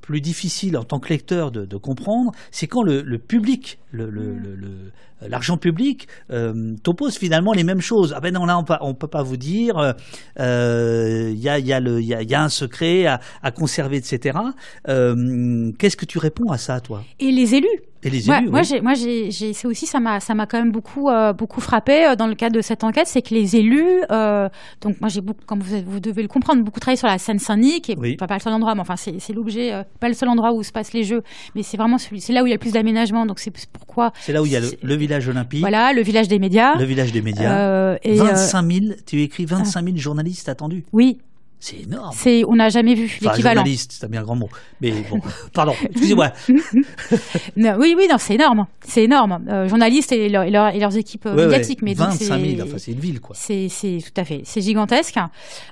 [0.00, 5.54] plus difficile en tant que lecteur de, de comprendre, c'est quand le, le public, l'argent
[5.54, 8.14] le, le, public, euh, t'oppose finalement les mêmes choses.
[8.16, 9.94] Ah ben non, là on ne peut pas vous dire,
[10.36, 13.96] il euh, y, a, y, a y, a, y, a, un secret à, à conserver,
[13.96, 14.38] etc.
[14.86, 17.04] Qu'est-ce que tu réponds à ça, toi?
[17.20, 17.91] Et les élus?
[18.04, 20.72] Et les élus, Moi, j'ai, moi, j'ai, c'est aussi ça m'a, ça m'a quand même
[20.72, 24.02] beaucoup, euh, beaucoup frappé euh, dans le cadre de cette enquête, c'est que les élus,
[24.10, 24.48] euh,
[24.80, 27.80] donc moi j'ai beaucoup, comme vous, vous, devez le comprendre, beaucoup travaillé sur la Seine-Saint-Denis,
[27.80, 30.28] qui est pas, le seul endroit, mais enfin c'est, c'est l'objet, euh, pas le seul
[30.28, 31.22] endroit où se passent les jeux,
[31.54, 33.52] mais c'est vraiment celui, c'est là où il y a le plus d'aménagement, donc c'est
[33.72, 34.12] pourquoi.
[34.20, 35.60] C'est là où il y a le, village olympique.
[35.60, 36.76] Voilà, le village des médias.
[36.76, 37.96] Le village des médias.
[38.02, 40.84] et 25 000, tu écris 25 000 journalistes attendus.
[40.92, 41.18] Oui,
[41.62, 42.10] c'est énorme.
[42.12, 43.60] C'est, on n'a jamais vu enfin, l'équivalent.
[43.60, 44.48] Journaliste, c'est un bien grand mot.
[44.80, 45.20] Mais bon,
[45.54, 46.32] pardon, excusez-moi.
[46.48, 48.66] oui, oui, non, c'est énorme.
[48.84, 49.44] C'est énorme.
[49.48, 51.80] Euh, journalistes et, leur, et, leur, et, leurs équipes euh, médiatiques.
[51.80, 51.90] Ouais.
[51.90, 53.36] Mais 25 000, enfin, c'est une ville, quoi.
[53.38, 54.42] C'est, tout à fait.
[54.44, 55.18] C'est gigantesque.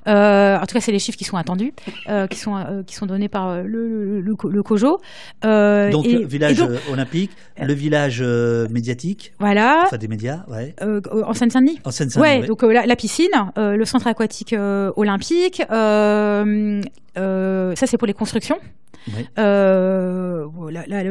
[0.07, 1.73] Euh, en tout cas, c'est les chiffres qui sont attendus,
[2.09, 5.01] euh, qui sont qui sont donnés par le le, le, le COJO.
[5.43, 8.23] donc, et, village donc, olympique, le village
[8.71, 9.33] médiatique.
[9.41, 9.83] Voilà.
[9.87, 10.73] Enfin, des médias, ouais.
[10.81, 11.81] en Seine-Saint-Denis.
[11.85, 12.43] En Seine-Saint-Denis.
[12.43, 13.27] Ouais, donc la, la, piscine,
[13.57, 14.55] le centre aquatique
[14.95, 15.62] olympique.
[15.81, 16.82] Euh,
[17.19, 18.59] euh, ça, c'est pour les constructions.
[19.09, 19.27] Oui.
[19.39, 20.47] Euh,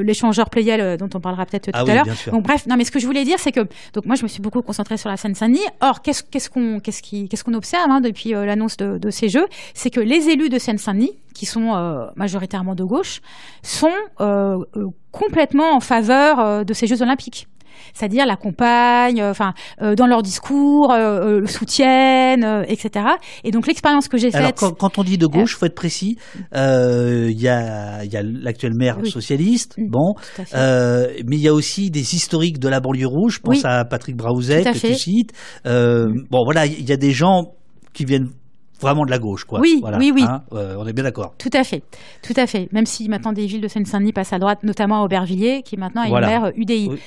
[0.04, 2.06] l'échangeur Playel dont on parlera peut-être tout ah à oui, l'heure.
[2.32, 3.62] Donc bref, non mais ce que je voulais dire c'est que
[3.94, 5.66] donc moi je me suis beaucoup concentrée sur la Seine-Saint-Denis.
[5.82, 10.00] Or qu'est-ce qu'on qu'est-ce observe hein, depuis euh, l'annonce de, de, ces jeux, c'est que
[10.00, 13.22] les élus de Seine-Saint-Denis qui sont euh, majoritairement de gauche
[13.64, 13.90] sont
[14.22, 14.64] euh,
[15.12, 17.48] complètement en faveur de ces Jeux olympiques
[17.94, 23.06] c'est-à-dire l'accompagnent, enfin euh, dans leur discours, euh, le soutiennent, euh, etc.
[23.44, 24.42] Et donc l'expérience que j'ai faite.
[24.42, 26.18] Alors quand, quand, on dit de gauche, faut être précis.
[26.54, 29.10] Il y a, y a l'actuel maire oui.
[29.10, 30.16] socialiste, bon,
[30.54, 33.36] mais il y a aussi des historiques de la banlieue rouge.
[33.36, 33.62] Je pense oui.
[33.64, 35.34] à Patrick Braouzet que tu cites.
[35.66, 37.54] bon voilà, il y a des gens
[37.94, 38.30] qui viennent
[38.80, 39.60] vraiment de la gauche, quoi.
[39.60, 40.24] Oui, voilà, oui, oui.
[40.24, 41.34] Hein, euh, on est bien d'accord.
[41.38, 41.84] Tout à fait,
[42.22, 42.70] tout à fait.
[42.72, 46.04] Même si maintenant des villes de Seine-Saint-Denis passent à droite, notamment à Aubervilliers, qui maintenant
[46.04, 46.28] est voilà.
[46.28, 46.88] une maire UDI.
[46.92, 47.00] Oui.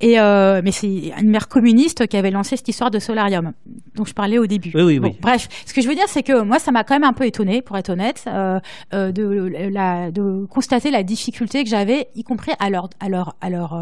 [0.00, 3.52] Et euh, mais c'est une maire communiste qui avait lancé cette histoire de solarium,
[3.94, 4.72] dont je parlais au début.
[4.74, 5.16] Oui, oui, bon, oui.
[5.20, 7.24] Bref, ce que je veux dire, c'est que moi, ça m'a quand même un peu
[7.24, 8.60] étonné, pour être honnête, euh,
[8.92, 13.74] de, constater la difficulté que j'avais, y compris à leur, à leur, à leur,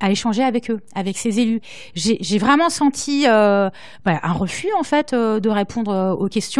[0.00, 1.60] à échanger avec eux, avec ces élus.
[1.94, 3.70] J'ai vraiment senti euh,
[4.04, 6.55] bah, un refus en fait euh, de répondre euh, aux questions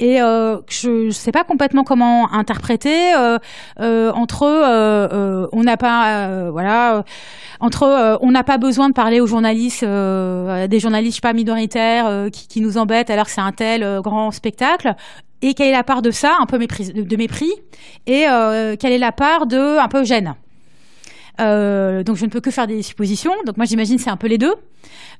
[0.00, 3.14] et je ne sais pas complètement comment interpréter
[3.78, 7.04] entre on n'a pas voilà
[7.60, 12.28] entre on n'a pas besoin de parler aux journalistes des journalistes je sais pas minoritaires
[12.32, 14.94] qui, nous embêtent alors que c'est un tel grand spectacle.
[15.42, 17.52] Et quelle est la part de ça un peu mépris, de mépris?
[18.06, 18.24] Et
[18.78, 20.34] quelle est la part de un peu gêne?
[21.40, 23.32] Euh, donc je ne peux que faire des suppositions.
[23.46, 24.54] Donc moi j'imagine c'est un peu les deux.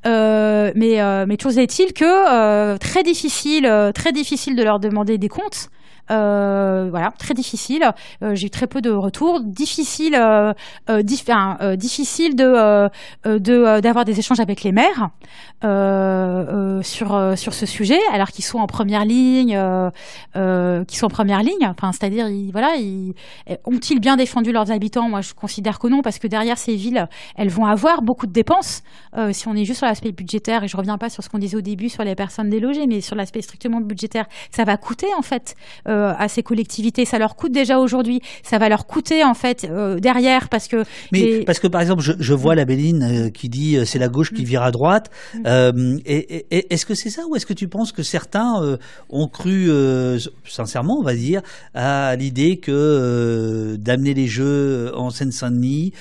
[0.06, 5.18] Euh, mais euh, mais toujours est-il que euh, très difficile, très difficile de leur demander
[5.18, 5.70] des comptes.
[6.10, 7.90] Euh, voilà, très difficile.
[8.22, 9.40] Euh, j'ai eu très peu de retours.
[9.40, 10.52] Difficile, euh,
[11.02, 11.24] dif
[11.76, 15.10] difficile de d'avoir des échanges avec les maires
[16.82, 19.58] sur sur ce sujet, alors qu'ils sont en première ligne,
[20.86, 21.66] qui sont en première ligne.
[21.66, 23.14] Enfin, c'est-à-dire, voilà, ils,
[23.64, 25.08] ont-ils bien défendu leurs habitants?
[25.08, 28.32] Moi, je considère que non, parce que derrière ces villes, elles vont avoir beaucoup de
[28.32, 28.82] dépenses.
[29.32, 31.56] si on est juste sur l'aspect budgétaire, et je reviens pas sur ce qu'on disait
[31.56, 35.22] au début sur les personnes délogées, mais sur l'aspect strictement budgétaire, ça va coûter en
[35.22, 35.56] fait
[35.94, 37.04] à ces collectivités.
[37.04, 38.20] Ça leur coûte déjà aujourd'hui.
[38.42, 40.84] Ça va leur coûter en fait euh, derrière parce que.
[41.12, 41.44] Mais les...
[41.44, 44.32] parce que par exemple, je, je vois la Béline euh, qui dit c'est la gauche
[44.32, 45.10] qui vire à droite.
[45.34, 45.98] Mm.
[46.06, 48.78] et, et est-ce que c'est ça ou est-ce que tu penses que certains
[49.10, 49.68] ont cru
[50.44, 51.42] sincèrement, on va dire,
[51.74, 55.92] à l'idée que d'amener les jeux en Seine-Saint-Denis,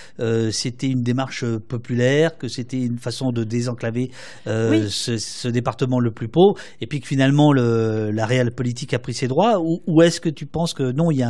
[0.51, 4.11] c'était une démarche populaire, que c'était une façon de désenclaver
[4.47, 4.89] oui.
[4.89, 8.99] ce, ce, département le plus pauvre, et puis que finalement le, la réelle politique a
[8.99, 11.23] pris ses droits, ou, ou est-ce que tu penses que non, il y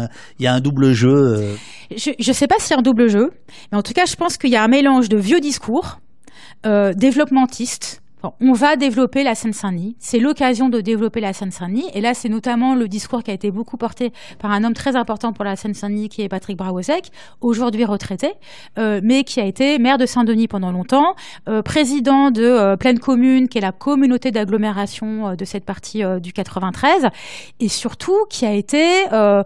[0.47, 1.55] a un, double jeu euh...
[1.95, 3.31] Je ne sais pas s'il y a un double jeu,
[3.71, 5.99] mais en tout cas, je pense qu'il y a un mélange de vieux discours,
[6.65, 8.02] euh, développementistes,
[8.39, 9.95] on va développer la Seine-Saint-Denis.
[9.99, 11.89] C'est l'occasion de développer la Seine-Saint-Denis.
[11.93, 14.95] Et là, c'est notamment le discours qui a été beaucoup porté par un homme très
[14.95, 18.33] important pour la Seine-Saint-Denis, qui est Patrick Braouezec, aujourd'hui retraité,
[18.77, 21.15] euh, mais qui a été maire de Saint-Denis pendant longtemps,
[21.49, 26.33] euh, président de euh, Pleine Commune, qui est la communauté d'agglomération de cette partie du
[26.33, 27.09] 93,
[27.59, 29.43] et surtout qui a été le,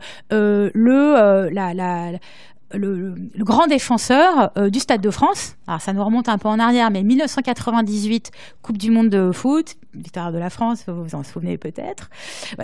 [3.37, 7.03] grand défenseur du Stade de France alors ça nous remonte un peu en arrière, mais
[7.03, 8.31] 1998,
[8.61, 12.09] Coupe du Monde de foot, victoire de la France, vous vous en souvenez peut-être.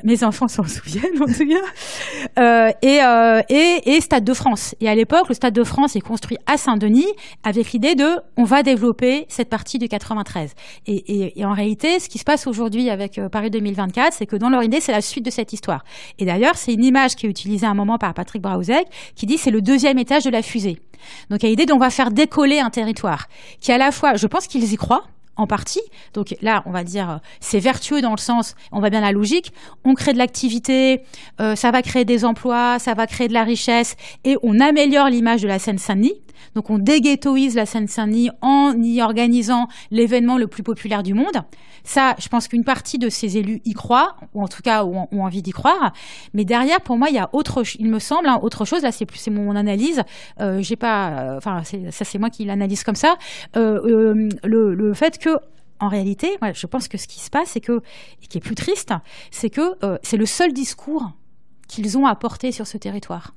[0.04, 2.40] Mes enfants s'en souviennent en tout cas.
[2.40, 4.76] Euh, et, euh, et, et, Stade de France.
[4.80, 7.08] Et à l'époque, le Stade de France est construit à Saint-Denis
[7.44, 8.08] avec l'idée de
[8.38, 10.54] on va développer cette partie du 93.
[10.88, 14.36] Et, et, en réalité, ce qui se passe aujourd'hui avec euh, Paris 2024, c'est que
[14.36, 15.84] dans leur idée, c'est la suite de cette histoire.
[16.20, 19.26] Et d'ailleurs, c'est une image qui est utilisée à un moment par Patrick Brauzek qui
[19.26, 20.80] dit c'est le deuxième étage de la fusée.
[21.30, 22.70] Donc a l'idée d'on va faire décoller un
[23.60, 25.06] qui à la fois, je pense qu'ils y croient,
[25.36, 25.82] en partie.
[26.14, 29.52] Donc là, on va dire, c'est vertueux dans le sens, on va bien la logique,
[29.84, 31.03] on crée de l'activité,
[31.41, 35.10] euh, ça va créer des emplois, ça va créer de la richesse, et on améliore
[35.10, 36.22] l'image de la Seine-Saint-Denis.
[36.56, 41.44] Donc on déghettoise la Seine-Saint-Denis en y organisant l'événement le plus populaire du monde.
[41.84, 45.07] Ça, je pense qu'une partie de ces élus y croient, ou en tout cas ont,
[45.11, 45.94] envie d'y croire.
[46.34, 48.84] Mais derrière, pour moi, il y a autre, il me semble, hein, autre chose.
[48.84, 50.02] Là, c'est plus c'est mon analyse.
[50.40, 53.18] Euh, j'ai pas, euh, enfin, ça c'est moi qui l'analyse comme ça.
[53.57, 55.38] Euh, le, fait que
[55.80, 57.82] en réalité, je pense que ce qui se passe, c'est que,
[58.22, 58.94] et qui est plus triste,
[59.32, 61.11] c'est que c'est le seul discours
[61.68, 63.34] qu'ils ont à porter sur ce territoire.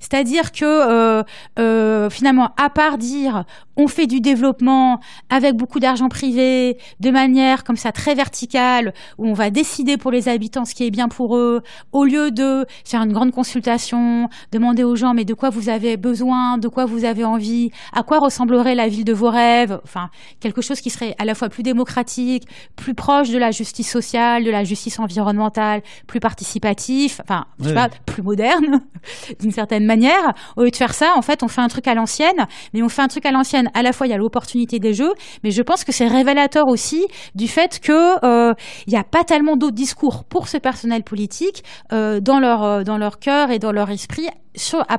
[0.00, 1.22] C'est-à-dire que euh,
[1.58, 3.44] euh, finalement, à part dire
[3.76, 9.26] on fait du développement avec beaucoup d'argent privé, de manière comme ça très verticale, où
[9.26, 11.62] on va décider pour les habitants ce qui est bien pour eux,
[11.92, 15.96] au lieu de faire une grande consultation, demander aux gens mais de quoi vous avez
[15.96, 20.08] besoin, de quoi vous avez envie, à quoi ressemblerait la ville de vos rêves, enfin
[20.40, 24.44] quelque chose qui serait à la fois plus démocratique, plus proche de la justice sociale,
[24.44, 28.80] de la justice environnementale, plus participatif, enfin je sais pas, plus moderne
[29.40, 30.32] d'une certaine manière.
[30.56, 32.88] Au lieu de faire ça, en fait, on fait un truc à l'ancienne, mais on
[32.88, 35.12] fait un truc à l'ancienne à la fois il y a l'opportunité des jeux,
[35.42, 38.54] mais je pense que c'est révélateur aussi du fait que euh,
[38.88, 42.98] n'y a pas tellement d'autres discours pour ce personnel politique euh, dans leur euh, dans
[42.98, 44.28] leur cœur et dans leur esprit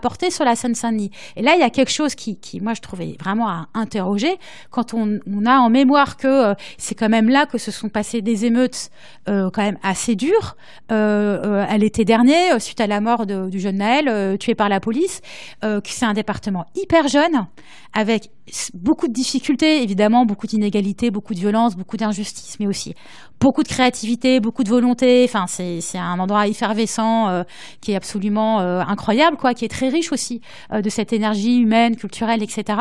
[0.01, 1.11] porter sur la Seine-Saint-Denis.
[1.35, 4.37] Et là, il y a quelque chose qui, moi, je trouvais vraiment à interroger
[4.69, 8.45] quand on, a en mémoire que c'est quand même là que se sont passées des
[8.45, 8.89] émeutes
[9.29, 10.57] euh, quand même assez dures
[10.91, 15.21] euh, à l'été dernier, suite à la mort du jeune Naël, tué par la police,
[15.61, 17.47] que c'est un département hyper jeune,
[17.93, 18.31] avec
[18.73, 22.93] beaucoup de difficultés, évidemment, beaucoup d'inégalités, beaucoup de violence, beaucoup d'injustice, mais aussi
[23.39, 25.23] beaucoup de créativité, beaucoup de volonté.
[25.23, 27.43] Enfin, c'est, un endroit effervescent euh,
[27.81, 30.41] qui est absolument euh, incroyable, quoi, qui est très riche aussi
[30.71, 32.79] euh, de cette énergie humaine, culturelle, etc.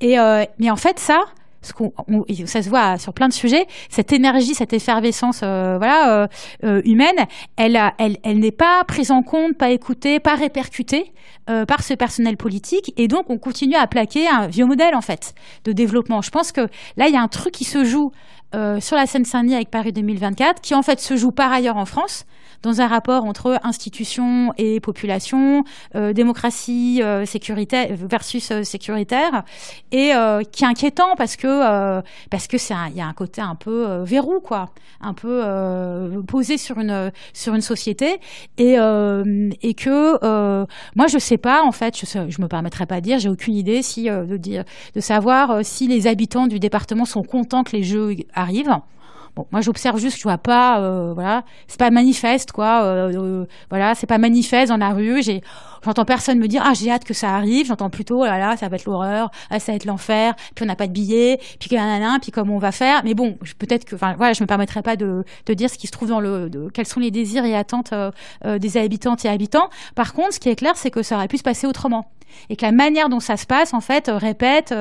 [0.00, 0.16] Et
[0.58, 1.20] mais en fait, ça,
[1.62, 1.92] ce qu'on,
[2.46, 6.28] ça se voit sur plein de sujets, cette énergie, cette effervescence, voilà,
[6.62, 11.12] humaine, elle, elle, elle n'est pas prise en compte, pas écoutée, pas répercutée
[11.48, 15.00] euh, par ce personnel politique et donc on continue à plaquer un vieux modèle en
[15.00, 15.32] fait
[15.64, 16.20] de développement.
[16.20, 16.62] Je pense que
[16.96, 18.35] là il y a un truc qui se joue euh,
[18.80, 22.24] sur la Seine-Saint-Denis avec Paris 2024 qui en fait se joue par ailleurs en France
[22.62, 25.64] dans un rapport entre institutions et population,
[25.94, 29.44] euh, démocratie euh, sécuritaire versus euh, sécuritaire,
[29.92, 30.12] et
[30.52, 34.02] qui est inquiétant parce que parce que c'est il y a un côté un peu
[34.02, 34.70] verrou quoi,
[35.00, 35.42] un peu
[36.26, 38.20] posé sur une sur une société
[38.58, 40.66] et et que
[40.96, 43.54] moi je sais pas en fait, je je me permettrai pas de dire, j'ai aucune
[43.54, 44.64] idée si de dire
[44.94, 48.76] de savoir si les habitants du département sont contents que les jeux arrivent.
[49.36, 53.46] Bon, moi j'observe juste, je vois pas, euh, voilà, c'est pas manifeste quoi, euh, euh,
[53.68, 55.22] voilà, c'est pas manifeste dans la rue.
[55.22, 55.42] J'ai,
[55.84, 57.66] j'entends personne me dire ah j'ai hâte que ça arrive.
[57.66, 60.34] J'entends plutôt oh là ça va être l'horreur, ah, ça va être l'enfer.
[60.54, 63.02] Puis on n'a pas de billets, puis nanana, puis comment on va faire.
[63.04, 65.86] Mais bon, peut-être que, enfin voilà, je me permettrai pas de, de dire ce qui
[65.86, 67.92] se trouve dans le, de, quels sont les désirs et attentes
[68.42, 69.68] des habitantes et habitants.
[69.94, 72.06] Par contre, ce qui est clair, c'est que ça aurait pu se passer autrement
[72.50, 74.72] et que la manière dont ça se passe, en fait, répète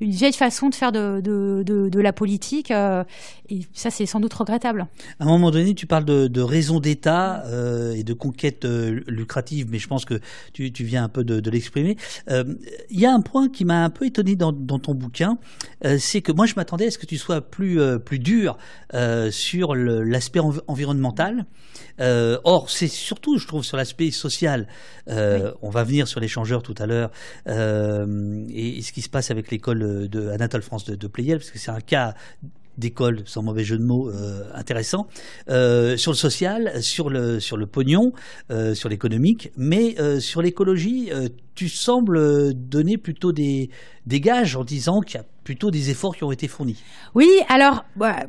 [0.00, 2.70] une vieille façon de faire de, la politique.
[2.70, 4.86] et ça, c'est sans doute regrettable.
[5.18, 9.00] À un moment donné, tu parles de, de raison d'État euh, et de conquête euh,
[9.06, 10.20] lucrative, mais je pense que
[10.52, 11.96] tu, viens un peu de, l'exprimer.
[12.30, 12.44] Euh,
[12.90, 15.38] il y a un point qui m'a un peu étonné dans, ton bouquin,
[15.84, 18.56] euh, c'est que moi, je m'attendais à ce que tu sois euh, plus dur
[19.30, 21.46] sur l'aspect environnemental.
[22.00, 24.66] Or, c'est surtout, je trouve, sur l'aspect social.
[25.06, 25.14] Oui.
[25.62, 27.10] On va venir sur l'échangeur tout à l'heure
[27.46, 31.50] et, et, ce qui se passe avec l'école de Anatole France de, de Pleyel, parce
[31.50, 32.14] que c'est un cas
[32.80, 35.06] d'école, sans mauvais jeu de mots, euh, intéressant,
[35.48, 38.12] euh, sur le social, sur le, sur le pognon,
[38.50, 43.70] euh, sur l'économique, mais euh, sur l'écologie, euh, tu sembles donner plutôt des,
[44.06, 46.82] des gages en disant qu'il y a plutôt des efforts qui ont été fournis.
[47.14, 47.84] Oui, alors...
[47.96, 48.24] Bah,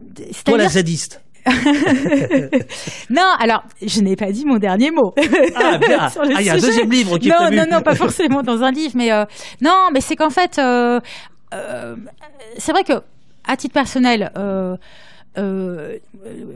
[0.45, 1.21] Toi, la zadiste
[3.09, 5.13] non, alors je n'ai pas dit mon dernier mot.
[5.55, 5.99] Ah, bien.
[6.35, 7.57] ah, il y a un deuxième livre qui non, est prévu.
[7.57, 9.25] Non, non, pas forcément dans un livre, mais euh,
[9.61, 10.99] non, mais c'est qu'en fait, euh,
[11.53, 11.95] euh,
[12.57, 13.01] c'est vrai que
[13.47, 14.31] à titre personnel,
[15.37, 15.97] euh,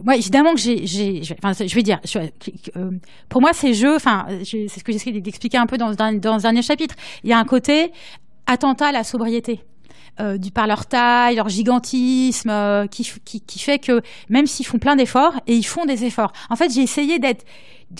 [0.03, 2.91] moi, évidemment que j'ai, j'ai, enfin, je vais dire, je, euh,
[3.29, 6.33] pour moi, ces jeux, enfin, c'est ce que j'essaie d'expliquer un peu dans, dans, dans
[6.33, 6.95] un dernier chapitre.
[7.23, 7.91] Il y a un côté
[8.47, 9.61] attentat à la sobriété.
[10.19, 14.95] Du par leur taille, leur gigantisme, qui, qui, qui fait que même s'ils font plein
[14.95, 16.31] d'efforts, et ils font des efforts.
[16.49, 17.45] En fait, j'ai essayé d'être,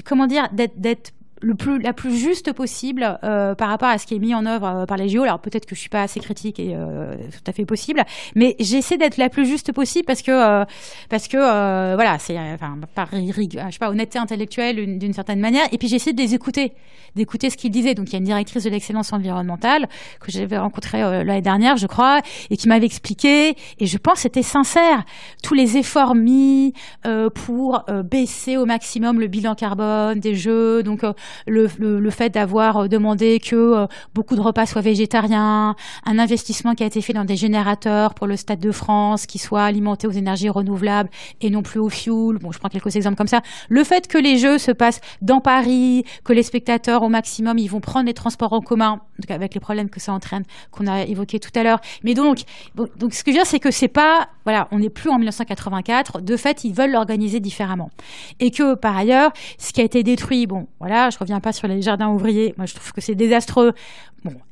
[0.06, 4.16] comment dire, d'être le plus, la plus juste possible euh, par rapport à ce qui
[4.16, 5.24] est mis en œuvre euh, par les JO.
[5.24, 8.04] Alors peut-être que je suis pas assez critique et euh, tout à fait possible,
[8.36, 10.66] mais j'essaie d'être la plus juste possible parce que euh,
[11.10, 15.66] parce que euh, voilà, c'est enfin par je sais pas honnêteté intellectuelle d'une certaine manière.
[15.72, 16.74] Et puis j'essaie de les écouter,
[17.16, 17.96] d'écouter ce qu'ils disaient.
[17.96, 19.88] Donc il y a une directrice de l'excellence environnementale
[20.22, 23.56] que j'avais rencontrée l'année dernière, je crois, et qui m'avait expliqué.
[23.80, 25.04] Et je pense c'était sincère
[25.44, 26.74] tous les efforts mis
[27.34, 30.82] pour baisser au maximum le bilan carbone des jeux.
[30.82, 31.04] Donc
[31.48, 35.76] le, le, fait d'avoir euh, demandé que euh, beaucoup de repas soient végétariens,
[36.06, 39.40] un investissement qui a été fait dans des générateurs pour le Stade de France qui
[39.40, 41.10] soit alimenté aux énergies renouvelables
[41.42, 42.38] et non plus au fuel.
[42.40, 43.42] Bon, je prends quelques exemples comme ça.
[43.70, 47.68] Le fait que les jeux se passent dans Paris, que les spectateurs au maximum ils
[47.68, 51.40] vont prendre les transports en commun, avec les problèmes que ça entraîne, qu'on a évoqué
[51.40, 51.80] tout à l'heure.
[52.04, 52.44] Mais donc,
[52.76, 55.18] donc ce que je veux dire, c'est que c'est pas, voilà, on n'est plus en
[55.18, 56.22] 1984.
[56.22, 57.90] De fait, ils veulent l'organiser différemment.
[58.40, 61.68] Et que par ailleurs, ce qui a été détruit, bon, voilà, je reviens pas sur
[61.68, 62.54] les jardins ouvriers.
[62.58, 63.74] Moi, je trouve que c'est désastreux.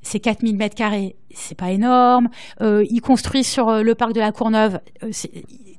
[0.03, 2.29] C'est 4000 mètres carrés, c'est pas énorme.
[2.61, 4.79] Euh, ils construisent sur euh, le parc de la Courneuve.
[5.03, 5.31] Euh, c'est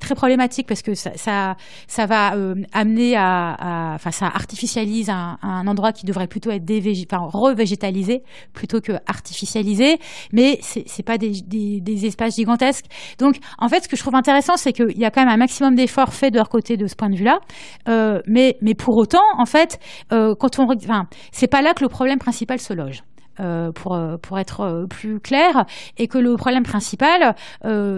[0.04, 1.56] très problématique parce que ça, ça,
[1.88, 6.64] ça va euh, amener à, enfin, ça artificialise un, un, endroit qui devrait plutôt être
[7.10, 8.22] enfin, revégétalisé
[8.52, 9.98] plutôt que artificialisé.
[10.32, 12.86] Mais c'est, pas des, des, des, espaces gigantesques.
[13.18, 15.36] Donc, en fait, ce que je trouve intéressant, c'est qu'il y a quand même un
[15.36, 17.40] maximum d'efforts faits de leur côté de ce point de vue-là.
[17.88, 19.78] Euh, mais, mais pour autant, en fait,
[20.12, 23.02] euh, quand on, enfin, c'est pas là que le problème principal se loge.
[23.40, 25.66] Euh, pour, euh, pour être euh, plus clair,
[25.98, 27.34] et que le problème principal,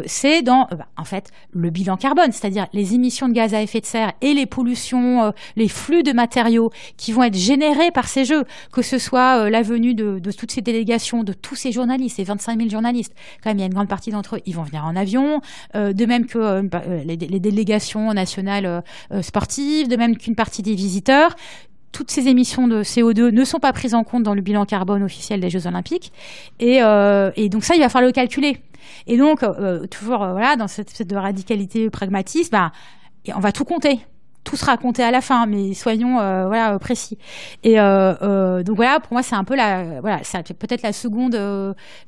[0.07, 3.81] c'est dans, bah, en fait, le bilan carbone, c'est-à-dire les émissions de gaz à effet
[3.81, 8.25] de serre et les pollutions, les flux de matériaux qui vont être générés par ces
[8.25, 12.17] jeux, que ce soit la venue de, de, toutes ces délégations, de tous ces journalistes,
[12.17, 14.55] ces 25 000 journalistes, quand même, il y a une grande partie d'entre eux, ils
[14.55, 15.41] vont venir en avion,
[15.75, 18.83] de même que bah, les, les, délégations nationales
[19.23, 21.35] sportives, de même qu'une partie des visiteurs,
[21.97, 25.03] toutes ces émissions de CO2 ne sont pas prises en compte dans le bilan carbone
[25.03, 26.13] officiel des Jeux Olympiques.
[26.61, 28.59] Et, euh, donc ça, il va falloir le calculer.
[29.07, 32.71] Et donc, euh, toujours euh, voilà, dans cette, cette de radicalité pragmatiste, bah,
[33.35, 33.99] on va tout compter
[34.47, 37.19] tout sera compté à la fin, mais soyons euh, voilà précis.
[37.65, 40.93] Et euh, euh, donc voilà, pour moi, c'est un peu la voilà, c'est peut-être la
[40.93, 41.37] seconde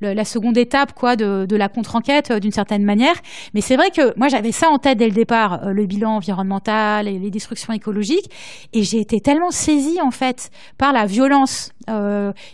[0.01, 3.15] la seconde étape quoi de, de la contre-enquête d'une certaine manière.
[3.55, 7.09] Mais c'est vrai que moi, j'avais ça en tête dès le départ, le bilan environnemental
[7.09, 8.31] et les destructions écologiques,
[8.73, 11.73] et j'ai été tellement saisie en fait par la violence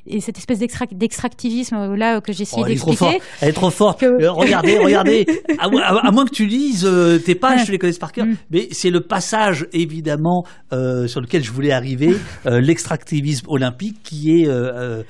[0.07, 3.21] et cette espèce d'extractivisme là que j'ai essayé oh, d'expliquer.
[3.41, 4.03] Elle est trop forte.
[4.03, 5.27] regardez, regardez.
[5.59, 6.89] À, moins que tu lises
[7.25, 8.37] tes pages, tu les connaisses par cœur, mm.
[8.51, 12.17] mais c'est le passage évidemment euh, sur lequel je voulais arriver,
[12.47, 15.03] euh, l'extractivisme olympique, qui est euh,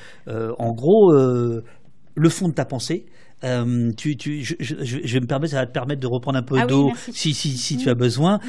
[0.58, 3.06] en gros le fond de ta pensée.
[3.96, 6.58] Tu, tu, je, je, vais me permettre, ça va te permettre de reprendre un peu
[6.58, 8.40] ah d'eau si, si, si tu as besoin.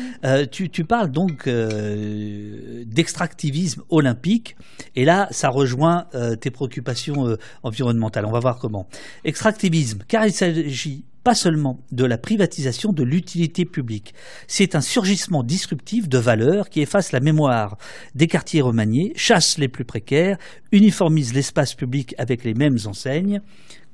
[0.51, 4.55] tu, tu, parles donc d'extractivisme olympique,
[4.95, 6.07] et là, ça rejoint
[6.39, 8.25] tes préoccupations environnementales.
[8.25, 8.87] On va voir comment.
[9.23, 14.13] Extractivisme, car il s'agit pas seulement de la privatisation de l'utilité publique.
[14.47, 17.77] C'est un surgissement disruptif de valeurs qui efface la mémoire
[18.13, 20.37] des quartiers remaniés, chasse les plus précaires,
[20.71, 23.41] uniformise l'espace public avec les mêmes enseignes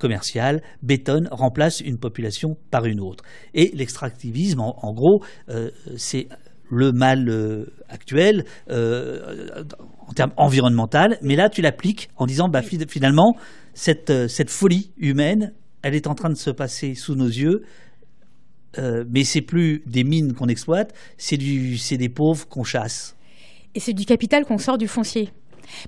[0.02, 3.24] commerciales, bétonne, remplace une population par une autre.
[3.54, 6.28] Et l'extractivisme, en, gros, euh, c'est
[6.70, 9.64] le mal euh, actuel euh,
[10.08, 13.36] en termes environnementaux, mais là tu l'appliques en disant bah, finalement
[13.74, 17.64] cette, cette folie humaine elle est en train de se passer sous nos yeux.
[18.78, 23.18] Euh, mais c'est plus des mines qu'on exploite, c'est des pauvres qu'on chasse.
[23.76, 25.30] Et c'est du capital qu'on sort du foncier.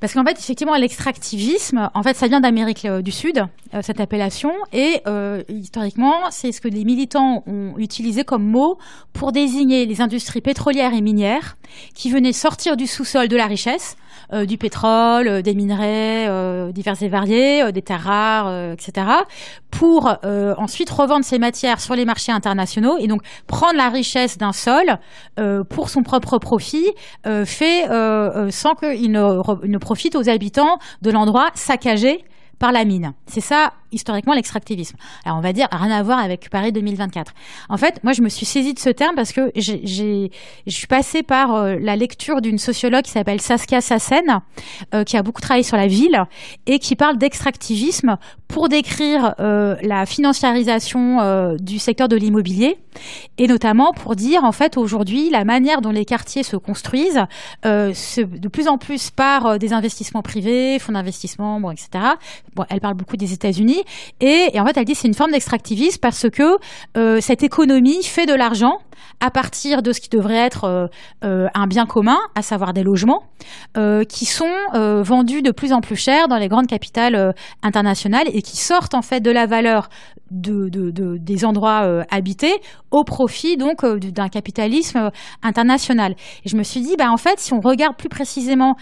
[0.01, 3.99] Parce qu'en fait, effectivement, l'extractivisme, en fait, ça vient d'Amérique euh, du Sud, euh, cette
[3.99, 8.77] appellation, et euh, historiquement, c'est ce que les militants ont utilisé comme mot
[9.13, 11.57] pour désigner les industries pétrolières et minières
[11.95, 13.95] qui venaient sortir du sous-sol de la richesse,
[14.47, 19.07] du pétrole, des minerais divers et variés, des terres rares, etc.,
[19.71, 20.13] pour
[20.57, 24.97] ensuite revendre ces matières sur les marchés internationaux et donc prendre la richesse d'un sol
[25.69, 26.91] pour son propre profit,
[27.45, 27.85] fait
[28.51, 32.23] sans qu'il ne, ne profite aux habitants de l'endroit saccagé
[32.59, 33.13] par la mine.
[33.27, 34.97] C'est ça historiquement l'extractivisme.
[35.23, 37.33] Alors on va dire rien à voir avec Paris 2024.
[37.69, 40.31] En fait, moi je me suis saisie de ce terme parce que j'ai,
[40.65, 44.41] je suis passée par euh, la lecture d'une sociologue qui s'appelle Saskia Sassen,
[44.93, 46.23] euh, qui a beaucoup travaillé sur la ville
[46.65, 48.17] et qui parle d'extractivisme
[48.47, 52.77] pour décrire euh, la financiarisation du secteur de l'immobilier
[53.37, 57.23] et notamment pour dire en fait aujourd'hui la manière dont les quartiers se construisent,
[57.63, 61.89] de plus en plus par des investissements privés, fonds d'investissement, bon, etc.,
[62.69, 63.81] elle parle beaucoup des États-Unis,
[64.19, 66.57] et, en fait, elle dit c'est une forme d'extractivisme parce que
[66.97, 68.79] euh, cette économie fait de l'argent
[69.19, 70.87] à partir de ce qui devrait être euh,
[71.23, 73.23] euh, un bien commun, à savoir des logements,
[74.07, 78.57] qui sont vendus de plus en plus cher dans les grandes capitales internationales et qui
[78.57, 79.89] sortent en fait de la valeur
[80.31, 80.69] de,
[81.17, 82.53] des endroits habités
[82.91, 85.11] au profit donc d'un capitalisme
[85.41, 86.15] international.
[86.45, 88.75] Et je me suis dit, bah, en fait, si on regarde plus précisément,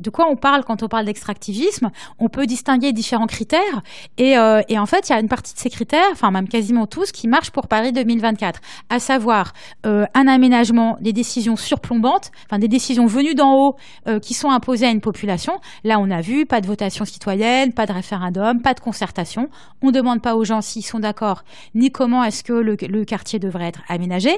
[0.00, 3.82] de quoi on parle quand on parle d'extractivisme On peut distinguer différents critères
[4.18, 6.48] et, euh, et en fait, il y a une partie de ces critères, enfin même
[6.48, 8.60] quasiment tous, qui marchent pour Paris 2024,
[8.90, 9.52] à savoir
[9.86, 13.76] euh, un aménagement, des décisions surplombantes, enfin des décisions venues d'en haut
[14.08, 15.54] euh, qui sont imposées à une population.
[15.84, 19.48] Là, on a vu pas de votation citoyenne, pas de référendum, pas de concertation.
[19.82, 21.44] On ne demande pas aux gens s'ils sont d'accord
[21.74, 24.30] ni comment est-ce que le, le quartier devrait être aménagé.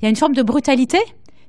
[0.00, 0.98] Il y a une forme de brutalité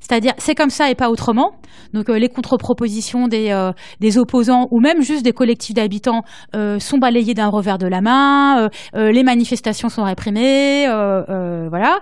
[0.08, 1.56] c'est-à-dire, c'est comme ça et pas autrement.
[1.94, 6.24] Donc, euh, les contre-propositions des, euh, des opposants ou même juste des collectifs d'habitants
[6.56, 8.70] euh, sont balayées d'un revers de la main.
[8.94, 12.00] les manifestations sont réprimées, voilà.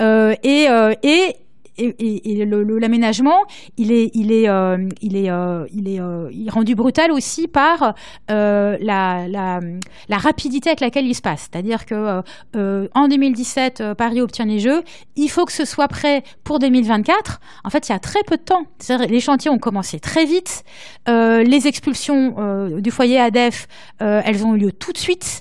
[0.00, 0.68] et,
[1.02, 1.36] et
[1.78, 3.44] et, l'aménagement,
[3.76, 5.66] il est, euh, euh,
[5.98, 7.94] euh, rendu brutal aussi par
[8.28, 9.60] la, la,
[10.08, 11.48] la, rapidité avec laquelle il se passe.
[11.50, 12.22] C'est-à-dire que
[12.94, 14.82] en 2017, Paris obtient les Jeux.
[15.16, 17.40] Il faut que ce soit prêt pour 2024.
[17.64, 18.64] En fait, il y a très peu de temps.
[19.08, 20.64] Les chantiers ont commencé très vite.
[21.06, 23.68] les expulsions du foyer ADEF,
[24.00, 25.40] elles ont eu lieu tout de suite.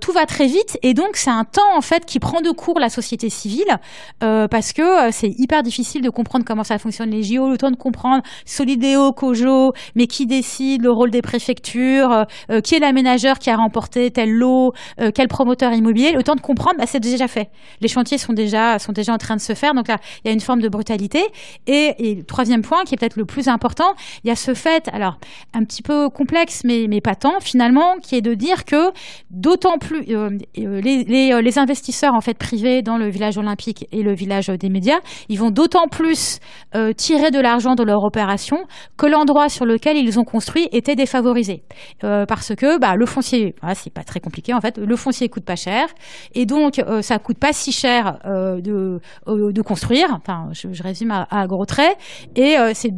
[0.00, 2.78] tout va très vite, et donc c'est un temps en fait qui prend de court
[2.78, 3.78] la société civile
[4.20, 7.72] parce que c'est hyper difficile difficile de comprendre comment ça fonctionne les JO, le temps
[7.72, 12.78] de comprendre Solidéo, Cojo, mais qui décide, le rôle des préfectures, euh, euh, qui est
[12.78, 16.84] l'aménageur qui a remporté tel lot, euh, quel promoteur immobilier, le temps de comprendre, bah,
[16.86, 17.50] c'est déjà fait.
[17.80, 20.30] Les chantiers sont déjà, sont déjà en train de se faire, donc là, il y
[20.30, 21.24] a une forme de brutalité.
[21.66, 24.88] Et, le troisième point, qui est peut-être le plus important, il y a ce fait,
[24.92, 25.18] alors,
[25.54, 28.92] un petit peu complexe, mais, mais pas tant, finalement, qui est de dire que
[29.30, 34.14] d'autant plus, les, les, les investisseurs, en fait, privés dans le village olympique et le
[34.14, 36.40] village des médias, ils vont d'autant plus
[36.74, 38.58] euh, tirer de l'argent de leur opération
[38.96, 41.62] que l'endroit sur lequel ils ont construit était défavorisé.
[42.02, 45.44] Euh, parce que bah, le foncier, c'est pas très compliqué en fait, le foncier coûte
[45.44, 45.86] pas cher.
[46.34, 50.08] Et donc euh, ça coûte pas si cher de, de construire.
[50.12, 51.96] Enfin, je, résume à, gros traits.
[52.36, 52.90] Et c'est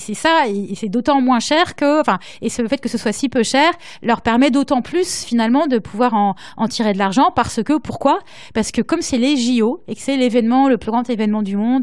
[0.00, 0.44] c'est ça
[0.74, 3.70] c'est d'autant moins cher que enfin et le fait que ce soit si peu cher
[4.02, 7.30] leur permet d'autant plus finalement de pouvoir en, en tirer de l'argent.
[7.34, 8.18] Parce que pourquoi?
[8.54, 11.56] Parce que comme c'est les JO et que c'est l'événement le plus grand événement du
[11.56, 11.82] monde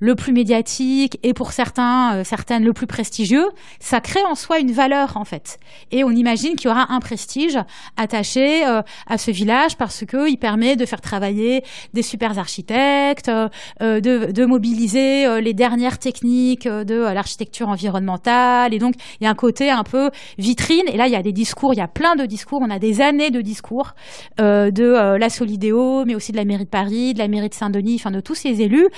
[0.00, 3.48] le plus médiatique et pour certains, euh, certaines le plus prestigieux,
[3.80, 5.58] ça crée en soi une valeur en fait.
[5.90, 7.58] Et on imagine qu'il y aura un prestige
[7.96, 11.62] attaché euh, à ce village parce qu'il permet de faire travailler
[11.92, 13.48] des super architectes, euh,
[13.80, 18.74] de, de, mobiliser les dernières techniques de l'architecture environnementale.
[18.74, 20.84] Et donc il y a un côté un peu vitrine.
[20.86, 22.60] Et là il y a des discours, il y a plein de discours.
[22.62, 23.94] On a des années de discours
[24.38, 27.96] de la Solidéo, mais aussi de la mairie de Paris, de la mairie de Saint-Denis,
[27.98, 28.88] enfin de tous ces élus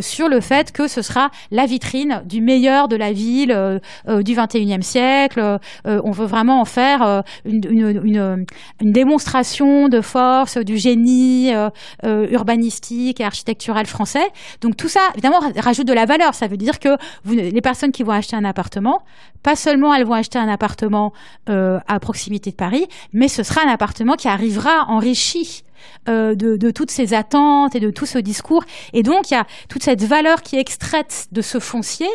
[0.00, 3.78] sur le fait que ce sera la vitrine du meilleur de la ville euh,
[4.08, 5.40] euh, du 21e siècle.
[5.40, 8.46] Euh, on veut vraiment en faire une,
[8.80, 11.52] démonstration de force, du génie
[12.04, 14.26] urbanistique et architectural français.
[14.60, 16.34] Donc tout ça, évidemment, rajoute de la valeur.
[16.34, 19.00] Ça veut dire que les personnes qui vont acheter un appartement,
[19.42, 21.12] pas seulement elles vont acheter un appartement
[21.46, 25.64] à proximité de Paris, mais ce sera un appartement qui arrivera enrichi
[26.08, 28.64] euh, de, toutes ces attentes et de tout ce discours.
[28.92, 32.08] Et donc, il y a toute cette valeur qui est extraite de ce foncier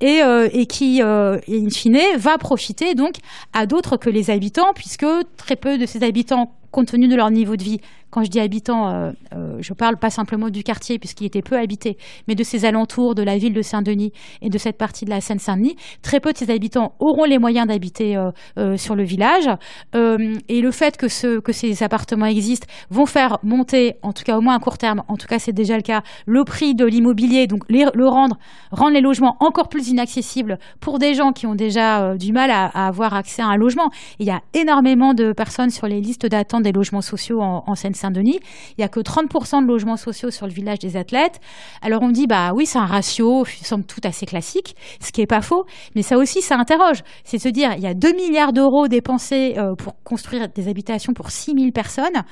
[0.00, 3.16] et, euh, et qui, euh, in fine, va profiter donc
[3.52, 5.06] à d'autres que les habitants, puisque
[5.36, 7.80] très peu de ces habitants compte tenu de leur niveau de vie.
[8.12, 11.56] Quand je dis habitants, euh, euh, je parle pas simplement du quartier, puisqu'il était peu
[11.56, 11.96] habité,
[12.28, 14.12] mais de ses alentours, de la ville de Saint-Denis
[14.42, 15.76] et de cette partie de la Seine-Saint-Denis.
[16.02, 18.18] Très peu de ces habitants auront les moyens d'habiter
[18.58, 19.48] euh, sur le village.
[19.94, 24.36] et le fait que, ce, que ces appartements existent vont faire monter, en tout cas
[24.36, 26.84] au moins à court terme, en tout cas c'est déjà le cas, le prix de
[26.84, 28.38] l'immobilier, donc le rendre,
[28.72, 32.66] rendre les logements encore plus inaccessibles pour des gens qui ont déjà du mal à,
[32.66, 33.90] avoir accès à un logement.
[34.18, 38.40] Il y a énormément de personnes sur les listes d'attente des logements sociaux en, Seine-Saint-Denis.
[38.70, 41.40] Il n'y a que 30% de logements sociaux sur le village des athlètes.
[41.80, 45.26] Alors on dit, bah oui, c'est un ratio, semble tout assez classique, ce qui n'est
[45.26, 45.64] pas faux,
[45.94, 47.02] mais ça aussi, ça interroge.
[47.24, 51.12] C'est se dire, il y a 2 milliards d'euros dépensés euh, pour construire des habitations
[51.12, 52.22] pour 6 000 personnes,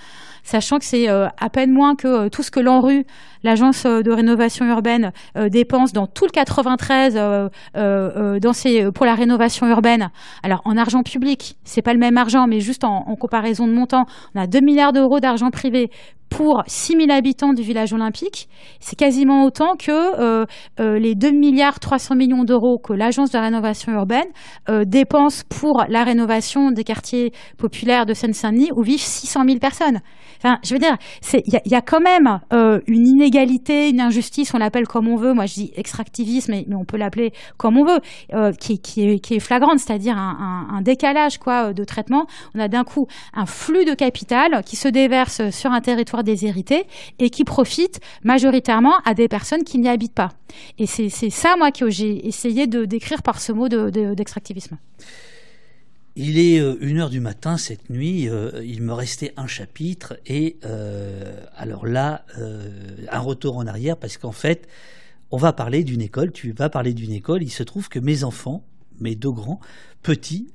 [0.43, 3.05] sachant que c'est euh, à peine moins que euh, tout ce que l'ANRU,
[3.43, 5.13] l'agence de rénovation urbaine,
[5.49, 10.11] dépense dans tout le 93 dans pour la rénovation urbaine.
[10.43, 14.05] Alors en argent public, c'est pas le même argent, mais juste en, comparaison de montant,
[14.35, 15.91] on a 2 milliards d'euros d'argent privée
[16.31, 18.49] pour 6 000 habitants du village olympique.
[18.79, 20.47] C'est quasiment autant que euh,
[20.79, 24.29] euh, les 2 milliards 300 millions d'euros que l'Agence de rénovation urbaine
[24.69, 30.01] euh, dépense pour la rénovation des quartiers populaires de Seine-Saint-Denis où vivent 600 000 personnes.
[30.39, 30.97] Enfin, je veux dire,
[31.35, 32.41] il y, a quand même
[32.87, 35.35] une inégalité, une injustice, on l'appelle comme on veut.
[35.35, 38.01] Moi, je dis extractivisme, mais, on peut l'appeler comme on veut,
[38.59, 42.25] qui, qui, est, qui, est, flagrante, c'est-à-dire un, un, un, décalage quoi de traitement.
[42.55, 46.85] On a d'un coup un flux de capital qui se déverse sur un territoire déshérités
[47.19, 50.31] et qui profitent majoritairement à des personnes qui n'y habitent pas.
[50.79, 54.79] Et c'est ça, moi, que j'ai essayé de décrire par ce mot d'extractivisme.
[56.17, 60.19] il est euh, une heure du matin cette nuit, euh, il me restait un chapitre
[60.27, 62.25] et euh, alors là,
[63.11, 64.69] un retour en arrière parce qu'en fait,
[65.31, 68.25] on va parler d'une école, tu vas parler d'une école, il se trouve que mes
[68.25, 68.65] enfants,
[68.99, 69.61] mes deux grands,
[70.03, 70.53] petits,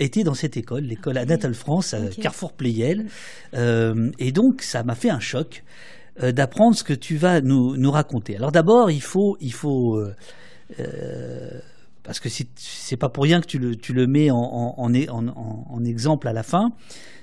[0.00, 3.06] était dans cette école, l'école Anatole France, à Carrefour Playel.
[3.54, 5.62] Euh, et donc, ça m'a fait un choc
[6.22, 8.36] euh, d'apprendre ce que tu vas nous, nous raconter.
[8.36, 10.12] Alors d'abord, il faut, il faut euh,
[12.02, 16.28] parce que c'est pas pour rien que tu le, tu le mets en, en, exemple
[16.28, 16.70] à la fin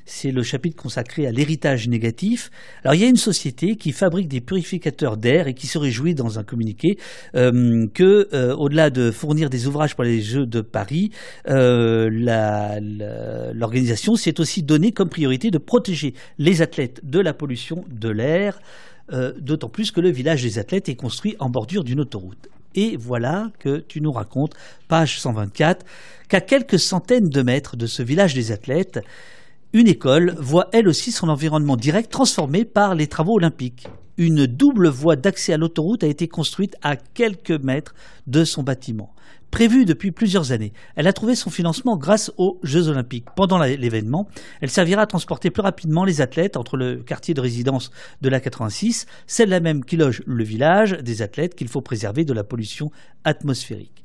[0.07, 2.49] c'est le chapitre consacré à l'héritage négatif.
[2.83, 6.15] Alors il y a une société qui fabrique des purificateurs d'air et qui se réjouit
[6.15, 6.97] dans un communiqué
[7.35, 11.11] euh, que, euh, au-delà de fournir des ouvrages pour les Jeux de Paris,
[11.49, 12.09] euh,
[13.53, 18.59] l'organisation s'est aussi donnée comme priorité de protéger les athlètes de la pollution de l'air.
[19.39, 22.49] D'autant plus que le village des athlètes est construit en bordure d'une autoroute.
[22.77, 24.53] Et voilà que tu nous racontes,
[24.87, 25.83] page 124,
[26.29, 28.99] qu'à quelques centaines de mètres de ce village des athlètes,
[29.73, 33.87] une école voit elle aussi son environnement direct transformé par les travaux olympiques.
[34.18, 37.94] Une double voie d'accès à l'autoroute a été construite à quelques mètres
[38.26, 39.14] de son bâtiment.
[39.52, 43.27] Prévue depuis plusieurs années, elle a trouvé son financement grâce aux Jeux olympiques.
[43.35, 44.27] Pendant l'événement,
[44.60, 47.91] elle servira à transporter plus rapidement les athlètes entre le quartier de résidence
[48.22, 52.34] de la 86, celle-là même qui loge le village des athlètes qu'il faut préserver de
[52.34, 52.91] la pollution
[53.23, 54.03] atmosphérique.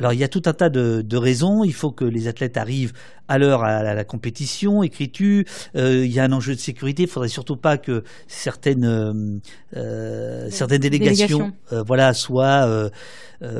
[0.00, 1.62] Alors il y a tout un tas de, raisons.
[1.62, 2.92] Il faut que les athlètes arrivent
[3.28, 5.44] à l'heure à, la compétition, écriture.
[5.76, 7.02] Euh, il y a un enjeu de sécurité.
[7.02, 9.38] Il faudrait surtout pas que certaines euh,
[9.76, 12.90] euh, certaines délégations, voilà, soient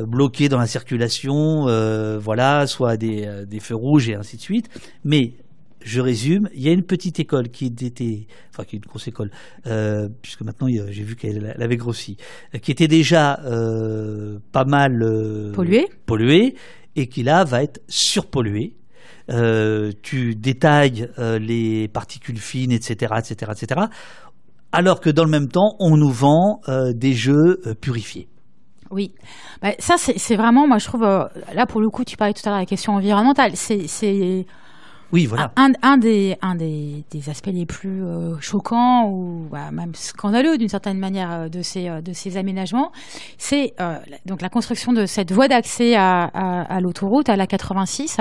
[0.06, 1.66] bloquées dans la circulation,
[2.18, 4.68] voilà, soit des, des feux rouges et ainsi de suite.
[5.04, 5.34] Mais
[5.82, 9.08] je résume, il y a une petite école qui était, enfin qui est une grosse
[9.08, 9.30] école,
[9.66, 12.16] euh, puisque maintenant j'ai vu qu'elle avait grossi,
[12.54, 15.52] euh, qui était déjà euh, pas mal
[16.06, 16.54] polluée,
[16.96, 18.74] et qui là va être surpolluée.
[20.02, 23.80] tu détailles les particules fines, etc., etc., etc.
[24.72, 26.60] Alors que dans le même temps, on nous vend
[26.94, 28.28] des jeux purifiés.
[28.90, 29.14] Oui,
[29.62, 32.50] bah, ça c'est vraiment, moi je trouve, là pour le coup, tu parlais tout à
[32.50, 34.46] l'heure de la question environnementale, c'est
[35.12, 35.52] oui, voilà.
[35.56, 40.56] Un, un, des, un des, des, aspects les plus euh, choquants ou bah, même scandaleux
[40.56, 42.92] d'une certaine manière euh, de ces, euh, de ces aménagements,
[43.38, 43.74] c'est
[44.26, 48.18] donc la construction de cette voie d'accès à, à, à l'autoroute, à la 86,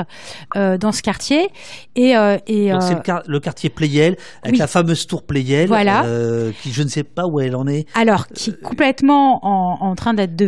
[0.56, 1.50] dans ce quartier.
[1.96, 2.12] Et,
[2.48, 6.06] et c'est le, quartier Playel, avec la fameuse tour Playel, voilà.
[6.62, 7.88] qui je ne sais pas où elle en est.
[7.96, 10.42] Alors, qui est complètement en, en train d'être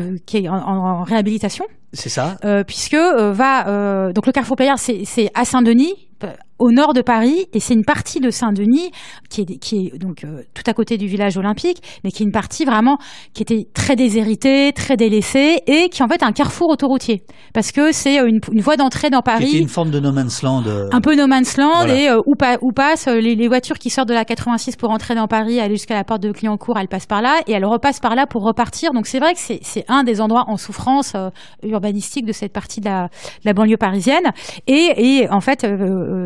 [0.47, 1.65] en, en réhabilitation.
[1.93, 2.37] C'est ça.
[2.65, 6.10] puisque va donc le Carrefour Playel, c'est à Saint-Denis
[6.61, 8.91] au nord de Paris, et c'est une partie de Saint-Denis
[9.29, 12.25] qui est, qui est donc euh, tout à côté du village olympique, mais qui est
[12.25, 12.99] une partie vraiment
[13.33, 17.23] qui était très déshéritée, très délaissée, et qui est en fait un carrefour autoroutier,
[17.55, 19.47] parce que c'est une, une voie d'entrée dans Paris.
[19.47, 20.63] Qui une forme de no man's land.
[20.67, 23.89] Euh, un peu no man's land, et euh, où, où, passent les, les, voitures qui
[23.89, 26.87] sortent de la 86 pour entrer dans Paris, aller jusqu'à la porte de Clignancourt, elles
[26.87, 28.93] passent par là, et elles repassent par là pour repartir.
[28.93, 31.15] Donc c'est vrai que c'est un des endroits en souffrance
[31.63, 34.31] urbanistique de cette partie de la, de la banlieue parisienne.
[34.67, 35.65] Et, et en fait,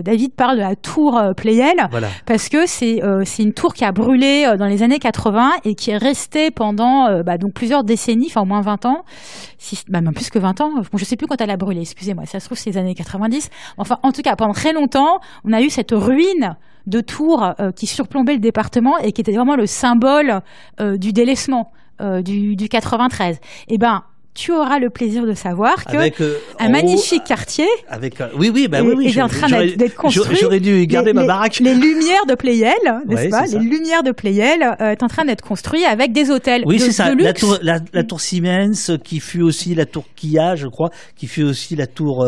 [0.02, 1.90] David parle de la tour euh, Playel
[2.26, 5.52] parce que c'est euh, c'est une tour qui a brûlé euh, dans les années 80
[5.64, 9.06] et qui est restée pendant bah, donc plusieurs décennies, enfin au moins 20 ans,
[9.58, 10.72] si, bah, même plus que 20 ans.
[10.76, 12.96] Bon, je sais plus quand elle a brûlé, excusez-moi, ça se trouve c'est les années
[12.96, 13.50] 90.
[13.78, 16.56] Enfin, en tout cas, pendant très longtemps, on a eu cette ruine
[16.88, 20.42] de tours qui surplombait le département et qui était vraiment le symbole
[20.80, 23.40] du délaissement du, du 93.
[23.70, 24.04] Et ben
[24.36, 28.68] tu auras le plaisir de savoir que euh, un magnifique quartier avec euh, oui oui
[28.68, 30.38] bah oui oui est en train d'être construit.
[30.40, 31.60] J'aurais dû garder ma baraque.
[31.60, 32.76] Les, lumières de Playel,
[33.08, 33.46] n'est-ce pas?
[33.46, 36.64] Les lumières de Playel euh, est en train d'être construit avec des hôtels.
[36.66, 37.16] Oui c'est ça.
[37.16, 41.44] La tour, la, tour, Siemens qui fut aussi la tour Kia, je crois, qui fut
[41.44, 42.26] aussi la tour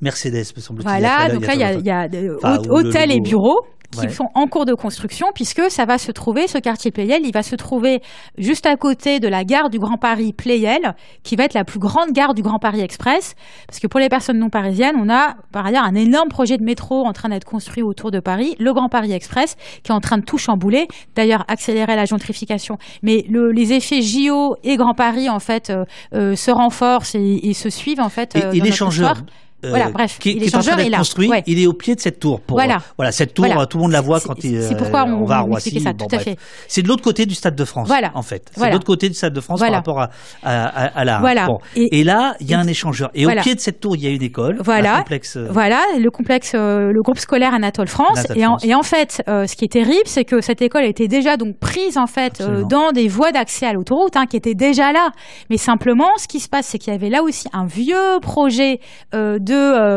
[0.00, 0.88] Mercedes, me semble-t-il.
[0.88, 4.64] Voilà, donc là il y a, y a hôtel et bureaux qui sont en cours
[4.64, 8.00] de construction, puisque ça va se trouver, ce quartier Playel, il va se trouver
[8.36, 11.78] juste à côté de la gare du Grand Paris Playel, qui va être la plus
[11.78, 13.34] grande gare du Grand Paris Express,
[13.66, 16.64] parce que pour les personnes non parisiennes, on a par ailleurs un énorme projet de
[16.64, 20.00] métro en train d'être construit autour de Paris, le Grand Paris Express, qui est en
[20.00, 22.78] train de tout chambouler, d'ailleurs accélérer la gentrification.
[23.02, 25.84] Mais les effets JO et Grand Paris, en fait, euh,
[26.14, 28.36] euh, se renforcent et, se suivent, en fait.
[28.36, 29.22] et, euh, l'échangeur
[29.64, 31.28] euh, voilà, bref, qui, est en train d'être construit.
[31.46, 32.40] Il est au pied de cette tour.
[32.40, 32.78] Pour, voilà.
[32.96, 35.40] voilà, cette tour, tout le monde la voit quand il, c'est pourquoi on, va à
[35.40, 35.80] Roissy.
[35.80, 36.36] Ça, tout à fait.
[36.68, 38.12] C'est de l'autre côté du Stade de France, voilà.
[38.14, 38.50] en fait.
[38.54, 40.10] C'est de l'autre côté du Stade de France par rapport à,
[40.44, 41.18] à, à, la.
[41.18, 41.48] Voilà.
[41.74, 43.10] Et, là, il y a un échangeur.
[43.14, 44.58] Et au pied de cette tour, il y a une école.
[44.60, 44.96] Voilà.
[44.96, 45.36] Un complexe.
[45.36, 48.26] Euh, voilà, le complexe, euh, le groupe scolaire Anatole France.
[48.36, 51.36] et, en, et en fait, ce qui est terrible, c'est que cette école était déjà
[51.36, 55.10] donc prise en fait dans des voies d'accès à l'autoroute, hein, qui étaient déjà là.
[55.50, 58.78] Mais simplement, ce qui se passe, c'est qu'il y avait là aussi un vieux projet
[59.12, 59.47] de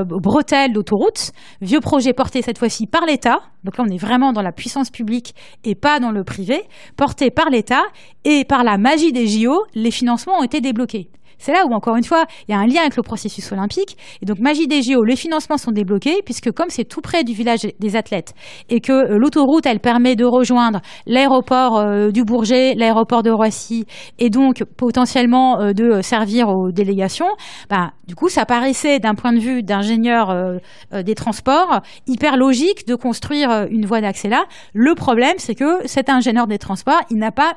[0.06, 3.40] bretelles d'autoroute, vieux projet porté cette fois-ci par l'État.
[3.64, 6.64] Donc là, on est vraiment dans la puissance publique et pas dans le privé,
[6.98, 7.84] porté par l'État
[8.23, 11.10] et par la magie des JO, les financements ont été débloqués.
[11.41, 13.97] C'est là où, encore une fois, il y a un lien avec le processus olympique.
[14.22, 17.34] Et donc, Magie des JO, les financements sont débloqués, puisque comme c'est tout près du
[17.34, 18.35] village des athlètes,
[18.69, 23.88] et que euh, l'autoroute, elle permet de rejoindre l'aéroport euh, du Bourget, l'aéroport de Roissy,
[24.19, 27.30] et donc potentiellement euh, de servir aux délégations,
[27.72, 30.59] bah, du coup, ça paraissait, d'un point de vue d'ingénieur
[30.91, 34.43] des transports, hyper logique de construire une voie d'accès là.
[34.73, 37.53] Le problème, c'est que cet ingénieur des transports, il n'a pas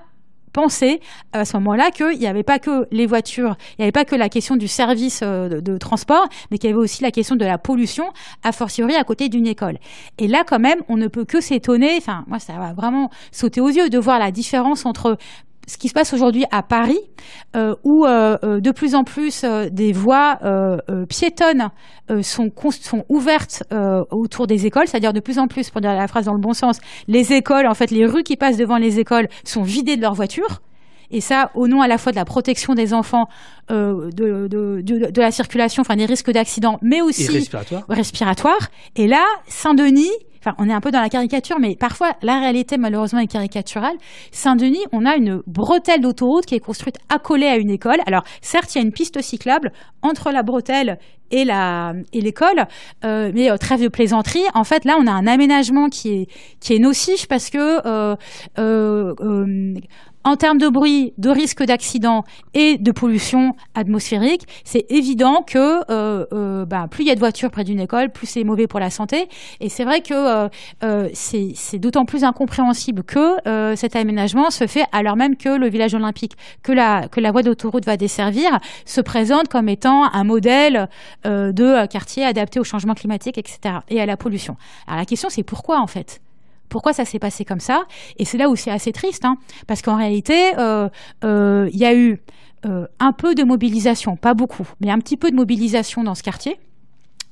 [0.55, 1.01] penser
[1.33, 4.15] à ce moment-là qu'il n'y avait pas que les voitures, il n'y avait pas que
[4.15, 7.45] la question du service euh, de, transport, mais qu'il y avait aussi la question de
[7.45, 8.07] la pollution,
[8.43, 9.79] a fortiori à côté d'une école.
[10.17, 13.61] Et là, quand même, on ne peut que s'étonner, enfin, moi, ça va vraiment sauter
[13.61, 15.19] aux yeux de voir la différence entre
[15.67, 16.99] ce qui se passe aujourd'hui à Paris,
[17.57, 20.39] euh, où euh, euh, de plus en plus des voies
[21.09, 21.69] piétonnes
[22.23, 22.51] sont,
[22.81, 23.63] sont ouvertes
[24.11, 26.53] autour des écoles, c'est-à-dire de plus en plus, pour dire la phrase dans le bon
[26.53, 26.79] sens,
[27.09, 30.15] les écoles, en fait, les rues qui passent devant les écoles sont vidées de leurs
[30.15, 30.61] voitures.
[31.11, 33.27] Et ça, au nom à la fois de la protection des enfants,
[33.69, 34.49] de, de,
[34.83, 37.85] de, la circulation, enfin des risques d'accident, mais aussi respiratoire.
[37.89, 38.69] respiratoire.
[38.97, 40.11] Et là, Saint-Denis,
[40.59, 43.97] on est un peu dans la caricature, mais parfois la réalité malheureusement est caricaturale.
[44.33, 47.99] Saint-Denis, on a une bretelle d'autoroute qui est construite accolée à une école.
[48.07, 49.73] Alors certes, il y a une piste cyclable
[50.03, 50.99] entre la bretelle
[51.31, 51.45] et
[52.21, 52.67] l'école,
[53.05, 54.45] euh, mais euh, trêve de plaisanterie.
[54.55, 56.29] En fait, là, on a un aménagement qui est
[56.61, 58.17] qui nocif parce que
[58.59, 59.75] euh
[60.25, 62.25] en termes de bruit, de risque d'accident
[62.55, 67.21] et de pollution atmosphérique, c'est évident que euh, euh, bah, plus il y a de
[67.21, 69.29] voitures près d'une école, plus c'est mauvais pour la santé.
[69.61, 70.49] Et c'est vrai que
[70.83, 73.37] euh, c'est d'autant plus incompréhensible que
[73.77, 76.33] cet aménagement se fait alors même que le village olympique,
[76.63, 80.89] que la, que la voie d'autoroute va desservir, se présente comme étant un modèle
[81.25, 83.77] de quartier adapté au changement climatique, etc.
[83.89, 84.57] et à la pollution.
[84.87, 86.21] Alors la question c'est pourquoi en fait?
[86.69, 87.85] Pourquoi ça s'est passé comme ça.
[88.19, 89.37] Et c'est là où c'est assez triste, hein,
[89.67, 90.89] parce qu'en réalité, euh,
[91.25, 92.21] euh, il y a eu
[92.67, 96.23] euh, un peu de mobilisation, pas beaucoup, mais un petit peu de mobilisation dans ce
[96.23, 96.59] quartier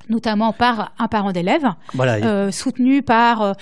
[0.08, 1.64] notamment par un parent d'élève,
[1.98, 3.52] euh, soutenu par euh,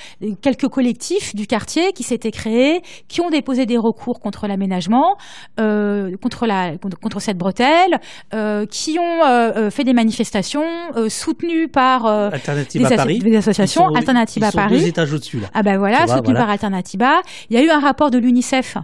[0.41, 5.17] quelques collectifs du quartier qui s'étaient créés, qui ont déposé des recours contre l'aménagement,
[5.59, 8.01] euh, contre, la, contre cette bretelle,
[8.71, 10.65] qui ont fait des manifestations
[11.09, 13.19] soutenues par Alternative des, à Paris.
[13.19, 14.81] des associations Alternative à Paris.
[14.81, 15.49] Deux étages au-dessus là.
[15.55, 17.21] Ah ben voilà, soutenues par Alternativa.
[17.49, 18.77] Il y a eu un rapport de l'UNICEF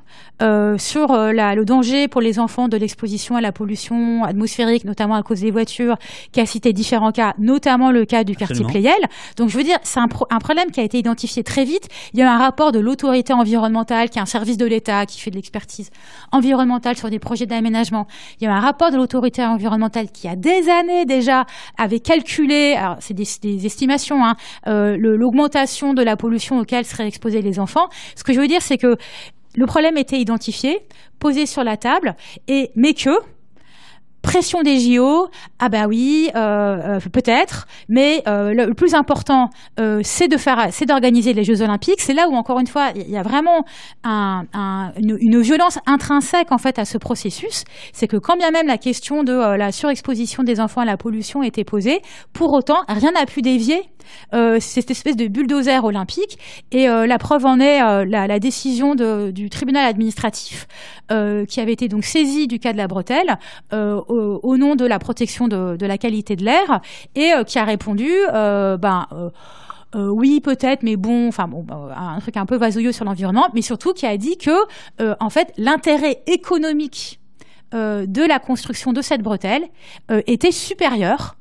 [0.79, 5.23] sur la, le danger pour les enfants de l'exposition à la pollution atmosphérique, notamment à
[5.23, 5.97] cause des voitures,
[6.33, 8.99] qui a cité différents cas notamment le cas du quartier Playel.
[9.37, 11.89] Donc je veux dire, c'est un, un, problème qui a été identifié très vite.
[12.13, 15.21] Il y a un rapport de l'autorité environnementale, qui est un service de l'État qui
[15.21, 15.91] fait de l'expertise
[16.33, 18.07] environnementale sur des projets d'aménagement.
[18.41, 21.47] Il y a un rapport de l'autorité environnementale qui a des années déjà
[21.79, 24.37] avait calculé, alors c'est des, des, estimations, hein,
[24.67, 27.89] euh, l'augmentation de la pollution auquel seraient exposés les enfants.
[28.17, 28.97] Ce que je veux dire, c'est que
[29.55, 30.81] le problème était identifié,
[31.19, 32.15] posé sur la table,
[32.49, 33.11] et mais que
[34.27, 35.29] pression des JO,
[35.61, 39.51] ah bah oui, euh, euh, peut-être, mais euh, le, plus important,
[40.03, 42.01] c'est de faire, c'est d'organiser les Jeux Olympiques.
[42.01, 43.65] C'est là où encore une fois, il y a vraiment
[44.03, 44.45] un,
[44.99, 47.65] une, une, violence intrinsèque en fait à ce processus.
[47.93, 51.43] C'est que quand bien même la question de la surexposition des enfants à la pollution
[51.43, 53.89] était posée, pour autant, rien n'a pu dévier
[54.35, 56.39] euh, cette espèce de bulldozer olympique.
[56.73, 60.67] Et euh, la preuve en est euh, la, décision du tribunal administratif
[61.09, 63.39] qui avait été donc saisi du cas de la bretelle
[63.73, 66.81] au, nom de la protection de, la qualité de l'air
[67.15, 69.07] et qui a répondu ben
[69.95, 71.65] oui, peut-être, mais bon, enfin bon,
[71.97, 74.51] un truc un peu vasouilleux sur l'environnement, mais surtout qui a dit que,
[75.21, 77.21] en fait, l'intérêt économique
[77.73, 79.65] de la construction de cette bretelle
[80.27, 81.36] était supérieur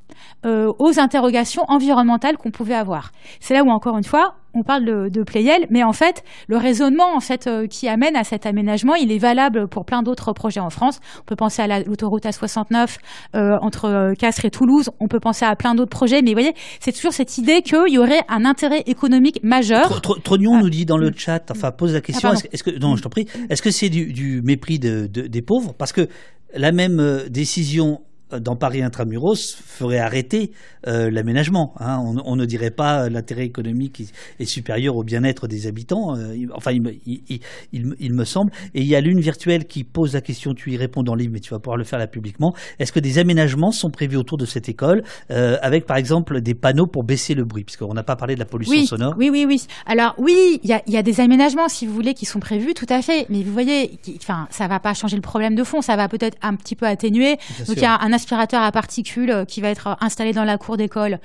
[0.46, 3.12] euh, aux interrogations environnementales qu'on pouvait avoir.
[3.40, 6.58] C'est là où, encore une fois, on parle de, de Playel, mais en fait, le
[6.58, 10.32] raisonnement en fait euh, qui amène à cet aménagement, il est valable pour plein d'autres
[10.34, 11.00] projets en France.
[11.20, 12.98] On peut penser à l'autoroute A69
[13.36, 14.90] euh, entre euh, Castres et Toulouse.
[15.00, 17.90] On peut penser à plein d'autres projets, mais vous voyez, c'est toujours cette idée qu'il
[17.90, 20.02] y aurait un intérêt économique majeur.
[20.02, 23.04] Trognon nous dit dans le chat, enfin pose la question, ah, est-ce que non, je
[23.04, 25.74] t'en prie, est-ce que c'est du, du, mépris de, de, des pauvres?
[25.78, 26.08] Parce que
[26.54, 28.00] la même décision
[28.32, 30.52] dans Paris Intramuros ferait arrêter
[30.88, 31.74] euh, l'aménagement.
[31.80, 32.00] Hein.
[32.26, 34.04] On, ne dirait pas l'intérêt économique
[34.40, 36.16] est supérieur au bien-être des habitants.
[36.16, 38.52] Euh, enfin, il, me semble.
[38.74, 40.54] Et il y a l'une virtuelle qui pose la question.
[40.54, 42.54] Tu y réponds dans le livre, mais tu vas pouvoir le faire là publiquement.
[42.80, 46.56] Est-ce que des aménagements sont prévus autour de cette école, euh, avec par exemple des
[46.56, 49.16] panneaux pour baisser le bruit, puisqu'on n'a pas parlé de la pollution sonore.
[49.18, 49.66] Oui, oui, oui.
[49.86, 53.02] Alors oui, il y a, des aménagements, si vous voulez, qui sont prévus, tout à
[53.02, 53.28] fait.
[53.30, 55.82] Mais vous voyez, enfin, ça va pas changer le problème de fond.
[55.82, 57.38] Ça va peut-être un petit peu atténuer.
[57.68, 60.78] Donc il y a un aspirateur à particules qui va être installé dans la cour
[60.78, 61.20] d'école,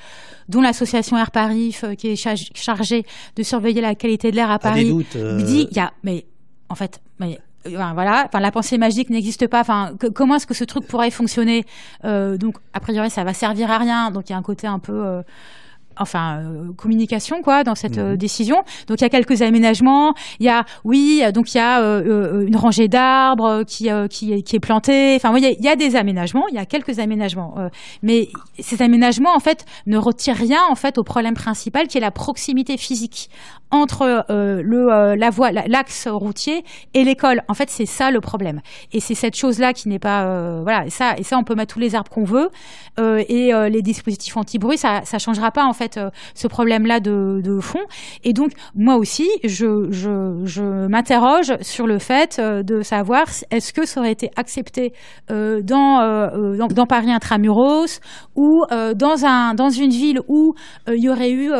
[0.48, 2.16] dont l'association Air Paris, euh, qui est
[2.54, 3.06] chargée
[3.36, 6.26] de surveiller la qualité de l'air à Paris, euh, dit il y a, mais
[6.68, 9.60] en fait, mais, euh, voilà, enfin la pensée magique n'existe pas.
[9.60, 11.64] Enfin, comment est-ce que ce truc pourrait fonctionner?
[12.04, 14.10] Donc, a priori, ça va servir à rien.
[14.10, 15.22] Donc, il y a un côté un peu
[16.00, 18.16] enfin euh, communication quoi dans cette euh, mhm.
[18.16, 18.56] décision.
[18.88, 20.14] Donc il y a quelques aménagements.
[20.40, 24.42] Il y a oui donc il y a euh, une rangée d'arbres qui qui est,
[24.42, 25.14] qui est plantée.
[25.16, 26.46] Enfin il y, a, il y a des aménagements.
[26.48, 27.54] Il y a quelques aménagements,
[28.02, 28.28] mais
[28.58, 32.10] ces aménagements en fait ne retirent rien en fait au problème principal qui est la
[32.10, 33.30] proximité physique
[33.70, 36.64] entre le la voie l'axe routier
[36.94, 37.42] et l'école.
[37.48, 38.60] En fait c'est ça le problème.
[38.92, 41.54] Et c'est cette chose là qui n'est pas voilà et ça et ça on peut
[41.54, 42.50] mettre tous les arbres qu'on veut
[42.98, 47.80] et les dispositifs anti-bruit ça ça changera pas en fait euh, ce problème-là de, fond.
[48.24, 53.86] Et donc, moi aussi, je, je, m'interroge sur le fait euh, de savoir est-ce que
[53.86, 54.92] ça aurait été accepté
[55.30, 56.00] euh, dans,
[56.68, 58.00] dans, Paris intramuros
[58.34, 60.54] ou dans, un, dans une ville où
[60.88, 61.52] il y aurait eu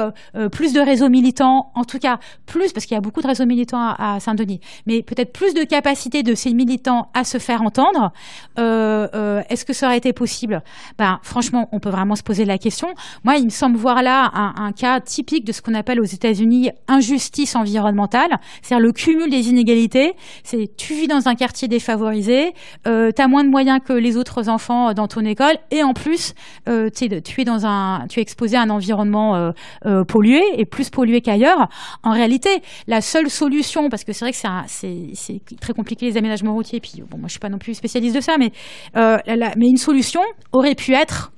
[0.51, 3.47] plus de réseaux militants, en tout cas plus, parce qu'il y a beaucoup de réseaux
[3.47, 8.13] militants à, Saint-Denis, mais peut-être plus de capacité de ces militants à se faire entendre.
[8.57, 10.63] est-ce que ça aurait été possible?
[10.99, 12.89] Ben, Franchement, on peut vraiment se poser la question.
[13.25, 16.71] Moi, il me semble voir là un, cas typique de ce qu'on appelle aux États-Unis
[16.89, 20.15] injustice environnementale, c'est-à-dire le cumul des inégalités.
[20.45, 22.55] C'est tu vis dans un quartier défavorisé,
[22.87, 26.35] euh, moins de moyens que les autres enfants dans ton école, et en plus,
[26.69, 29.53] euh, tu es dans un, tu es exposé à un environnement euh,
[29.87, 31.69] euh, pollué et plus pollué qu'ailleurs.
[32.03, 36.55] En réalité, la seule solution, parce que c'est vrai que c'est très compliqué les aménagements
[36.55, 38.53] routiers, puis bon, moi je suis pas non plus spécialiste de ça, mais
[38.95, 40.23] mais une solution
[40.53, 41.33] aurait pu être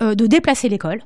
[0.00, 1.02] de déplacer l'école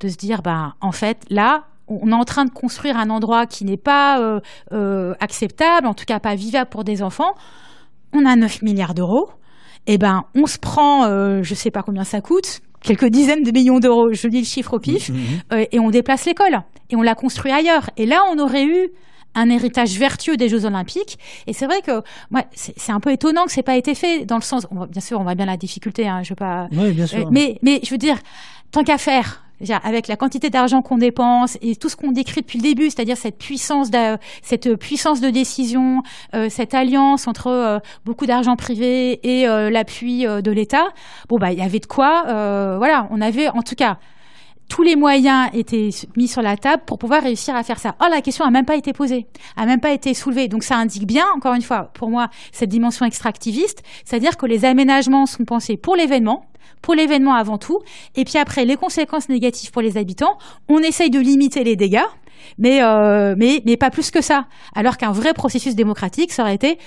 [0.00, 3.46] de se dire, ben, en fait, là, on est en train de construire un endroit
[3.46, 4.40] qui n'est pas euh,
[4.72, 7.34] euh, acceptable, en tout cas pas vivable pour des enfants.
[8.12, 9.30] On a 9 milliards d'euros.
[9.86, 13.50] Eh ben, on se prend, euh, je sais pas combien ça coûte, quelques dizaines de
[13.50, 15.64] millions d'euros, je dis le chiffre au pif, mmh, mmh.
[15.72, 17.90] et on déplace l'école et on la construit ailleurs.
[17.96, 18.88] Et là, on aurait eu
[19.34, 21.18] un héritage vertueux des Jeux Olympiques.
[21.46, 24.36] Et c'est vrai que moi, c'est un peu étonnant que c'est pas été fait dans
[24.36, 24.66] le sens.
[24.90, 26.08] bien sûr, on voit bien la difficulté.
[26.08, 26.68] Hein, je veux pas.
[26.72, 27.30] Oui, bien sûr.
[27.30, 28.16] mais, mais je veux dire,
[28.70, 29.45] tant qu'à faire,
[29.82, 33.16] avec la quantité d'argent qu'on dépense et tout ce qu'on décrit depuis le début, c'est-à-dire
[33.16, 36.02] cette puissance, de, cette puissance de décision,
[36.34, 40.88] euh, cette alliance entre euh, beaucoup d'argent privé et euh, l'appui de l'État.
[41.28, 42.24] Bon bah il y avait de quoi,
[42.78, 43.98] voilà, on avait en tout cas
[44.68, 47.94] tous les moyens étaient mis sur la table pour pouvoir réussir à faire ça.
[48.02, 49.26] Oh, la question a même pas été posée,
[49.56, 50.48] a même pas été soulevée.
[50.48, 54.64] Donc ça indique bien, encore une fois, pour moi, cette dimension extractiviste, c'est-à-dire que les
[54.64, 56.46] aménagements sont pensés pour l'événement,
[56.86, 57.80] pour l'événement avant tout.
[58.14, 60.38] Et puis après, les conséquences négatives pour les habitants,
[60.68, 62.08] on essaye de limiter les dégâts,
[62.58, 64.46] mais, euh, mais, mais pas plus que ça.
[64.72, 66.78] Alors qu'un vrai processus démocratique, ça aurait été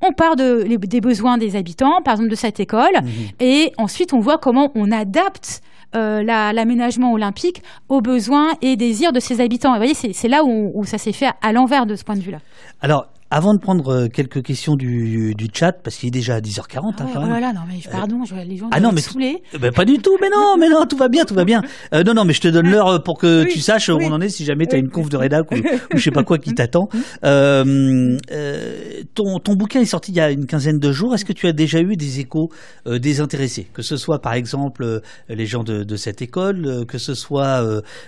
[0.00, 3.08] on part de, des besoins des habitants, par exemple de cette école, mmh.
[3.40, 5.62] et ensuite on voit comment on adapte
[5.96, 9.70] euh, l'aménagement olympique aux besoins et désirs de ses habitants.
[9.74, 12.14] Et vous voyez, c'est là où, où ça s'est fait à l'envers de ce point
[12.14, 12.38] de vue-là.
[12.80, 16.94] Alors, avant de prendre euh, quelques questions du, du chat, parce qu'il est déjà 10h40.
[16.98, 19.42] Ah hein, oh là là, non mais pardon, je, les gens ah non, mais saouler.
[19.60, 21.62] Ben, pas du tout, mais non, mais non, tout va bien, tout va bien.
[21.92, 24.20] Euh, non, non, mais je te donne l'heure pour que tu saches où on en
[24.20, 25.54] est si jamais tu as une conf de rédac ou,
[25.94, 26.88] ou je sais pas quoi qui t'attend.
[27.24, 31.14] Euh, euh, ton, ton bouquin est sorti il y a une quinzaine de jours.
[31.14, 32.48] Est-ce que tu as déjà eu des échos
[32.86, 36.98] euh, des intéressés Que ce soit par exemple les gens de, de cette école, que
[36.98, 37.62] ce soit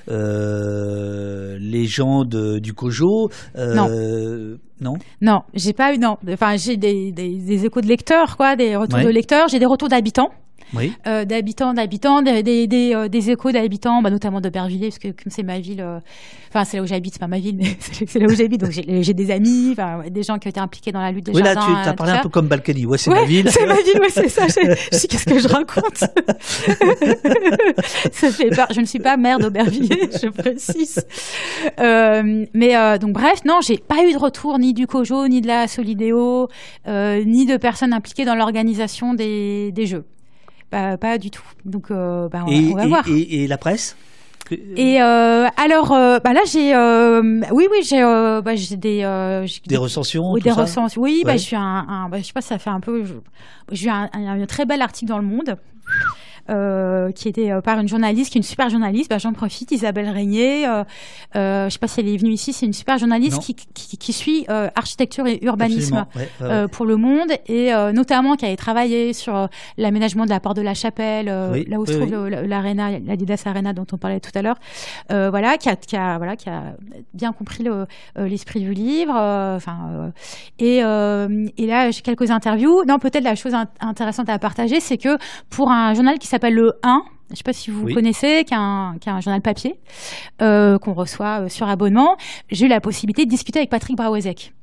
[0.09, 3.31] les gens de, du COJO.
[3.57, 4.59] non.
[4.81, 4.95] Non.
[5.21, 6.19] Non, j'ai pas eu non.
[6.31, 9.49] Enfin, j'ai des, des, échos de lecteurs, quoi, des retours de lecteurs.
[9.49, 10.31] J'ai des retours d'habitants.
[11.27, 15.59] D'habitants, d'habitants, des, des, des, échos d'habitants, bah, notamment d'Aubervilliers, parce que comme c'est ma
[15.59, 15.85] ville,
[16.51, 18.71] enfin c'est là où j'habite, c'est pas ma ville, mais c'est là où j'habite, donc
[18.71, 19.75] j'ai des amis,
[20.11, 21.67] des gens qui ont été impliqués dans la lutte des oui, jardins.
[21.67, 23.51] Oui, là tu as parlé un peu comme Balkany, ouais c'est ma ville.
[23.51, 25.97] c'est ma ville, ouais c'est ça, je, sais qu'est-ce que je raconte.
[28.13, 31.05] ça fait je ne suis pas maire d'Aubervilliers, je précise.
[31.81, 35.41] Euh, mais euh, donc bref, non, j'ai pas eu de retour ni du COJO, ni
[35.41, 36.49] de la Solidéo,
[36.87, 40.05] euh, ni de personnes impliquées dans l'organisation des, des jeux.
[40.71, 41.45] Bah, pas du tout.
[41.65, 43.05] Donc bah, on, va voir.
[43.09, 43.97] Et, la presse
[44.77, 46.75] et alors, bah là j'ai,
[47.53, 49.01] oui oui j'ai, bah, j'ai des
[49.67, 51.03] des recensions, oui, des recensions.
[51.03, 53.05] Oui, bah, je suis un, un bah, je sais pas, ça fait un peu,
[53.71, 55.59] j'ai un, un, un, très bel article dans le Monde
[56.51, 59.11] euh, qui était euh, par une journaliste, qui est une super journaliste.
[59.11, 60.67] Bah, J'en profite, Isabelle Régnier.
[60.67, 62.55] Euh, je sais pas si elle est venue ici.
[62.55, 66.69] C'est une super journaliste qui, qui, qui, suit architecture et urbanisme ouais, ouais.
[66.69, 70.75] pour le Monde et notamment qui avait travaillé sur l'aménagement de la porte de la
[70.75, 74.59] Chapelle, là où se trouve l'arena, l'Adidas Arena dont on parlait tout à l'heure.
[75.11, 76.75] voilà, qui a, qui a, voilà, qui a
[77.15, 77.65] bien compris
[78.17, 79.15] l'esprit du livre.
[79.15, 80.13] Enfin,
[80.59, 82.85] et, et là, j'ai quelques interviews.
[82.87, 85.19] Non, peut-être la chose intéressante à partager, c'est que
[85.51, 87.03] pour un journal qui s'appelle s'appelle le 1.
[87.29, 89.75] Je ne sais pas si vous connaissez, qui est, un, un, journal papier
[90.41, 92.17] euh, qu'on reçoit euh, sur abonnement.
[92.51, 94.55] J'ai eu la possibilité de discuter avec Patrick Brauezek.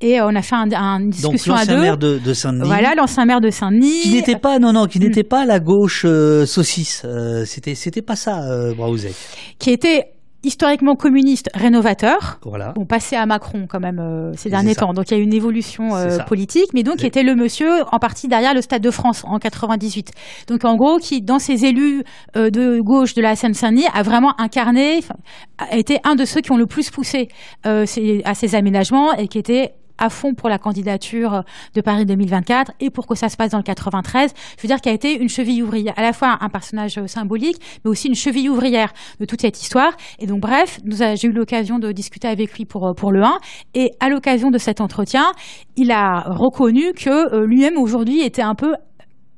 [0.00, 1.80] Et on a fait un, un, une discussion Donc, à deux.
[1.80, 2.64] maire de, de Saint-Denis.
[2.64, 4.02] Voilà, l'ancien maire de Saint-Denis.
[4.02, 7.02] Qui n'était pas, non, non, qui n'était pas la gauche euh, saucisse.
[7.04, 9.14] Euh, c'était, c'était pas ça, euh, Brauezek.
[9.58, 12.72] Qui était historiquement communiste rénovateur, voilà.
[12.72, 14.92] bon, passé à Macron quand même euh, ces derniers temps.
[14.92, 17.82] Donc il y a eu une évolution euh, politique, mais donc qui était le monsieur
[17.92, 20.12] en partie derrière le Stade de France en 98.
[20.48, 22.04] Donc en gros, qui dans ses élus
[22.36, 25.00] euh, de gauche de la Seine-Saint-Denis a vraiment incarné,
[25.58, 27.28] a été un de ceux qui ont le plus poussé
[27.64, 31.44] à ces aménagements et qui était à fond pour la candidature
[31.74, 34.32] de Paris 2024 et pour que ça se passe dans le 93.
[34.56, 37.60] Je veux dire qu'il a été une cheville ouvrière, à la fois un personnage symbolique,
[37.84, 39.92] mais aussi une cheville ouvrière de toute cette histoire.
[40.18, 43.38] Et donc, bref, j'ai eu l'occasion de discuter avec lui pour, pour le 1.
[43.74, 45.26] Et à l'occasion de cet entretien,
[45.76, 48.74] il a reconnu que euh, lui-même aujourd'hui était un peu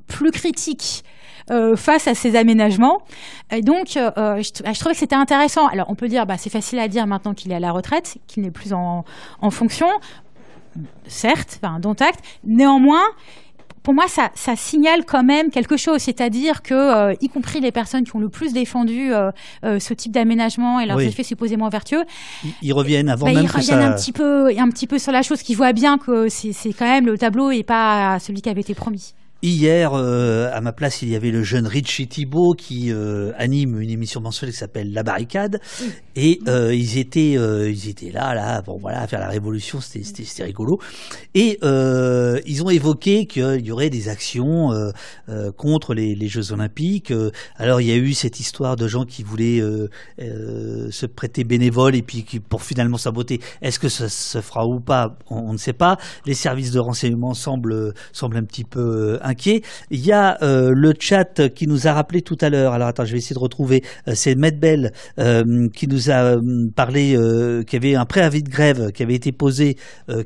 [0.07, 1.05] plus critique
[1.51, 2.99] euh, face à ces aménagements.
[3.51, 5.67] Et donc, euh, je, je, trouvais que c'était intéressant.
[5.67, 8.19] Alors, on peut dire, bah, c'est facile à dire maintenant qu'il est à la retraite,
[8.29, 9.05] qu'il n'est plus en,
[9.41, 9.89] en fonction
[11.07, 12.21] certes, enfin, dont acte.
[12.45, 13.05] Néanmoins,
[13.83, 17.73] pour moi, ça, ça, signale quand même quelque chose, c'est-à-dire que, euh, y compris les
[17.73, 19.31] personnes qui ont le plus défendu euh,
[19.65, 22.05] euh, ce type d'aménagement et leurs effets supposément vertueux,
[22.63, 23.89] ils, reviennent avant bah, même ils que reviennent ça...
[23.89, 26.87] un petit peu, un petit peu sur la chose, qui voient bien que c'est quand
[26.87, 29.15] même le tableau et pas celui qui avait été promis.
[29.45, 33.81] Hier, euh, à ma place, il y avait le jeune Richie Thibault qui euh, anime
[33.81, 35.61] une émission mensuelle qui s'appelle La Barricade.
[36.15, 40.45] Et euh, ils étaient, ils étaient là, là, bon voilà, à faire la révolution, c'était
[40.45, 40.79] rigolo.
[41.35, 44.71] Et ils ont évoqué qu'il y aurait des actions
[45.57, 47.13] contre les, les, Jeux Olympiques.
[47.57, 49.61] alors il y a eu cette histoire de gens qui voulaient
[50.19, 53.41] se prêter bénévoles et puis qui, pour finalement saboter.
[53.61, 55.17] Est-ce que ça se fera ou pas?
[55.31, 55.97] On, on, ne sait pas.
[56.27, 59.19] Les services de renseignement semblent, semblent un petit peu
[59.91, 62.73] Il y a euh, le chat qui nous a rappelé tout à l'heure.
[62.73, 63.83] Alors attends, je vais essayer de retrouver.
[64.09, 66.37] Euh, c'est Medbel euh, qui nous a
[66.75, 67.17] parlé,
[67.67, 69.77] qui avait un préavis de grève qui avait été posé,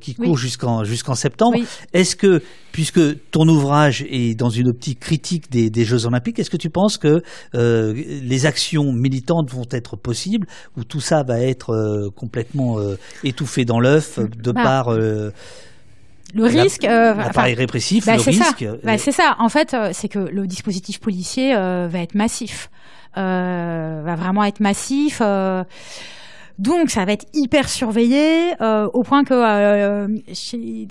[0.01, 1.59] qui court jusqu'en jusqu'en septembre.
[1.93, 2.43] Est-ce que,
[2.73, 3.01] puisque
[3.31, 6.99] ton ouvrage est dans une optique critique des, des Jeux Olympiques, est-ce que tu penses
[6.99, 7.23] que
[7.55, 10.47] les actions militantes vont être possibles
[10.77, 12.79] ou tout ça va être complètement
[13.25, 14.63] étouffé dans l'œuf de bah.
[14.63, 14.99] par
[16.35, 16.85] le risque.
[16.85, 18.59] Euh, L'appareil enfin, répressif, bah, le risque.
[18.59, 18.77] Ça.
[18.85, 19.37] Bah, c'est ça.
[19.39, 22.71] En fait, euh, c'est que le dispositif policier euh, va être massif,
[23.17, 25.21] euh, va vraiment être massif.
[25.23, 25.65] Euh,
[26.59, 30.09] donc ça va être hyper surveillé euh, au point que euh,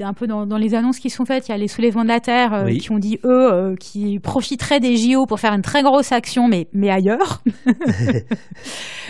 [0.02, 2.10] un peu dans, dans, les annonces qui sont faites, il y a les soulèvements de
[2.10, 2.78] la terre euh, oui.
[2.78, 6.48] qui ont dit eux euh, qui profiteraient des JO pour faire une très grosse action,
[6.48, 7.42] mais mais ailleurs.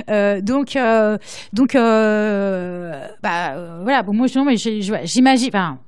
[0.09, 0.77] Euh, donc
[1.53, 5.79] donc bah voilà bon moi j'imagine enfin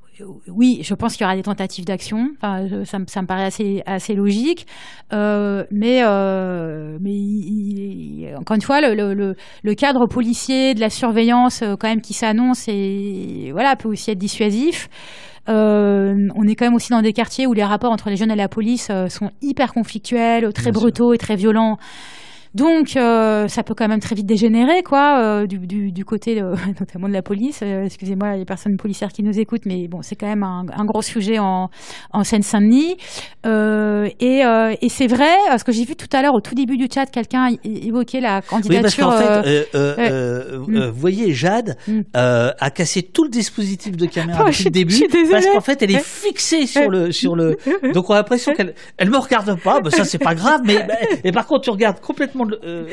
[0.48, 2.30] oui, je pense qu'il y aura des tentatives d'action.
[2.38, 4.68] Enfin, ça, ça, me paraît assez, assez logique.
[5.14, 10.80] Euh, mais euh, mais il, il, encore une fois, le, le, le, cadre policier de
[10.80, 14.90] la surveillance, euh, quand même, qui s'annonce, et voilà, peut aussi être dissuasif.
[15.50, 18.32] Euh, on est quand même aussi dans des quartiers où les rapports entre les jeunes
[18.32, 21.14] et la police euh, sont hyper conflictuels, très Bien brutaux sûr.
[21.14, 21.78] et très violents.
[22.56, 26.42] Donc, euh, ça peut quand même très vite dégénérer, quoi, euh, du, du, du, côté
[26.80, 27.60] notamment de la police.
[27.64, 30.86] Euh, excusez-moi, les personnes policières qui nous écoutent, mais bon, c'est quand même un, un,
[30.86, 31.70] gros sujet en,
[32.12, 32.98] en Seine-Saint-Denis.
[33.46, 34.42] et,
[34.82, 37.06] et c'est vrai, parce que j'ai vu tout à l'heure, au tout début du chat,
[37.08, 38.78] quelqu'un évoquer la candidature.
[38.78, 40.90] Oui, parce qu'en fait, mm.
[40.90, 42.02] vous voyez, Jade mm.
[42.14, 45.92] a cassé tout le dispositif de caméra oh, depuis le début, parce qu'en fait, elle
[45.92, 47.58] est fixée sur le sur le.
[47.94, 49.80] Donc on a l'impression qu'elle elle me regarde pas.
[49.82, 50.86] Ben, ça, c'est pas grave, mais
[51.24, 52.88] et par contre, tu regardes complètement euh,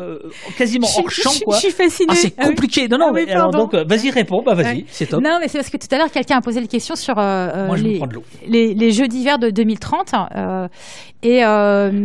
[0.00, 0.18] euh,
[0.56, 1.56] quasiment hors champ, quoi.
[1.56, 2.12] Je suis fascinée.
[2.12, 2.88] Ah, c'est compliqué.
[2.88, 4.42] Non, non, ah mais alors donc, euh, vas-y, réponds.
[4.44, 5.22] Bah, vas-y, c'est top.
[5.22, 8.00] Non, mais c'est parce que tout à l'heure, quelqu'un a posé une question sur les,
[8.46, 10.14] les, les, Jeux d'hiver de 2030.
[11.24, 11.42] Et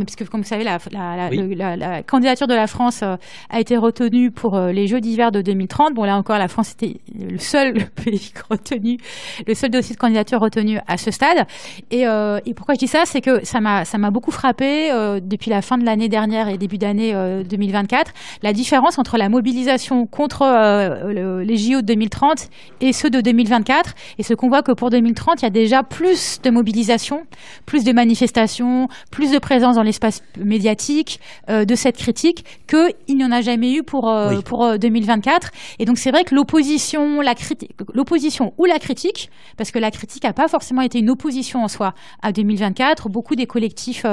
[0.05, 4.31] puisque, comme vous savez, la, la, la, la, candidature de la France a été retenue
[4.31, 5.93] pour les Jeux d'hiver de 2030.
[5.93, 7.73] Bon, là encore, la France était le seul
[8.03, 8.97] pays retenu,
[9.45, 11.45] le seul dossier de candidature retenu à ce stade.
[11.91, 14.89] Et, et pourquoi je dis ça, c'est que ça m'a ça m'a beaucoup frappé
[15.21, 17.13] depuis la fin de l'année dernière et début d'année
[17.43, 18.11] 2024, euh,
[18.43, 22.49] la différence entre la mobilisation contre euh, les JO de 2030
[22.81, 23.93] et ceux de 2024.
[24.17, 27.23] Et ce qu'on voit que pour 2030, il y a déjà plus de mobilisation,
[27.65, 31.19] plus de manifestations, plus de présence dans l'espace médiatique
[31.49, 34.13] euh, de cette critique qu'il n'y en a jamais eu pour,
[34.45, 35.51] pour 2024.
[35.79, 39.91] Et donc c'est vrai que l'opposition, la critique, l'opposition ou la critique, parce que la
[39.91, 43.09] critique n'a pas forcément été une opposition en soi à 2024.
[43.09, 44.05] Beaucoup des collectifs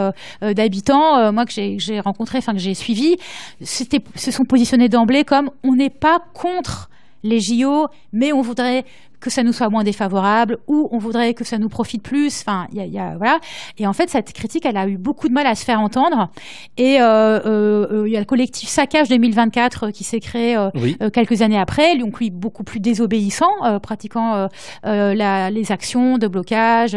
[0.43, 3.17] d'habitants, moi que j'ai rencontré, enfin que j'ai suivi,
[3.63, 6.89] se sont positionnés d'emblée comme on n'est pas contre
[7.23, 8.85] les JO, mais on voudrait
[9.27, 12.43] que ça nous soit moins défavorable ou on voudrait que ça nous profite plus.
[12.43, 13.41] Enfin, il y a, voilà.
[13.77, 16.31] Et en fait, cette critique, elle a eu beaucoup de mal à se faire entendre.
[16.77, 20.71] Et euh, euh, il y a le collectif Saccage 2024 qui s'est créé euh,
[21.13, 24.49] quelques années après, donc lui beaucoup plus désobéissant, pratiquant
[24.85, 26.97] la, les actions de blocage,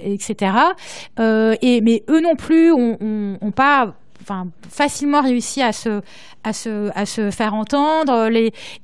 [0.00, 0.52] etc.
[1.18, 3.94] et mais eux non plus ont pas
[4.28, 6.00] enfin, facilement réussi à se,
[6.44, 8.28] à se, à se faire entendre.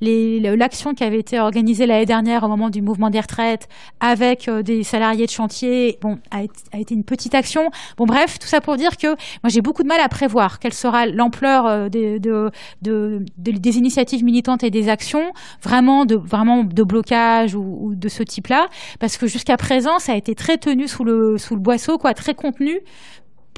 [0.01, 3.67] L'action qui avait été organisée l'année dernière au moment du mouvement des retraites
[3.99, 6.43] avec euh, des salariés de chantier, bon, a,
[6.79, 7.69] été une petite action.
[7.97, 10.73] Bon, bref, tout ça pour dire que moi j'ai beaucoup de mal à prévoir quelle
[10.73, 12.51] sera l'ampleur euh, de, de,
[12.81, 15.31] de, des initiatives militantes et des actions
[15.61, 18.67] vraiment de, vraiment de blocage ou, ou de ce type-là,
[18.99, 22.13] parce que jusqu'à présent ça a été très tenu sous le, sous le boisseau, quoi,
[22.13, 22.81] très contenu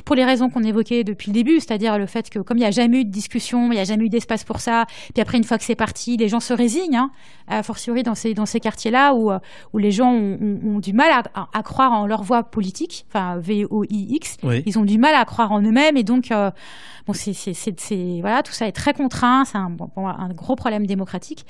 [0.04, 2.66] pour les raisons qu'on évoquait depuis le début, c'est-à-dire le fait que comme il n'y
[2.66, 5.38] a jamais eu de discussion, il n'y a jamais eu d'espace pour ça, puis après
[5.38, 7.12] une fois que c'est parti, les gens se résignent, hein,
[7.48, 9.40] a fortiori dans ces, dans ces quartiers-là où, euh,
[9.74, 14.38] où les gens ont, du mal à, à, croire en leur voix politique, enfin V-O-I-X,
[14.66, 16.52] ils ont du mal à croire en eux-mêmes et donc euh,
[17.08, 21.46] bon, c'est, voilà, tout ça est très contraint, c'est un, un gros problème démocratique.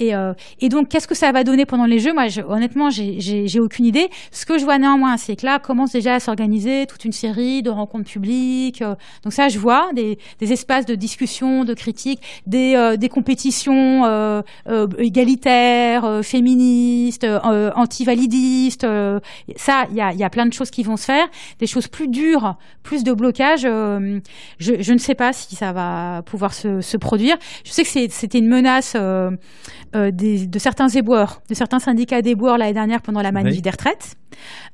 [0.00, 2.14] Et, euh, et, donc, qu'est-ce que ça va donner pendant les Jeux?
[2.14, 4.08] Moi, je, honnêtement, j'ai aucune idée.
[4.32, 7.62] Ce que je vois néanmoins, c'est que là commence déjà à s'organiser toute une série
[7.62, 8.80] de rencontres publiques.
[8.80, 13.10] Euh, donc ça, je vois des, des, espaces de discussion, de critique, des, euh, des
[13.10, 17.26] compétitions euh, euh, égalitaires, féministes,
[17.74, 18.86] anti-validistes.
[19.56, 21.28] ça, il y a, y a plein de choses qui vont se faire.
[21.58, 23.62] Des choses plus dures, plus de blocage.
[23.62, 24.20] je,
[24.58, 27.36] je ne sais pas si ça va pouvoir se, se produire.
[27.64, 28.96] Je sais que c'était une menace
[29.94, 33.70] euh, des, de certains éboueurs, de certains syndicats d'éboueurs l'année dernière pendant la manif des
[33.70, 34.16] retraites.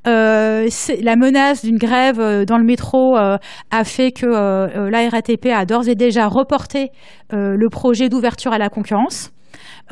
[0.07, 0.69] Euh,
[1.03, 3.39] la menace d'une grève euh, dans le métro euh,
[3.71, 6.91] a fait que la RATP a d'ores et déjà reporté
[7.33, 9.33] le projet d'ouverture à la concurrence.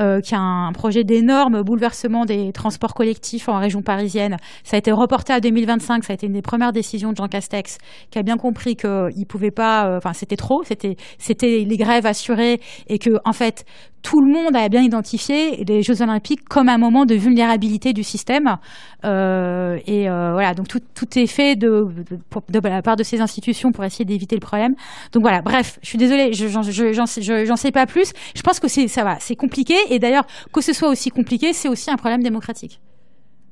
[0.01, 4.39] Euh, qui a un projet d'énorme bouleversement des transports collectifs en région parisienne.
[4.65, 6.03] Ça a été reporté à 2025.
[6.03, 7.79] Ça a été une des premières décisions de Jean Castex,
[8.11, 9.97] qui a bien compris qu'il pouvait pas.
[9.97, 10.65] Enfin, c'était trop.
[10.65, 13.65] C'était c'était les grèves assurées et que en fait
[14.05, 18.05] tout le monde a bien identifié les Jeux Olympiques comme un moment de vulnérabilité du
[18.05, 18.59] système.
[19.05, 23.03] Euh, et euh, voilà, donc tout, tout, est fait de, de, de, la part de
[23.03, 24.75] ces institutions pour essayer d'éviter le problème.
[25.13, 28.13] Donc voilà, bref, je suis désolée, j'en je, sais, sais pas plus.
[28.37, 29.75] Je pense que ça va, c'est compliqué.
[29.89, 32.81] Et d'ailleurs, que ce soit aussi compliqué, c'est aussi un problème démocratique.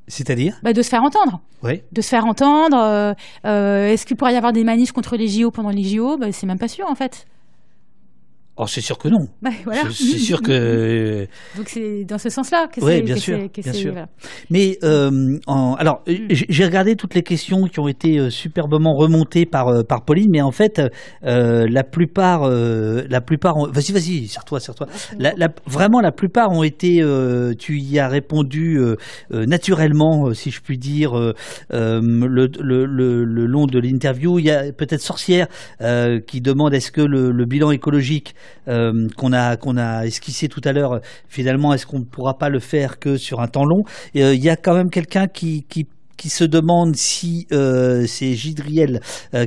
[0.07, 0.59] C'est-à-dire?
[0.63, 1.41] Bah, De se faire entendre.
[1.63, 1.81] Oui.
[1.93, 3.15] De se faire entendre.
[3.47, 6.31] Euh Est-ce qu'il pourrait y avoir des manifs contre les JO pendant les JO bah,
[6.31, 7.27] C'est même pas sûr, en fait.
[8.59, 9.29] Oh, c'est sûr que non.
[9.41, 9.85] Bah, voilà.
[9.91, 11.27] C'est sûr que.
[11.57, 12.87] Donc c'est dans ce sens-là que c'est.
[12.87, 13.95] Oui, bien sûr, bien sûr.
[14.51, 16.27] Mais euh, en, alors, mm.
[16.29, 20.29] j'ai regardé toutes les questions qui ont été euh, superbement remontées par euh, par Pauline,
[20.31, 20.83] mais en fait,
[21.25, 23.69] euh, la plupart, euh, la plupart, ont...
[23.69, 24.87] vas-y, vas-y, serre-toi, serre-toi.
[25.19, 27.03] La, la, vraiment, la plupart ont été.
[27.59, 28.79] tu y as répondu
[29.31, 31.33] naturellement, si je puis dire, le,
[31.71, 34.39] le, le, le, long de l'interview.
[34.39, 35.47] Il y a peut-être Sorcière
[36.27, 38.35] qui demande est-ce que le bilan écologique
[38.69, 41.01] euh, qu'on a qu'on a esquissé tout à l'heure.
[41.29, 43.83] Finalement, est-ce qu'on ne pourra pas le faire que sur un temps long?
[44.17, 49.01] Euh, Il y a quand même quelqu'un qui, qui se demande si euh, c'est Gidriel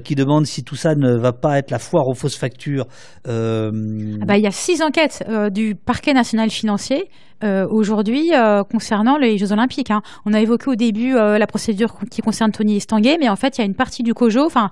[0.04, 2.86] qui demande si tout ça ne va pas être la foire aux fausses factures.
[3.26, 5.24] Ah bah, il y a six enquêtes
[5.54, 7.10] du parquet national financier
[7.44, 9.92] euh, aujourd'hui euh, concernant les Jeux Olympiques.
[9.92, 10.02] Hein.
[10.26, 13.58] On a évoqué au début euh, la procédure qui concerne Tony Estanguet, mais en fait,
[13.58, 14.70] il y a une partie du COJO, enfin,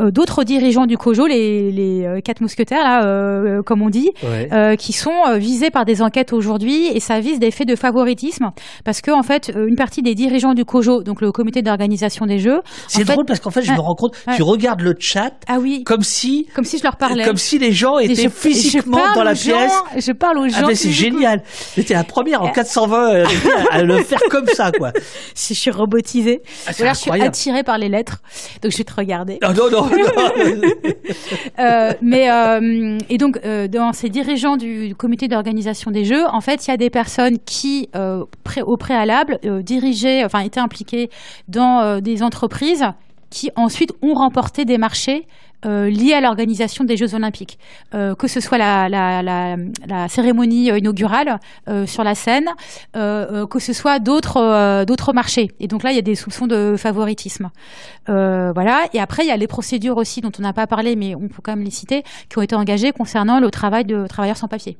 [0.00, 4.76] d'autres dirigeants du COJO, les, les quatre mousquetaires, là, comme on dit, ouais.
[4.78, 8.50] qui sont visés par des enquêtes aujourd'hui, et ça vise des faits de favoritisme,
[8.84, 12.38] parce que en fait, une partie des dirigeants du COJO, donc le comité d'organisation des
[12.38, 12.60] Jeux.
[12.86, 15.82] C'est drôle parce qu'en fait, je me rends compte, tu regardes le chat, ah oui.
[15.84, 19.14] comme si, comme si je leur parlais, comme si les gens étaient je, physiquement je
[19.14, 19.72] dans la pièce.
[19.96, 20.66] je parle aux ah, gens.
[20.70, 21.42] Ah, c'est génial.
[21.74, 23.26] C'était la première en 420 euh,
[23.70, 24.92] à le faire comme ça, quoi.
[25.34, 26.42] Si je suis robotisée.
[26.66, 28.22] Ah, Ou alors je suis attirée par les lettres,
[28.62, 29.38] donc je vais te regarder.
[29.42, 29.90] Non, non, non.
[31.58, 36.40] euh, mais euh, et donc euh, dans ces dirigeants du comité d'organisation des Jeux, en
[36.40, 37.90] fait, il y a des personnes qui,
[38.44, 41.10] pré au préalable, dirigeaient, enfin étaient impliquées
[41.48, 42.84] dans des entreprises
[43.30, 45.26] qui ensuite ont remporté des marchés
[45.66, 47.58] euh, liés à l'organisation des Jeux Olympiques,
[47.94, 49.56] euh, que ce soit la,
[50.08, 52.48] cérémonie inaugurale euh, sur la scène,
[52.96, 55.50] euh, euh, que ce soit d'autres euh, marchés.
[55.60, 57.50] Et donc là, il y a des soupçons de favoritisme.
[58.06, 58.88] voilà.
[58.92, 61.28] Et après, il y a les procédures aussi dont on n'a pas parlé, mais on
[61.28, 64.48] peut quand même les citer, qui ont été engagées concernant le travail de travailleurs sans
[64.48, 64.76] papier.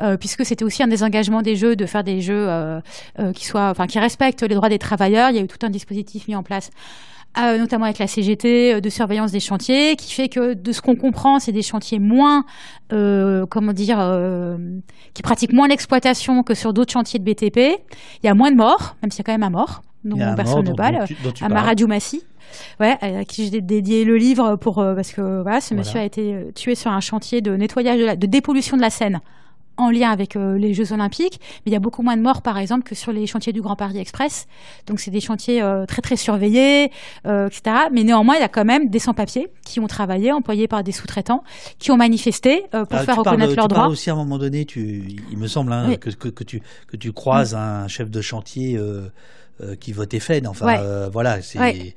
[0.00, 2.80] Euh, puisque c'était aussi un des engagements des jeux de faire des jeux euh,
[3.18, 5.30] euh, qui soient, enfin, qui respectent les droits des travailleurs.
[5.30, 6.70] Il y a eu tout un dispositif mis en place
[7.38, 10.96] euh, notamment avec la CGT, de surveillance des chantiers, qui fait que de ce qu'on
[10.96, 12.44] comprend, c'est des chantiers moins,
[12.92, 14.58] euh, comment dire, euh,
[15.14, 17.78] qui pratiquent moins l'exploitation que sur d'autres chantiers de BTP.
[18.22, 20.18] Il y a moins de morts, même s'il y a quand même un mort, dont
[20.34, 21.04] personne ne parle,
[21.40, 22.22] à Maradou Massi.
[22.80, 26.50] Ouais, à qui j'ai dédié le livre pour parce que voilà, ce monsieur a été
[26.56, 29.20] tué sur un chantier de nettoyage de, la, de dépollution de la Seine
[29.80, 32.42] en lien avec euh, les Jeux Olympiques, mais il y a beaucoup moins de morts,
[32.42, 34.46] par exemple, que sur les chantiers du Grand Paris Express.
[34.86, 36.90] Donc, c'est des chantiers euh, très, très surveillés,
[37.26, 37.76] euh, etc.
[37.92, 40.92] Mais néanmoins, il y a quand même des sans-papiers qui ont travaillé, employés par des
[40.92, 41.42] sous-traitants,
[41.78, 43.88] qui ont manifesté pour ah, faire reconnaître leurs droits.
[43.88, 45.98] aussi, à un moment donné, tu, il me semble hein, oui.
[45.98, 47.60] que, que, que, tu, que tu croises oui.
[47.60, 48.80] un chef de chantier
[49.80, 50.46] qui votait FED.
[50.46, 51.08] Enfin, ouais.
[51.12, 51.58] voilà, c'est...
[51.58, 51.94] Ouais.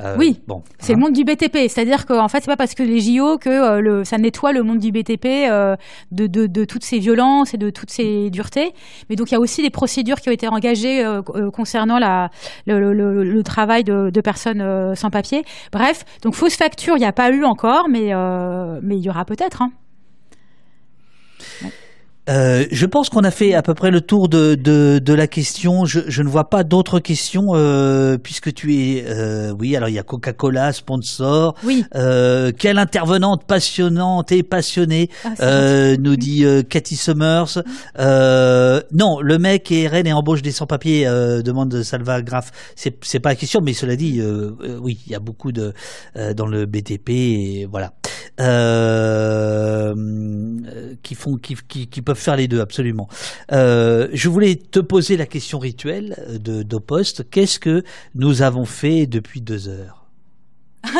[0.00, 0.96] Euh, oui, bon, c'est hein.
[0.96, 1.68] le monde du BTP.
[1.68, 4.62] C'est-à-dire qu'en fait, c'est pas parce que les JO que euh, le, ça nettoie le
[4.62, 5.76] monde du BTP euh,
[6.10, 8.72] de, de, de, toutes ces violences et de toutes ces duretés.
[9.08, 11.04] Mais donc, il y a aussi des procédures qui ont été engagées
[11.52, 12.30] concernant la,
[12.66, 15.44] le, le, le, travail de, de personnes sans papier.
[15.72, 18.12] Bref, donc fausse facture, il n'y a pas eu encore, mais
[18.82, 19.62] mais il y aura peut-être.
[19.62, 19.72] Hein.
[22.30, 25.26] Euh, je pense qu'on a fait à peu près le tour de, de, de la
[25.26, 25.84] question.
[25.84, 29.94] Je, je, ne vois pas d'autres questions euh, puisque tu es, euh, oui, alors il
[29.94, 31.54] y a Coca-Cola, sponsor.
[31.64, 31.84] Oui.
[31.94, 37.62] Euh, quelle intervenante passionnante et passionnée, ah, nous dit Cathy Summers.
[37.98, 41.04] non, le mec est reine et embauche des sans-papiers,
[41.44, 42.50] demande Salva Graff.
[42.74, 44.20] C'est, c'est pas la question, mais cela dit,
[44.80, 45.74] oui, il y a beaucoup de
[46.34, 47.92] dans le BTP et voilà.
[51.02, 53.08] Qui font, qui, peuvent faire les deux, absolument.
[53.52, 57.30] Euh, je voulais te poser la question rituelle de d'Opost.
[57.30, 57.84] Qu'est-ce que
[58.14, 60.06] nous avons fait depuis deux heures?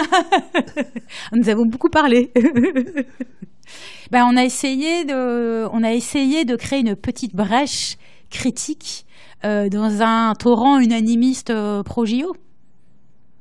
[1.33, 2.33] Nous avons beaucoup parlé.
[4.11, 7.99] ben, on a essayé de, on a essayé de créer une petite brèche
[8.31, 9.05] critique
[9.45, 12.35] euh, dans un torrent unanimiste euh, pro JO.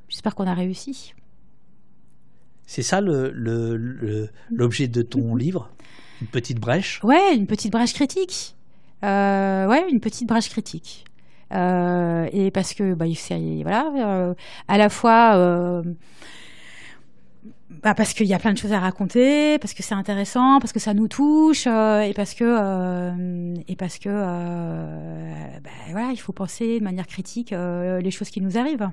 [0.08, 1.14] J'espère qu'on a réussi.
[2.66, 5.70] C'est ça l'objet le, le, le, de ton livre?
[6.20, 7.00] Une petite brèche?
[7.02, 8.54] Ouais, une petite brèche critique.
[9.04, 11.04] Euh, ouais, une petite brèche critique.
[11.52, 13.04] Euh, et parce que, bah,
[13.62, 14.34] voilà, euh,
[14.66, 15.82] à la fois, euh,
[17.82, 20.72] bah, parce qu'il y a plein de choses à raconter, parce que c'est intéressant, parce
[20.72, 23.12] que ça nous touche, euh, et parce que,
[23.68, 28.56] et parce que, bah, voilà, il faut penser de manière critique les choses qui nous
[28.56, 28.88] arrivent.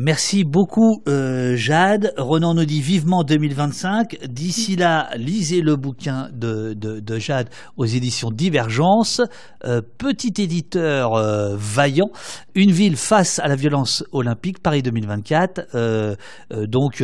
[0.00, 2.12] Merci beaucoup euh, Jade.
[2.16, 4.28] Renan nous dit vivement 2025.
[4.28, 9.20] D'ici là, lisez le bouquin de, de, de Jade aux éditions Divergence.
[9.64, 12.10] Euh, petit éditeur euh, vaillant.
[12.54, 15.66] Une ville face à la violence olympique, Paris 2024.
[15.74, 16.14] Euh,
[16.52, 17.02] donc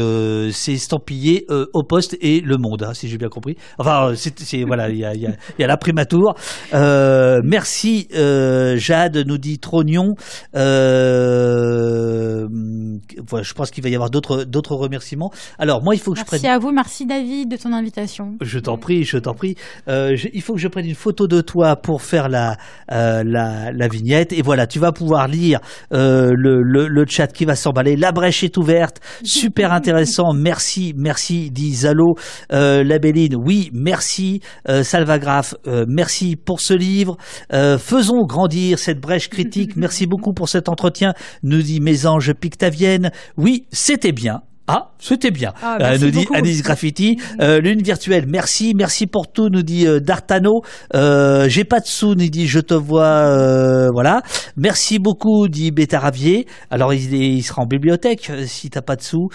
[0.52, 3.56] c'est estampillé au poste et le monde, hein, si j'ai bien compris.
[3.78, 6.34] Enfin, c'est voilà, il y a, y, a, y la primature.
[6.72, 10.14] merci Jade, nous dit Trognon.
[13.28, 15.30] Voilà, je pense qu'il va y avoir d'autres d'autres remerciements.
[15.58, 16.40] Alors moi, il faut que je prenne.
[16.42, 18.36] Merci à vous, merci David de ton invitation.
[18.40, 19.54] Je t'en prie, je t'en prie.
[19.88, 22.56] Euh, il faut que je prenne une photo de toi pour faire la
[22.92, 24.32] euh, la, la, vignette.
[24.32, 25.60] Et voilà, tu vas pouvoir lire
[25.92, 27.96] euh, le, le, le, chat qui va s'emballer.
[27.96, 30.32] La brèche est ouverte, super intéressant.
[30.34, 32.14] Merci, merci, dit Zalo.
[32.52, 34.40] Euh, Labelline, oui, merci.
[34.68, 37.16] Euh, Salvagraph, euh, merci pour ce livre.
[37.50, 39.76] faisons grandir cette brèche critique.
[39.76, 41.14] Merci beaucoup pour cet entretien.
[41.42, 42.32] Nous dit Mésange
[43.36, 44.42] Oui, c'était bien.
[44.66, 47.18] Ah, c'était bien, ah, euh, nous dit Anis Graffiti.
[47.38, 50.62] Euh, Lune virtuelle, merci, merci pour tout, nous dit euh, D'Artano.
[50.94, 54.22] J'ai pas de sous, nous dit Je te vois, voilà.
[54.56, 56.46] Merci beaucoup, dit Bétaravier.
[56.70, 59.28] Alors il, il, sera en bibliothèque si t'as pas de sous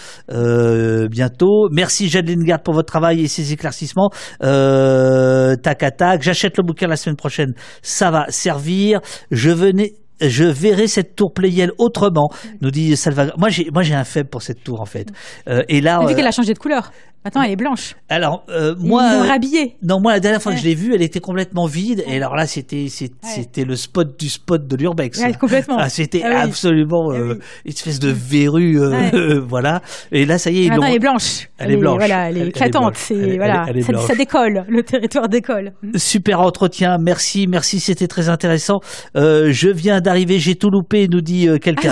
[1.11, 1.69] bientôt.
[1.71, 4.09] Merci Jade Lingard pour votre travail et ses éclaircissements.
[4.39, 7.53] tac à tac, j'achète le bouquin la semaine prochaine,
[7.83, 8.99] ça va servir.
[9.29, 12.29] Je venais je verrai cette tour Playel autrement,
[12.61, 13.35] nous dit Salvador.
[13.37, 15.07] Moi, j'ai, moi, j'ai un faible pour cette tour, en fait.
[15.47, 16.91] Euh, et là, vu qu'elle a changé de couleur.
[17.25, 17.95] Attends, elle est blanche.
[18.07, 19.75] Alors euh, moi, Ils rhabillée.
[19.83, 22.01] Non, moi la dernière fois que je l'ai vue, elle était complètement vide.
[22.07, 25.21] Et alors là, c'était c'était le spot du spot de l'urbex.
[25.37, 25.77] complètement.
[25.77, 29.81] Ah, c'était ah absolument ah euh, une espèce de verrue, euh, voilà.
[30.13, 31.49] Et là, ça y est, Maintenant, elle est blanche.
[31.57, 31.97] Elle, est blanche.
[31.97, 32.95] Voilà, elle est éclatante.
[32.95, 34.63] C'est voilà, ça, ça, décolle.
[34.69, 35.73] Le territoire décolle.
[35.95, 36.97] Super entretien.
[36.99, 37.81] Merci, merci.
[37.81, 38.79] C'était très intéressant.
[39.15, 41.91] je viens d'arriver, j'ai tout loupé, nous dit quelqu'un.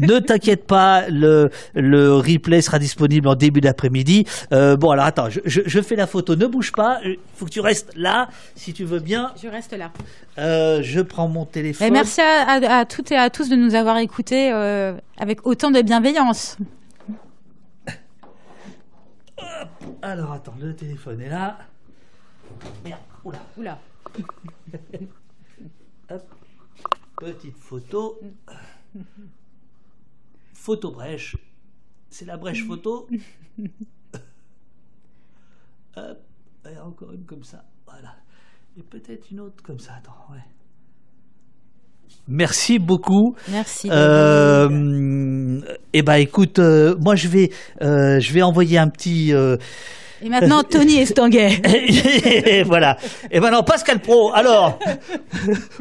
[0.00, 4.24] Ne t'inquiète pas, le le replay sera disponible en début d'après-midi.
[4.52, 6.36] Euh, bon, alors attends, je, fais la photo.
[6.36, 7.00] Ne bouge pas.
[7.04, 9.32] Il faut que tu restes là, si tu veux bien.
[9.42, 9.92] Je reste là.
[10.38, 11.92] Euh, je prends mon téléphone.
[11.92, 16.56] merci à, toutes et à tous de nous avoir écoutés euh, avec autant de bienveillance.
[20.02, 21.58] Alors attends, le téléphone est là.
[22.84, 23.38] Merde, oula.
[23.56, 23.78] Oula.
[27.18, 28.20] Petite photo.
[30.54, 31.36] Photo brèche.
[32.10, 33.08] C'est la brèche photo.
[35.96, 36.18] Hop,
[36.70, 37.64] et encore une comme ça.
[37.86, 38.14] Voilà.
[38.78, 39.94] Et peut-être une autre comme ça.
[39.98, 40.40] Attends, ouais.
[42.28, 43.36] Merci beaucoup.
[43.50, 43.88] Merci.
[43.90, 45.60] Euh,
[45.92, 47.50] eh ben, écoute, euh, moi je vais,
[47.82, 49.32] euh, je vais envoyer un petit.
[50.22, 51.60] Euh, et maintenant, Tony Estanguet.
[51.66, 52.96] et voilà.
[53.30, 54.32] Et maintenant, Pascal Pro.
[54.34, 54.78] Alors,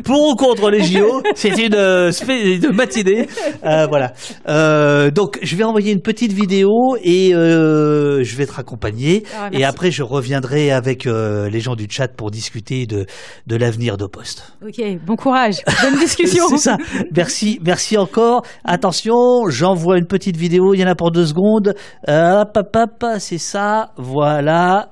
[0.04, 3.28] pour ou contre les JO, c'est une, une matinée.
[3.66, 4.14] Euh, voilà.
[4.48, 9.24] Euh, donc, je vais envoyer une petite vidéo et euh, je vais te raccompagner.
[9.38, 13.06] Ah, et après, je reviendrai avec euh, les gens du chat pour discuter de,
[13.48, 14.54] de l'avenir de Poste.
[14.66, 15.58] Ok, bon courage.
[15.82, 16.48] Bonne discussion.
[16.50, 16.78] c'est ça.
[17.16, 18.44] Merci, merci encore.
[18.64, 20.74] Attention, j'envoie une petite vidéo.
[20.74, 21.74] Il y en a pour deux secondes.
[22.08, 23.92] hop, hop, hop, c'est ça.
[23.98, 24.25] Voilà.
[24.26, 24.84] Voilà.